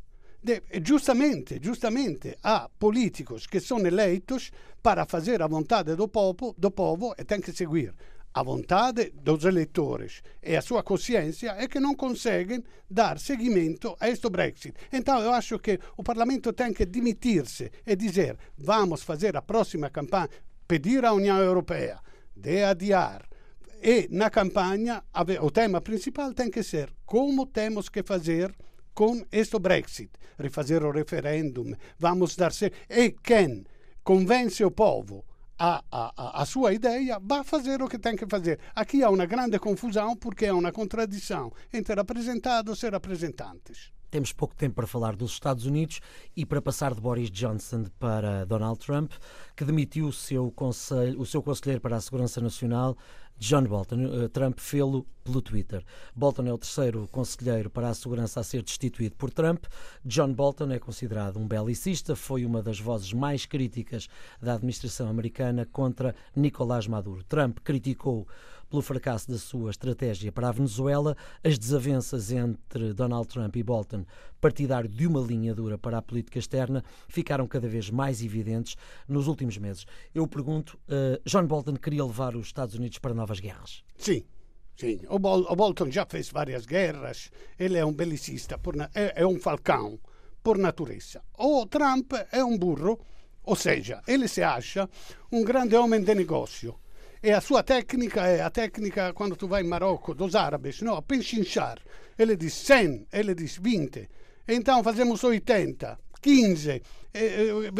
justamente, 0.85 1.59
justamente 1.63 2.37
há 2.43 2.69
políticos 2.79 3.47
que 3.47 3.61
são 3.61 3.79
eleitos 3.87 4.51
para 4.83 5.07
fazer 5.07 5.41
a 5.43 5.47
vontade 5.47 5.97
do 5.97 6.09
povo, 6.09 6.55
do 6.59 6.71
povo 6.71 7.15
e 7.19 7.25
tem 7.25 7.41
que 7.41 7.53
seguir 7.53 7.95
a 8.35 8.43
vontade 8.43 9.13
dos 9.23 9.45
eleitores 9.45 10.21
e 10.43 10.57
a 10.57 10.61
sua 10.61 10.83
consciência 10.83 11.55
é 11.57 11.69
que 11.69 11.79
não 11.79 11.95
conseguem 11.95 12.63
dar 12.91 13.19
seguimento 13.19 13.97
a 14.01 14.09
este 14.09 14.29
Brexit. 14.29 14.75
Então 14.93 15.21
eu 15.21 15.33
acho 15.33 15.59
que 15.61 15.79
o 15.97 16.03
Parlamento 16.03 16.53
tem 16.53 16.73
que 16.73 16.85
demitir-se 16.85 17.71
e 17.87 17.95
dizer 17.95 18.37
vamos 18.59 19.03
fazer 19.03 19.37
a 19.37 19.43
próxima 19.43 19.89
campanha, 19.89 20.29
pedir 20.67 21.05
à 21.05 21.13
União 21.13 21.39
Europeia 21.39 22.01
de 22.37 22.65
adiar 22.65 23.25
e 23.81 24.09
na 24.11 24.29
campanha 24.31 25.05
o 25.41 25.51
tema 25.51 25.81
principal 25.81 26.35
tem 26.35 26.51
que 26.51 26.63
ser 26.65 26.93
como 27.07 27.47
temos 27.47 27.89
que 27.89 28.03
fazer 28.03 28.53
com 28.95 29.25
este 29.31 29.59
Brexit, 29.59 30.11
refazer 30.39 30.85
o 30.85 30.93
referendum, 30.93 31.75
vamos 31.99 32.37
dar 32.37 32.53
se 32.53 32.73
e 32.89 33.11
quem 33.11 33.65
convence 34.03 34.65
o 34.65 34.71
povo 34.71 35.25
a, 35.59 35.83
a, 35.91 36.43
a, 36.43 36.45
sua 36.45 36.73
ideia, 36.73 37.19
vai 37.23 37.45
fazer 37.45 37.81
o 37.81 37.89
que 37.89 37.99
tem 37.99 38.17
que 38.17 38.27
fazer. 38.27 38.59
Aqui 38.75 39.03
há 39.03 39.11
uma 39.11 39.27
grande 39.27 39.59
confusão 39.59 40.17
porque 40.17 40.47
é 40.47 40.53
uma 40.53 40.73
contradição 40.73 41.53
entre 41.73 41.95
representados 41.95 42.83
e 42.83 42.91
representantes. 42.91 43.94
Temos 44.15 44.33
pouco 44.33 44.55
tempo 44.55 44.77
para 44.77 44.87
falar 44.87 45.17
dos 45.17 45.33
Estados 45.33 45.67
Unidos 45.67 45.99
e 46.37 46.47
para 46.47 46.63
passar 46.63 46.95
de 46.95 47.01
Boris 47.01 47.29
Johnson 47.33 47.87
para 47.99 48.45
Donald 48.45 48.79
Trump, 48.79 49.11
que 49.57 49.65
demitiu 49.65 50.07
o 50.07 50.13
seu, 50.13 50.53
conselho, 50.53 51.21
o 51.21 51.27
seu 51.27 51.43
conselheiro 51.43 51.81
para 51.81 51.97
a 51.97 52.01
Segurança 52.01 52.41
Nacional, 52.41 52.97
John 53.41 53.65
Bolton. 53.65 54.05
Eh, 54.05 54.29
Trump 54.29 54.61
fê-lo 54.61 55.05
pelo 55.25 55.43
Twitter. 55.43 55.85
Bolton 56.15 56.45
é 56.45 56.53
o 56.53 56.59
terceiro 56.59 57.09
conselheiro 57.11 57.69
para 57.69 57.89
a 57.89 57.95
segurança 57.95 58.39
a 58.39 58.45
ser 58.45 58.63
destituído 58.63 59.17
por 59.17 59.33
Trump. 59.33 59.65
John 60.05 60.33
Bolton 60.33 60.71
é 60.71 60.79
considerado 60.79 61.41
um 61.41 61.49
belicista, 61.49 62.15
foi 62.15 62.45
uma 62.45 62.63
das 62.63 62.79
vozes 62.79 63.13
mais 63.13 63.47
críticas 63.47 64.09
da 64.41 64.55
administração 64.55 65.09
americana 65.09 65.67
contra 65.67 66.15
Nicolás 66.37 66.87
Maduro. 66.87 67.25
Trump 67.25 67.59
criticou 67.65 68.29
pelo 68.75 68.83
fracasso 68.83 69.31
da 69.31 69.39
sua 69.39 69.71
estratégia 69.71 70.33
para 70.33 70.49
a 70.49 70.53
Venezuela, 70.53 71.17
as 71.45 71.57
desavenças 71.57 72.33
entre 72.33 72.93
Donald 72.93 73.29
Trump 73.29 73.55
e 73.55 73.63
Bolton, 73.63 74.05
partidário 74.41 74.89
de 74.89 75.07
uma 75.07 75.21
linha 75.21 75.55
dura 75.55 75.79
para 75.79 75.99
a 75.99 76.03
política 76.03 76.41
externa, 76.41 76.83
ficaram 77.09 77.47
cada 77.47 77.69
vez 77.69 77.89
mais 77.89 78.21
evidentes 78.21 78.75
nos 79.07 79.29
últimos 79.29 79.57
meses. 79.59 79.87
Eu 80.13 80.27
pergunto, 80.27 80.77
uh, 80.89 81.23
John 81.25 81.47
Bolton 81.47 81.77
queria 81.77 82.05
levar 82.05 82.35
os 82.35 82.47
Estados 82.47 82.75
Unidos 82.75 82.99
para 82.99 83.15
novas 83.15 83.39
guerras? 83.39 83.85
Sim. 83.97 84.25
Sim, 84.77 85.03
o, 85.09 85.21
Bol 85.21 85.47
o 85.49 85.55
Bolton 85.55 85.89
já 85.89 86.05
fez 86.05 86.29
várias 86.31 86.67
guerras, 86.67 87.31
ele 87.57 87.79
é 87.79 87.87
um 87.87 87.93
belicista, 87.93 88.61
é, 88.93 89.23
é 89.23 89.25
um 89.25 89.39
falcão 89.39 90.01
por 90.43 90.59
natureza. 90.59 91.23
O 91.39 91.65
Trump 91.65 92.13
é 92.33 92.45
um 92.45 92.59
burro, 92.59 92.99
ou 93.45 93.55
seja, 93.55 94.03
ele 94.05 94.27
se 94.27 94.43
acha 94.43 94.91
um 95.31 95.45
grande 95.45 95.77
homem 95.77 96.03
de 96.03 96.13
negócio 96.13 96.75
e 97.25 97.33
a 97.33 97.41
sua 97.41 97.63
técnica 97.63 98.27
é 98.27 98.43
a 98.43 98.51
técnica 98.51 99.15
quando 99.15 99.35
tu 99.35 99.49
vai 99.49 99.63
in 99.63 99.67
Marocco 99.67 100.15
dos 100.15 100.35
árabes, 100.35 100.83
no, 100.83 101.01
penchinchar. 101.01 101.79
Ele 102.19 102.37
diz 102.37 102.53
100, 102.53 103.07
ele 103.11 103.35
diz 103.35 103.57
20. 103.57 104.11
Então 104.47 104.85
fazemos 104.85 105.25
80, 105.25 105.99
15, 106.21 106.83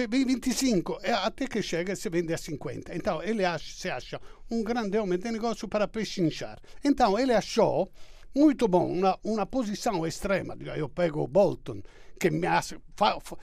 25, 0.09 0.99
até 1.23 1.47
que 1.47 1.61
chega 1.61 1.93
e 1.93 1.97
se 1.97 2.09
vende 2.09 2.33
a 2.33 2.39
50. 2.39 2.97
Então 2.97 3.23
ele 3.23 3.45
acha, 3.45 3.71
se 3.71 3.91
acha 3.91 4.19
um 4.51 4.63
grande 4.63 4.97
homem 4.97 5.19
de 5.19 5.31
negócio 5.31 5.69
para 5.69 5.87
pechinchar. 5.87 6.59
Então 6.83 7.19
ele 7.19 7.35
achou 7.35 7.91
muito 8.35 8.67
bom 8.67 8.91
uma, 8.91 9.19
uma 9.23 9.45
posição 9.45 10.07
extrema. 10.07 10.57
Eu 10.75 10.89
pego 10.89 11.29
Bolton, 11.29 11.83
che 12.19 12.31
mi 12.31 12.47
ha 12.47 12.63
fa, 12.63 13.21
fa, 13.21 13.37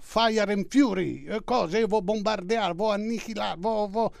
fire 0.00 0.52
and 0.52 0.66
fury, 0.68 1.26
cose, 1.44 1.78
eu 1.78 1.86
vou 1.86 2.02
bombardear, 2.02 2.74
vou 2.74 2.90
aniquilar, 2.90 3.56
vou, 3.56 3.88
vou 3.88 4.12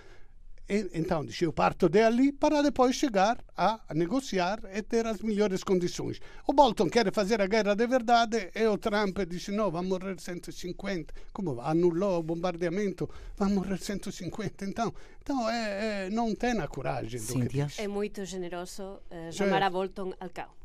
então, 0.68 1.24
disse, 1.24 1.44
eu 1.44 1.52
parto 1.52 1.88
dali 1.88 2.32
para 2.32 2.60
depois 2.60 2.96
chegar 2.96 3.38
a 3.56 3.80
negociar 3.94 4.60
e 4.74 4.82
ter 4.82 5.06
as 5.06 5.20
melhores 5.20 5.62
condições. 5.62 6.20
O 6.46 6.52
Bolton 6.52 6.90
quer 6.90 7.12
fazer 7.12 7.40
a 7.40 7.46
guerra 7.46 7.74
de 7.74 7.86
verdade 7.86 8.50
e 8.52 8.66
o 8.66 8.76
Trump 8.76 9.16
disse, 9.28 9.52
não, 9.52 9.70
vai 9.70 9.82
morrer 9.82 10.18
150. 10.18 11.14
Como 11.32 11.60
anulou 11.60 12.18
o 12.18 12.22
bombardeamento, 12.22 13.08
vai 13.36 13.48
morrer 13.48 13.78
150. 13.78 14.64
Então, 14.64 14.92
então 15.22 15.48
é, 15.48 16.06
é, 16.06 16.10
não 16.10 16.34
tem 16.34 16.58
a 16.60 16.66
coragem 16.66 17.20
do 17.20 17.26
Cíntia. 17.26 17.66
que 17.66 17.82
É 17.82 17.86
muito 17.86 18.24
generoso 18.24 18.82
uh, 18.82 19.32
chamar 19.32 19.62
a 19.62 19.70
Bolton 19.70 20.12
alcau. 20.18 20.56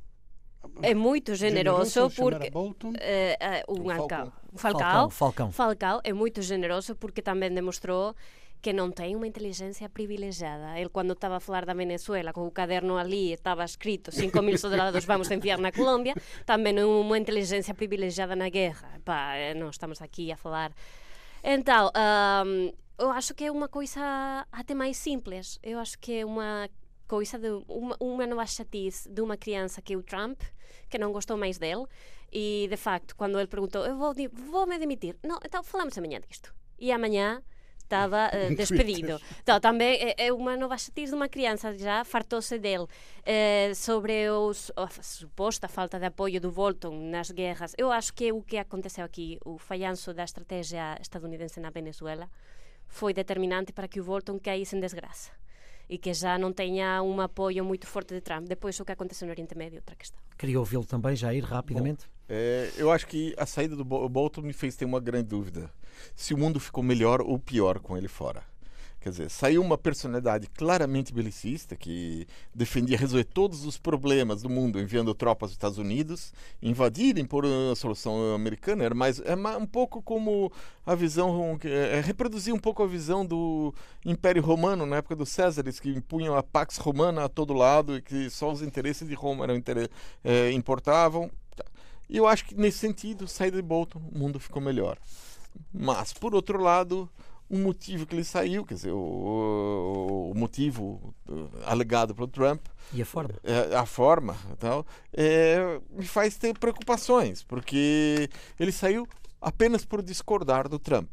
É 0.81 0.93
muito 0.93 1.35
generoso, 1.35 2.11
generoso 2.11 2.15
porque 2.15 2.51
uh, 2.53 2.69
uh, 2.69 3.81
um 3.81 3.89
alcau. 3.89 4.31
Falcao, 4.55 5.09
Falcão. 5.09 5.51
Falcao 5.51 6.01
é 6.03 6.13
muito 6.13 6.41
generoso 6.41 6.95
porque 6.95 7.21
também 7.21 7.51
demonstrou 7.51 8.15
que 8.61 8.77
non 8.77 8.93
ten 8.93 9.17
unha 9.17 9.25
inteligencia 9.25 9.89
privilegiada. 9.89 10.77
El 10.77 10.93
cando 10.93 11.17
estaba 11.17 11.41
a 11.41 11.43
falar 11.43 11.65
da 11.65 11.73
Venezuela, 11.73 12.31
con 12.31 12.45
o 12.45 12.53
caderno 12.53 13.01
ali 13.01 13.33
estaba 13.33 13.65
escrito 13.65 14.13
5.000 14.13 14.61
soldados 14.61 15.09
vamos 15.09 15.33
a 15.33 15.35
enviar 15.35 15.57
na 15.57 15.73
Colombia, 15.73 16.13
tamén 16.45 16.77
non 16.77 16.87
unha 16.87 17.17
inteligencia 17.17 17.73
privilegiada 17.73 18.37
na 18.37 18.53
guerra. 18.53 19.01
Pa, 19.01 19.35
eh, 19.35 19.57
non 19.57 19.73
estamos 19.73 19.99
aquí 19.99 20.29
a 20.29 20.37
falar. 20.37 20.71
Então, 21.41 21.89
um, 21.89 22.69
eu 23.01 23.09
acho 23.09 23.33
que 23.33 23.49
é 23.49 23.51
unha 23.51 23.67
coisa 23.67 24.45
até 24.53 24.77
máis 24.77 24.95
simples. 24.95 25.57
Eu 25.65 25.81
acho 25.81 25.97
que 25.97 26.21
é 26.21 26.25
unha 26.25 26.69
coisa 27.09 27.41
de 27.41 27.49
uma, 27.67 27.97
uma 27.99 28.25
nova 28.29 28.45
chatice 28.45 29.09
de 29.09 29.19
uma 29.19 29.35
criança 29.35 29.81
que 29.81 29.93
é 29.93 29.97
o 29.97 30.03
Trump, 30.05 30.39
que 30.87 31.01
não 31.01 31.11
gostou 31.11 31.35
mais 31.35 31.57
dele, 31.57 31.83
e 32.31 32.67
de 32.69 32.77
facto, 32.77 33.15
quando 33.17 33.37
ele 33.37 33.47
perguntou, 33.47 33.83
eu 33.85 33.97
vou, 33.97 34.13
vou 34.31 34.65
me 34.65 34.79
demitir, 34.79 35.17
não, 35.21 35.37
então 35.43 35.61
falamos 35.61 35.97
amanhã 35.97 36.21
disto. 36.21 36.55
E 36.79 36.91
amanhã 36.91 37.43
estava 37.91 38.31
uh, 38.33 38.55
despedido. 38.55 39.19
Então, 39.43 39.59
também 39.59 39.95
é, 39.95 40.27
é 40.27 40.33
uma 40.33 40.55
nova 40.55 40.77
chatice 40.77 41.11
de 41.11 41.15
uma 41.15 41.27
criança, 41.27 41.73
já 41.77 42.03
fartou-se 42.05 42.57
dele. 42.57 42.83
Uh, 42.85 43.75
sobre 43.75 44.29
os, 44.29 44.71
a 44.75 44.87
suposta 44.87 45.67
falta 45.67 45.99
de 45.99 46.05
apoio 46.05 46.39
do 46.39 46.51
Bolton 46.51 47.09
nas 47.09 47.29
guerras, 47.29 47.73
eu 47.77 47.91
acho 47.91 48.13
que 48.13 48.31
o 48.31 48.41
que 48.41 48.57
aconteceu 48.57 49.03
aqui, 49.03 49.37
o 49.45 49.57
falhanço 49.57 50.13
da 50.13 50.23
estratégia 50.23 50.97
estadunidense 51.01 51.59
na 51.59 51.69
Venezuela, 51.69 52.29
foi 52.87 53.13
determinante 53.13 53.71
para 53.73 53.87
que 53.87 53.99
o 53.99 54.03
Bolton 54.03 54.39
caísse 54.39 54.75
em 54.75 54.79
desgraça 54.79 55.31
e 55.91 55.97
que 55.97 56.13
já 56.13 56.37
não 56.37 56.53
tenha 56.53 57.03
um 57.03 57.19
apoio 57.19 57.65
muito 57.65 57.85
forte 57.85 58.13
de 58.13 58.21
Trump. 58.21 58.47
Depois, 58.47 58.79
o 58.79 58.85
que 58.85 58.93
aconteceu 58.93 59.25
no 59.25 59.33
Oriente 59.33 59.57
Médio, 59.57 59.79
outra 59.79 59.93
questão. 59.93 60.21
Queria 60.37 60.57
ouvi-lo 60.57 60.85
também, 60.85 61.17
já 61.17 61.33
ir 61.33 61.43
rapidamente. 61.43 62.05
Bom, 62.05 62.20
é, 62.33 62.71
eu 62.77 62.89
acho 62.89 63.07
que 63.07 63.35
a 63.37 63.45
saída 63.45 63.75
do 63.75 63.83
Bolton 63.83 64.41
me 64.41 64.53
fez 64.53 64.73
ter 64.77 64.85
uma 64.85 65.01
grande 65.01 65.27
dúvida 65.27 65.69
se 66.15 66.33
o 66.33 66.37
mundo 66.37 66.61
ficou 66.61 66.81
melhor 66.81 67.21
ou 67.21 67.37
pior 67.37 67.77
com 67.79 67.97
ele 67.97 68.07
fora. 68.07 68.41
Quer 69.01 69.09
dizer, 69.09 69.29
saiu 69.29 69.61
uma 69.61 69.77
personalidade 69.77 70.47
claramente 70.47 71.11
belicista 71.11 71.75
que 71.75 72.25
defendia 72.55 72.97
resolver 72.97 73.25
todos 73.25 73.65
os 73.65 73.77
problemas 73.77 74.43
do 74.43 74.49
mundo 74.49 74.79
enviando 74.79 75.13
tropas 75.13 75.49
dos 75.49 75.55
Estados 75.55 75.77
Unidos, 75.77 76.31
invadirem 76.61 77.25
por 77.25 77.43
uma 77.43 77.75
solução 77.75 78.33
americana. 78.33 78.85
Era 78.85 78.95
mais, 78.95 79.19
é 79.19 79.35
um 79.57 79.65
pouco 79.65 80.01
como 80.01 80.49
a 80.85 80.95
visão, 80.95 81.59
é, 81.65 81.97
é, 81.97 81.99
reproduzir 81.99 82.53
um 82.53 82.59
pouco 82.59 82.81
a 82.81 82.87
visão 82.87 83.25
do 83.25 83.73
Império 84.05 84.41
Romano 84.41 84.85
na 84.85 84.97
época 84.97 85.17
dos 85.17 85.29
Césares, 85.29 85.81
que 85.81 85.89
impunham 85.89 86.37
a 86.37 86.43
Pax 86.43 86.77
Romana 86.77 87.25
a 87.25 87.29
todo 87.29 87.53
lado 87.53 87.97
e 87.97 88.01
que 88.01 88.29
só 88.29 88.49
os 88.49 88.61
interesses 88.61 89.05
de 89.05 89.15
Roma 89.15 89.43
eram, 89.43 89.61
é, 90.23 90.51
importavam. 90.53 91.29
E 92.11 92.17
eu 92.17 92.27
acho 92.27 92.43
que 92.43 92.55
nesse 92.55 92.77
sentido, 92.77 93.25
saída 93.25 93.55
de 93.55 93.63
Bolton, 93.63 94.01
o 94.13 94.19
mundo 94.19 94.37
ficou 94.37 94.61
melhor. 94.61 94.97
Mas, 95.73 96.11
por 96.11 96.35
outro 96.35 96.61
lado, 96.61 97.09
o 97.49 97.57
motivo 97.57 98.05
que 98.05 98.13
ele 98.13 98.25
saiu, 98.25 98.65
quer 98.65 98.73
dizer, 98.73 98.91
o, 98.91 100.31
o 100.33 100.37
motivo 100.37 101.15
uh, 101.29 101.49
alegado 101.65 102.13
pelo 102.13 102.27
Trump. 102.27 102.65
E 102.91 103.01
a 103.01 103.05
forma? 103.05 103.33
É, 103.41 103.75
a 103.77 103.85
forma 103.85 104.35
tal, 104.59 104.85
é, 105.13 105.79
me 105.89 106.05
faz 106.05 106.37
ter 106.37 106.57
preocupações, 106.57 107.43
porque 107.43 108.29
ele 108.59 108.73
saiu 108.73 109.07
apenas 109.39 109.85
por 109.85 110.03
discordar 110.03 110.67
do 110.67 110.77
Trump. 110.77 111.09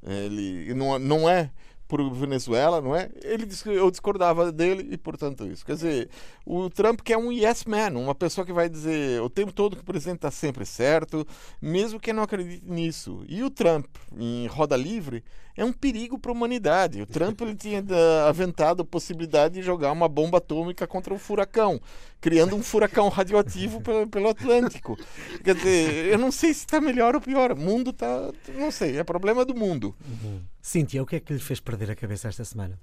Ele 0.00 0.72
não, 0.74 0.96
não 0.96 1.28
é 1.28 1.50
por 1.90 2.08
Venezuela, 2.14 2.80
não 2.80 2.94
é? 2.94 3.10
Ele 3.24 3.44
disse 3.44 3.64
que 3.64 3.70
eu 3.70 3.90
discordava 3.90 4.52
dele 4.52 4.86
e, 4.92 4.96
portanto, 4.96 5.44
isso. 5.44 5.66
Quer 5.66 5.72
dizer, 5.72 6.08
o 6.46 6.70
Trump 6.70 7.00
que 7.00 7.12
é 7.12 7.18
um 7.18 7.32
yes 7.32 7.64
man, 7.64 7.98
uma 7.98 8.14
pessoa 8.14 8.46
que 8.46 8.52
vai 8.52 8.68
dizer 8.68 9.20
o 9.20 9.28
tempo 9.28 9.52
todo 9.52 9.74
que 9.74 9.82
o 9.82 9.84
presidente 9.84 10.18
está 10.18 10.30
sempre 10.30 10.64
certo, 10.64 11.26
mesmo 11.60 11.98
que 11.98 12.12
não 12.12 12.22
acredite 12.22 12.64
nisso. 12.64 13.24
E 13.28 13.42
o 13.42 13.50
Trump, 13.50 13.86
em 14.16 14.46
roda 14.46 14.76
livre, 14.76 15.24
é 15.60 15.64
um 15.64 15.72
perigo 15.72 16.18
para 16.18 16.30
a 16.30 16.34
humanidade. 16.34 17.02
O 17.02 17.06
Trump 17.06 17.40
ele 17.42 17.54
tinha 17.54 17.84
aventado 18.26 18.82
a 18.82 18.84
possibilidade 18.84 19.54
de 19.54 19.62
jogar 19.62 19.92
uma 19.92 20.08
bomba 20.08 20.38
atômica 20.38 20.86
contra 20.86 21.12
um 21.12 21.18
furacão, 21.18 21.80
criando 22.20 22.56
um 22.56 22.62
furacão 22.62 23.08
radioativo 23.08 23.80
pelo, 23.82 24.08
pelo 24.08 24.30
Atlântico. 24.30 24.96
Quer 25.44 25.54
dizer, 25.54 26.06
eu 26.06 26.18
não 26.18 26.32
sei 26.32 26.54
se 26.54 26.60
está 26.60 26.80
melhor 26.80 27.14
ou 27.14 27.20
pior. 27.20 27.52
O 27.52 27.56
mundo 27.56 27.90
está. 27.90 28.32
Não 28.54 28.70
sei, 28.70 28.98
é 28.98 29.04
problema 29.04 29.44
do 29.44 29.54
mundo. 29.54 29.94
Uhum. 30.02 30.40
Cíntia, 30.62 31.02
o 31.02 31.06
que 31.06 31.16
é 31.16 31.20
que 31.20 31.32
lhe 31.32 31.38
fez 31.38 31.60
perder 31.60 31.90
a 31.90 31.94
cabeça 31.94 32.28
esta 32.28 32.44
semana? 32.44 32.78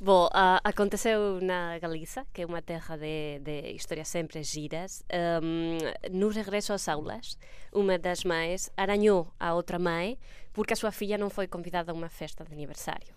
Bom, 0.00 0.26
uh, 0.26 0.58
aconteceu 0.64 1.38
na 1.40 1.78
Galiza, 1.78 2.26
que 2.32 2.42
é 2.42 2.46
uma 2.46 2.60
terra 2.60 2.96
de, 2.96 3.38
de 3.38 3.70
histórias 3.76 4.08
sempre 4.08 4.42
giras. 4.42 5.04
Um, 5.40 5.78
no 6.10 6.28
regresso 6.28 6.72
às 6.72 6.88
aulas, 6.88 7.38
uma 7.72 7.96
das 7.96 8.24
mães 8.24 8.68
aranhou 8.76 9.32
a 9.38 9.54
outra 9.54 9.78
mãe 9.78 10.18
porque 10.52 10.72
a 10.72 10.76
sua 10.76 10.92
filha 10.92 11.18
não 11.18 11.30
foi 11.30 11.46
convidada 11.46 11.92
a 11.92 11.94
uma 11.94 12.08
festa 12.08 12.44
de 12.44 12.52
aniversário. 12.52 13.14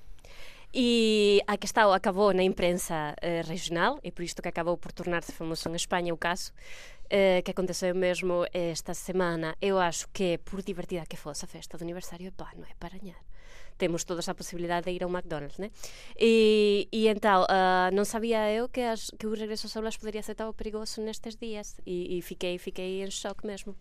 E 0.73 1.41
a 1.47 1.57
questão 1.57 1.93
acabou 1.93 2.33
na 2.33 2.43
imprensa 2.43 3.15
uh, 3.23 3.47
regional, 3.47 3.97
e 4.03 4.11
por 4.11 4.23
isto 4.23 4.41
que 4.41 4.49
acabou 4.49 4.77
por 4.77 4.91
tornar-se 4.91 5.31
famoso 5.31 5.69
em 5.69 5.75
Espanha 5.75 6.13
o 6.13 6.17
caso, 6.17 6.51
uh, 7.05 7.41
que 7.43 7.51
aconteceu 7.51 7.95
mesmo 7.95 8.45
esta 8.53 8.93
semana. 8.93 9.55
Eu 9.61 9.79
acho 9.79 10.07
que, 10.09 10.37
por 10.39 10.61
divertida 10.61 11.05
que 11.05 11.15
fosse 11.15 11.45
a 11.45 11.47
festa 11.47 11.77
de 11.77 11.83
aniversário, 11.83 12.31
pá, 12.33 12.51
é 12.69 12.73
para 12.77 12.95
aranhar 12.95 13.19
temos 13.77 14.05
todos 14.05 14.29
a 14.29 14.33
possibilidade 14.33 14.85
de 14.85 14.91
ir 14.91 15.03
a 15.03 15.07
un 15.07 15.13
McDonald's, 15.13 15.57
né? 15.59 15.69
E, 16.17 16.87
e 16.91 17.07
então, 17.07 17.43
uh, 17.43 17.91
non 17.91 18.07
sabía 18.07 18.47
eu 18.51 18.71
que, 18.71 18.79
as, 18.79 19.11
que 19.19 19.27
o 19.27 19.35
regreso 19.35 19.67
ás 19.67 19.75
aulas 19.75 19.99
poderia 19.99 20.23
ser 20.23 20.35
tão 20.35 20.51
perigoso 20.53 21.03
nestes 21.03 21.35
dias 21.35 21.75
e, 21.85 22.17
e 22.17 22.21
fiquei, 22.21 22.57
fiquei 22.57 23.03
em 23.03 23.11
choque 23.11 23.45
mesmo. 23.45 23.75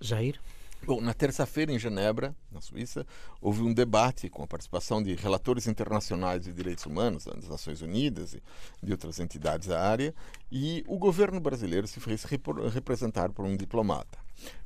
Jair? 0.00 0.40
Bom, 0.82 0.98
na 1.00 1.12
terça-feira, 1.12 1.70
em 1.70 1.78
Genebra, 1.78 2.34
na 2.50 2.60
Suíça, 2.60 3.06
houve 3.40 3.62
um 3.62 3.72
debate 3.72 4.30
com 4.30 4.42
a 4.42 4.46
participação 4.46 5.02
de 5.02 5.14
relatores 5.14 5.66
internacionais 5.66 6.44
de 6.44 6.52
direitos 6.52 6.86
humanos 6.86 7.26
das 7.26 7.46
Nações 7.46 7.82
Unidas 7.82 8.32
e 8.32 8.42
de 8.82 8.90
outras 8.90 9.20
entidades 9.20 9.68
da 9.68 9.80
área, 9.80 10.14
e 10.50 10.82
o 10.88 10.98
governo 10.98 11.38
brasileiro 11.38 11.86
se 11.86 12.00
fez 12.00 12.24
representar 12.72 13.30
por 13.30 13.44
um 13.44 13.56
diplomata. 13.56 14.18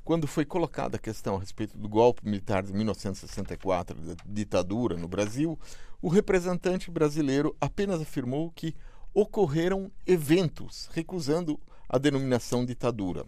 Quando 0.04 0.28
foi 0.28 0.44
colocada 0.44 0.96
a 0.96 1.00
questão 1.00 1.34
a 1.36 1.40
respeito 1.40 1.76
do 1.76 1.88
golpe 1.88 2.24
militar 2.24 2.62
de 2.62 2.72
1964, 2.72 4.00
da 4.00 4.14
ditadura 4.24 4.96
no 4.96 5.08
Brasil, 5.08 5.58
o 6.00 6.08
representante 6.08 6.92
brasileiro 6.92 7.56
apenas 7.60 8.00
afirmou 8.00 8.52
que 8.52 8.76
ocorreram 9.12 9.90
eventos, 10.06 10.88
recusando 10.92 11.58
a 11.88 11.98
denominação 11.98 12.64
ditadura. 12.64 13.26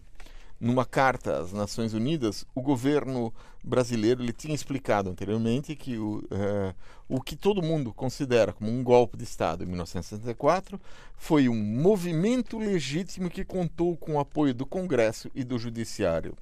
Numa 0.59 0.85
carta 0.85 1.39
às 1.39 1.53
Nações 1.53 1.93
Unidas, 1.93 2.43
o 2.55 2.61
governo 2.61 3.31
brasileiro 3.63 4.23
ele 4.23 4.33
tinha 4.33 4.55
explicado 4.55 5.09
anteriormente 5.09 5.75
que 5.75 5.97
o, 5.97 6.17
uh, 6.17 6.73
o 7.07 7.21
que 7.21 7.35
todo 7.35 7.61
mundo 7.61 7.93
considera 7.93 8.51
como 8.51 8.71
um 8.71 8.83
golpe 8.83 9.15
de 9.15 9.23
Estado 9.23 9.63
em 9.63 9.67
1964 9.67 10.81
foi 11.15 11.47
um 11.47 11.55
movimento 11.55 12.57
legítimo 12.57 13.29
que 13.29 13.45
contou 13.45 13.95
com 13.95 14.15
o 14.15 14.19
apoio 14.19 14.53
do 14.53 14.65
Congresso 14.65 15.29
e 15.35 15.43
do 15.43 15.59
Judiciário. 15.59 16.35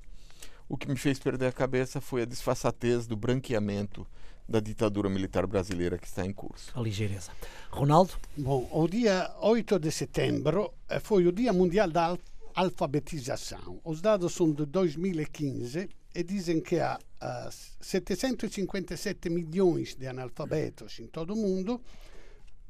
O 0.70 0.78
que 0.78 0.88
me 0.88 0.96
fez 0.96 1.20
perder 1.20 1.48
a 1.48 1.52
cabeça 1.52 2.00
foi 2.00 2.22
a 2.22 2.26
disfarçatez 2.26 3.06
do 3.06 3.18
branqueamento 3.18 4.08
da 4.48 4.60
ditadura 4.60 5.10
militar 5.10 5.46
brasileira 5.46 5.98
que 5.98 6.08
está 6.08 6.26
em 6.26 6.32
curso. 6.32 6.72
A 6.76 6.82
ligeireza. 6.82 7.32
Ronaldo? 7.70 8.14
Bom, 8.38 8.68
o 8.72 8.88
dia 8.88 9.32
8 9.42 9.80
de 9.80 9.92
setembro 9.92 10.72
eh, 10.88 11.00
foi 11.00 11.26
o 11.28 11.32
Dia 11.32 11.52
Mundial 11.52 11.90
da 11.90 12.16
Alfabetização. 12.56 13.82
Os 13.84 14.02
dados 14.02 14.34
são 14.34 14.50
de 14.52 14.66
2015 14.66 15.90
e 16.16 16.24
dizem 16.24 16.62
que 16.62 16.80
há 16.80 16.98
uh, 16.98 17.52
757 17.82 19.30
milhões 19.30 19.94
de 19.96 20.08
analfabetos 20.08 20.98
em 21.00 21.08
todo 21.08 21.34
o 21.34 21.36
mundo, 21.36 21.82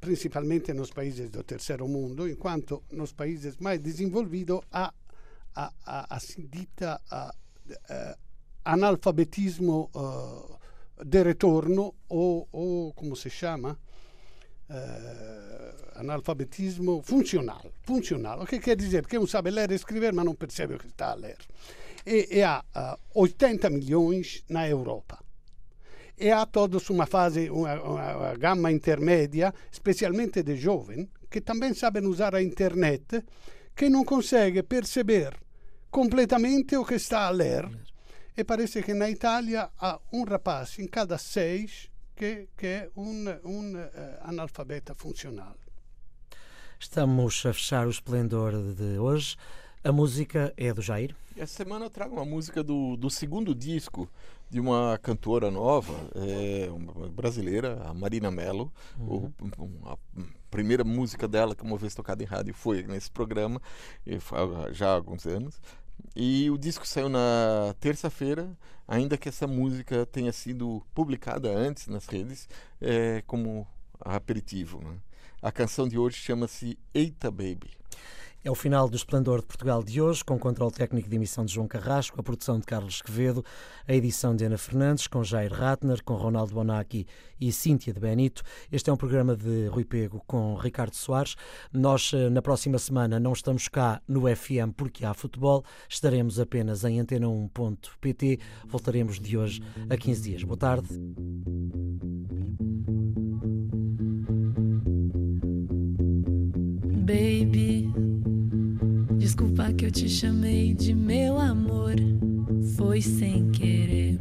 principalmente 0.01 0.73
nos 0.73 0.89
países 0.89 1.29
do 1.29 1.43
terceiro 1.43 1.87
mundo, 1.87 2.27
enquanto 2.27 2.83
nos 2.91 3.13
países 3.13 3.57
mais 3.57 3.79
desenvolvidos 3.79 4.61
há 4.71 4.91
a, 5.53 5.71
a, 5.85 6.15
a 6.15 6.19
dita 6.39 6.99
analfabetismo 8.65 9.91
uh, 9.93 11.05
de 11.05 11.23
retorno 11.23 11.93
ou 12.09 12.91
como 12.95 13.15
se 13.15 13.29
chama? 13.29 13.77
Uh, 14.67 15.99
analfabetismo 15.99 17.01
funcional, 17.03 17.63
funcional, 17.83 18.41
o 18.41 18.47
que 18.47 18.59
quer 18.59 18.75
dizer 18.75 19.05
que 19.05 19.17
um 19.17 19.27
sabe 19.27 19.51
ler 19.51 19.71
e 19.71 19.75
escrever 19.75 20.11
mas 20.11 20.25
não 20.25 20.33
percebe 20.33 20.73
o 20.73 20.79
que 20.79 20.87
está 20.87 21.11
a 21.11 21.15
ler. 21.15 21.37
E, 22.05 22.37
e 22.37 22.43
há 22.43 22.63
uh, 22.75 23.21
80 23.21 23.69
milhões 23.69 24.43
na 24.49 24.67
Europa. 24.67 25.19
E 26.17 26.31
há 26.31 26.45
todos 26.45 26.89
uma 26.89 27.05
fase, 27.05 27.49
uma, 27.49 27.73
uma, 27.81 28.17
uma 28.17 28.33
gama 28.35 28.71
intermédia, 28.71 29.53
especialmente 29.71 30.41
de 30.43 30.55
jovens, 30.55 31.09
que 31.29 31.41
também 31.41 31.73
sabem 31.73 32.05
usar 32.05 32.33
a 32.33 32.41
internet, 32.41 33.23
que 33.75 33.89
não 33.89 34.05
consegue 34.05 34.63
perceber 34.63 35.35
completamente 35.91 36.77
o 36.77 36.85
que 36.85 36.95
está 36.95 37.27
a 37.27 37.29
ler. 37.29 37.69
E 38.37 38.43
parece 38.43 38.81
que 38.81 38.93
na 38.93 39.09
Itália 39.09 39.69
há 39.77 39.99
um 40.13 40.23
rapaz 40.23 40.79
em 40.79 40.87
cada 40.87 41.17
seis 41.17 41.89
que, 42.15 42.47
que 42.57 42.65
é 42.65 42.89
um, 42.95 43.25
um 43.43 43.75
uh, 43.75 43.89
analfabeta 44.21 44.95
funcional. 44.95 45.55
Estamos 46.79 47.45
a 47.45 47.53
fechar 47.53 47.87
o 47.87 47.89
esplendor 47.89 48.53
de 48.73 48.97
hoje. 48.97 49.35
A 49.83 49.91
música 49.91 50.53
é 50.57 50.73
do 50.73 50.81
Jair? 50.81 51.15
Essa 51.37 51.57
semana 51.57 51.85
eu 51.85 51.89
trago 51.89 52.15
uma 52.15 52.25
música 52.25 52.63
do, 52.63 52.95
do 52.95 53.09
segundo 53.09 53.53
disco 53.53 54.09
de 54.49 54.59
uma 54.59 54.97
cantora 55.01 55.51
nova, 55.51 55.93
é, 56.15 56.69
uma 56.71 57.09
brasileira, 57.09 57.81
a 57.83 57.93
Marina 57.93 58.31
Mello. 58.31 58.71
Uhum. 58.97 59.31
O, 59.57 59.89
a 59.89 59.97
primeira 60.49 60.83
música 60.83 61.27
dela, 61.27 61.55
que 61.55 61.63
uma 61.63 61.77
vez 61.77 61.93
tocada 61.93 62.23
em 62.23 62.25
rádio, 62.25 62.53
foi 62.53 62.83
nesse 62.83 63.11
programa, 63.11 63.61
já 64.71 64.89
há 64.89 64.95
alguns 64.95 65.25
anos. 65.25 65.59
E 66.15 66.49
o 66.49 66.57
disco 66.57 66.87
saiu 66.87 67.09
na 67.09 67.75
terça-feira, 67.79 68.57
ainda 68.87 69.17
que 69.17 69.29
essa 69.29 69.47
música 69.47 70.05
tenha 70.05 70.31
sido 70.31 70.83
publicada 70.93 71.49
antes 71.49 71.87
nas 71.87 72.05
redes 72.05 72.47
é, 72.81 73.23
como 73.25 73.67
aperitivo. 73.99 74.81
Né? 74.83 74.97
A 75.41 75.51
canção 75.51 75.87
de 75.87 75.97
hoje 75.97 76.17
chama-se 76.17 76.77
Eita 76.93 77.31
Baby. 77.31 77.71
É 78.45 78.51
o 78.51 78.53
final 78.53 78.87
do 78.87 78.95
Esplendor 78.95 79.39
de 79.39 79.47
Portugal 79.47 79.81
de 79.81 79.99
hoje, 79.99 80.23
com 80.23 80.35
o 80.35 80.39
controle 80.39 80.71
técnico 80.71 81.09
de 81.09 81.15
emissão 81.15 81.43
de 81.43 81.51
João 81.51 81.67
Carrasco, 81.67 82.19
a 82.19 82.23
produção 82.23 82.59
de 82.59 82.65
Carlos 82.67 83.01
Quevedo, 83.01 83.43
a 83.87 83.93
edição 83.95 84.35
de 84.35 84.45
Ana 84.45 84.55
Fernandes, 84.55 85.07
com 85.07 85.23
Jair 85.23 85.51
Ratner, 85.51 86.03
com 86.03 86.13
Ronaldo 86.13 86.53
Bonacci 86.53 87.07
e 87.41 87.51
Cíntia 87.51 87.91
de 87.91 87.99
Benito. 87.99 88.43
Este 88.71 88.87
é 88.87 88.93
um 88.93 88.97
programa 88.97 89.35
de 89.35 89.65
Rui 89.65 89.83
Pego 89.83 90.21
com 90.27 90.53
Ricardo 90.53 90.93
Soares. 90.93 91.35
Nós, 91.73 92.11
eh, 92.13 92.29
na 92.29 92.39
próxima 92.39 92.77
semana, 92.77 93.19
não 93.19 93.33
estamos 93.33 93.67
cá 93.67 93.99
no 94.07 94.27
FM 94.27 94.75
porque 94.77 95.03
há 95.03 95.15
futebol, 95.15 95.65
estaremos 95.89 96.39
apenas 96.39 96.83
em 96.83 97.01
antena1.pt. 97.01 98.39
Voltaremos 98.67 99.19
de 99.19 99.35
hoje 99.39 99.63
a 99.89 99.97
15 99.97 100.21
dias. 100.21 100.43
Boa 100.43 100.55
tarde. 100.55 100.87
Baby 107.07 108.05
Desculpa 109.25 109.73
que 109.73 109.87
eu 109.87 109.91
te 109.91 110.07
chamei 110.07 110.75
de 110.75 110.93
meu 110.93 111.39
amor, 111.39 111.95
foi 112.77 113.01
sem 113.01 113.49
querer. 113.49 114.19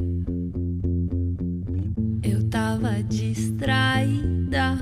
Eu 2.23 2.49
tava 2.49 3.03
distraída, 3.03 4.79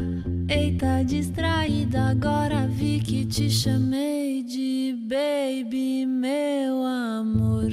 eita 0.49 1.03
distraída. 1.03 2.03
Agora 2.11 2.69
vi 2.69 3.01
que 3.01 3.27
te 3.27 3.51
chamei 3.51 4.45
de 4.45 4.97
baby, 5.09 6.07
meu 6.07 6.85
amor. 6.85 7.71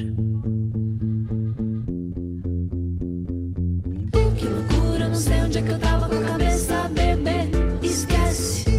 Que 4.35 4.45
loucura, 4.47 5.07
não 5.07 5.15
sei 5.15 5.41
onde 5.43 5.59
é 5.59 5.61
que 5.61 5.69
eu 5.69 5.79
tava 5.79 6.09
com 6.09 6.15
a 6.15 6.29
cabeça, 6.29 6.89
bebê. 6.89 7.47
Esquece. 7.83 8.78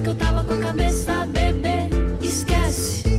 Que 0.00 0.08
eu 0.08 0.14
tava 0.14 0.42
com 0.44 0.54
a 0.54 0.58
cabeça, 0.58 1.26
bebê. 1.26 1.88
Esquece, 2.22 3.11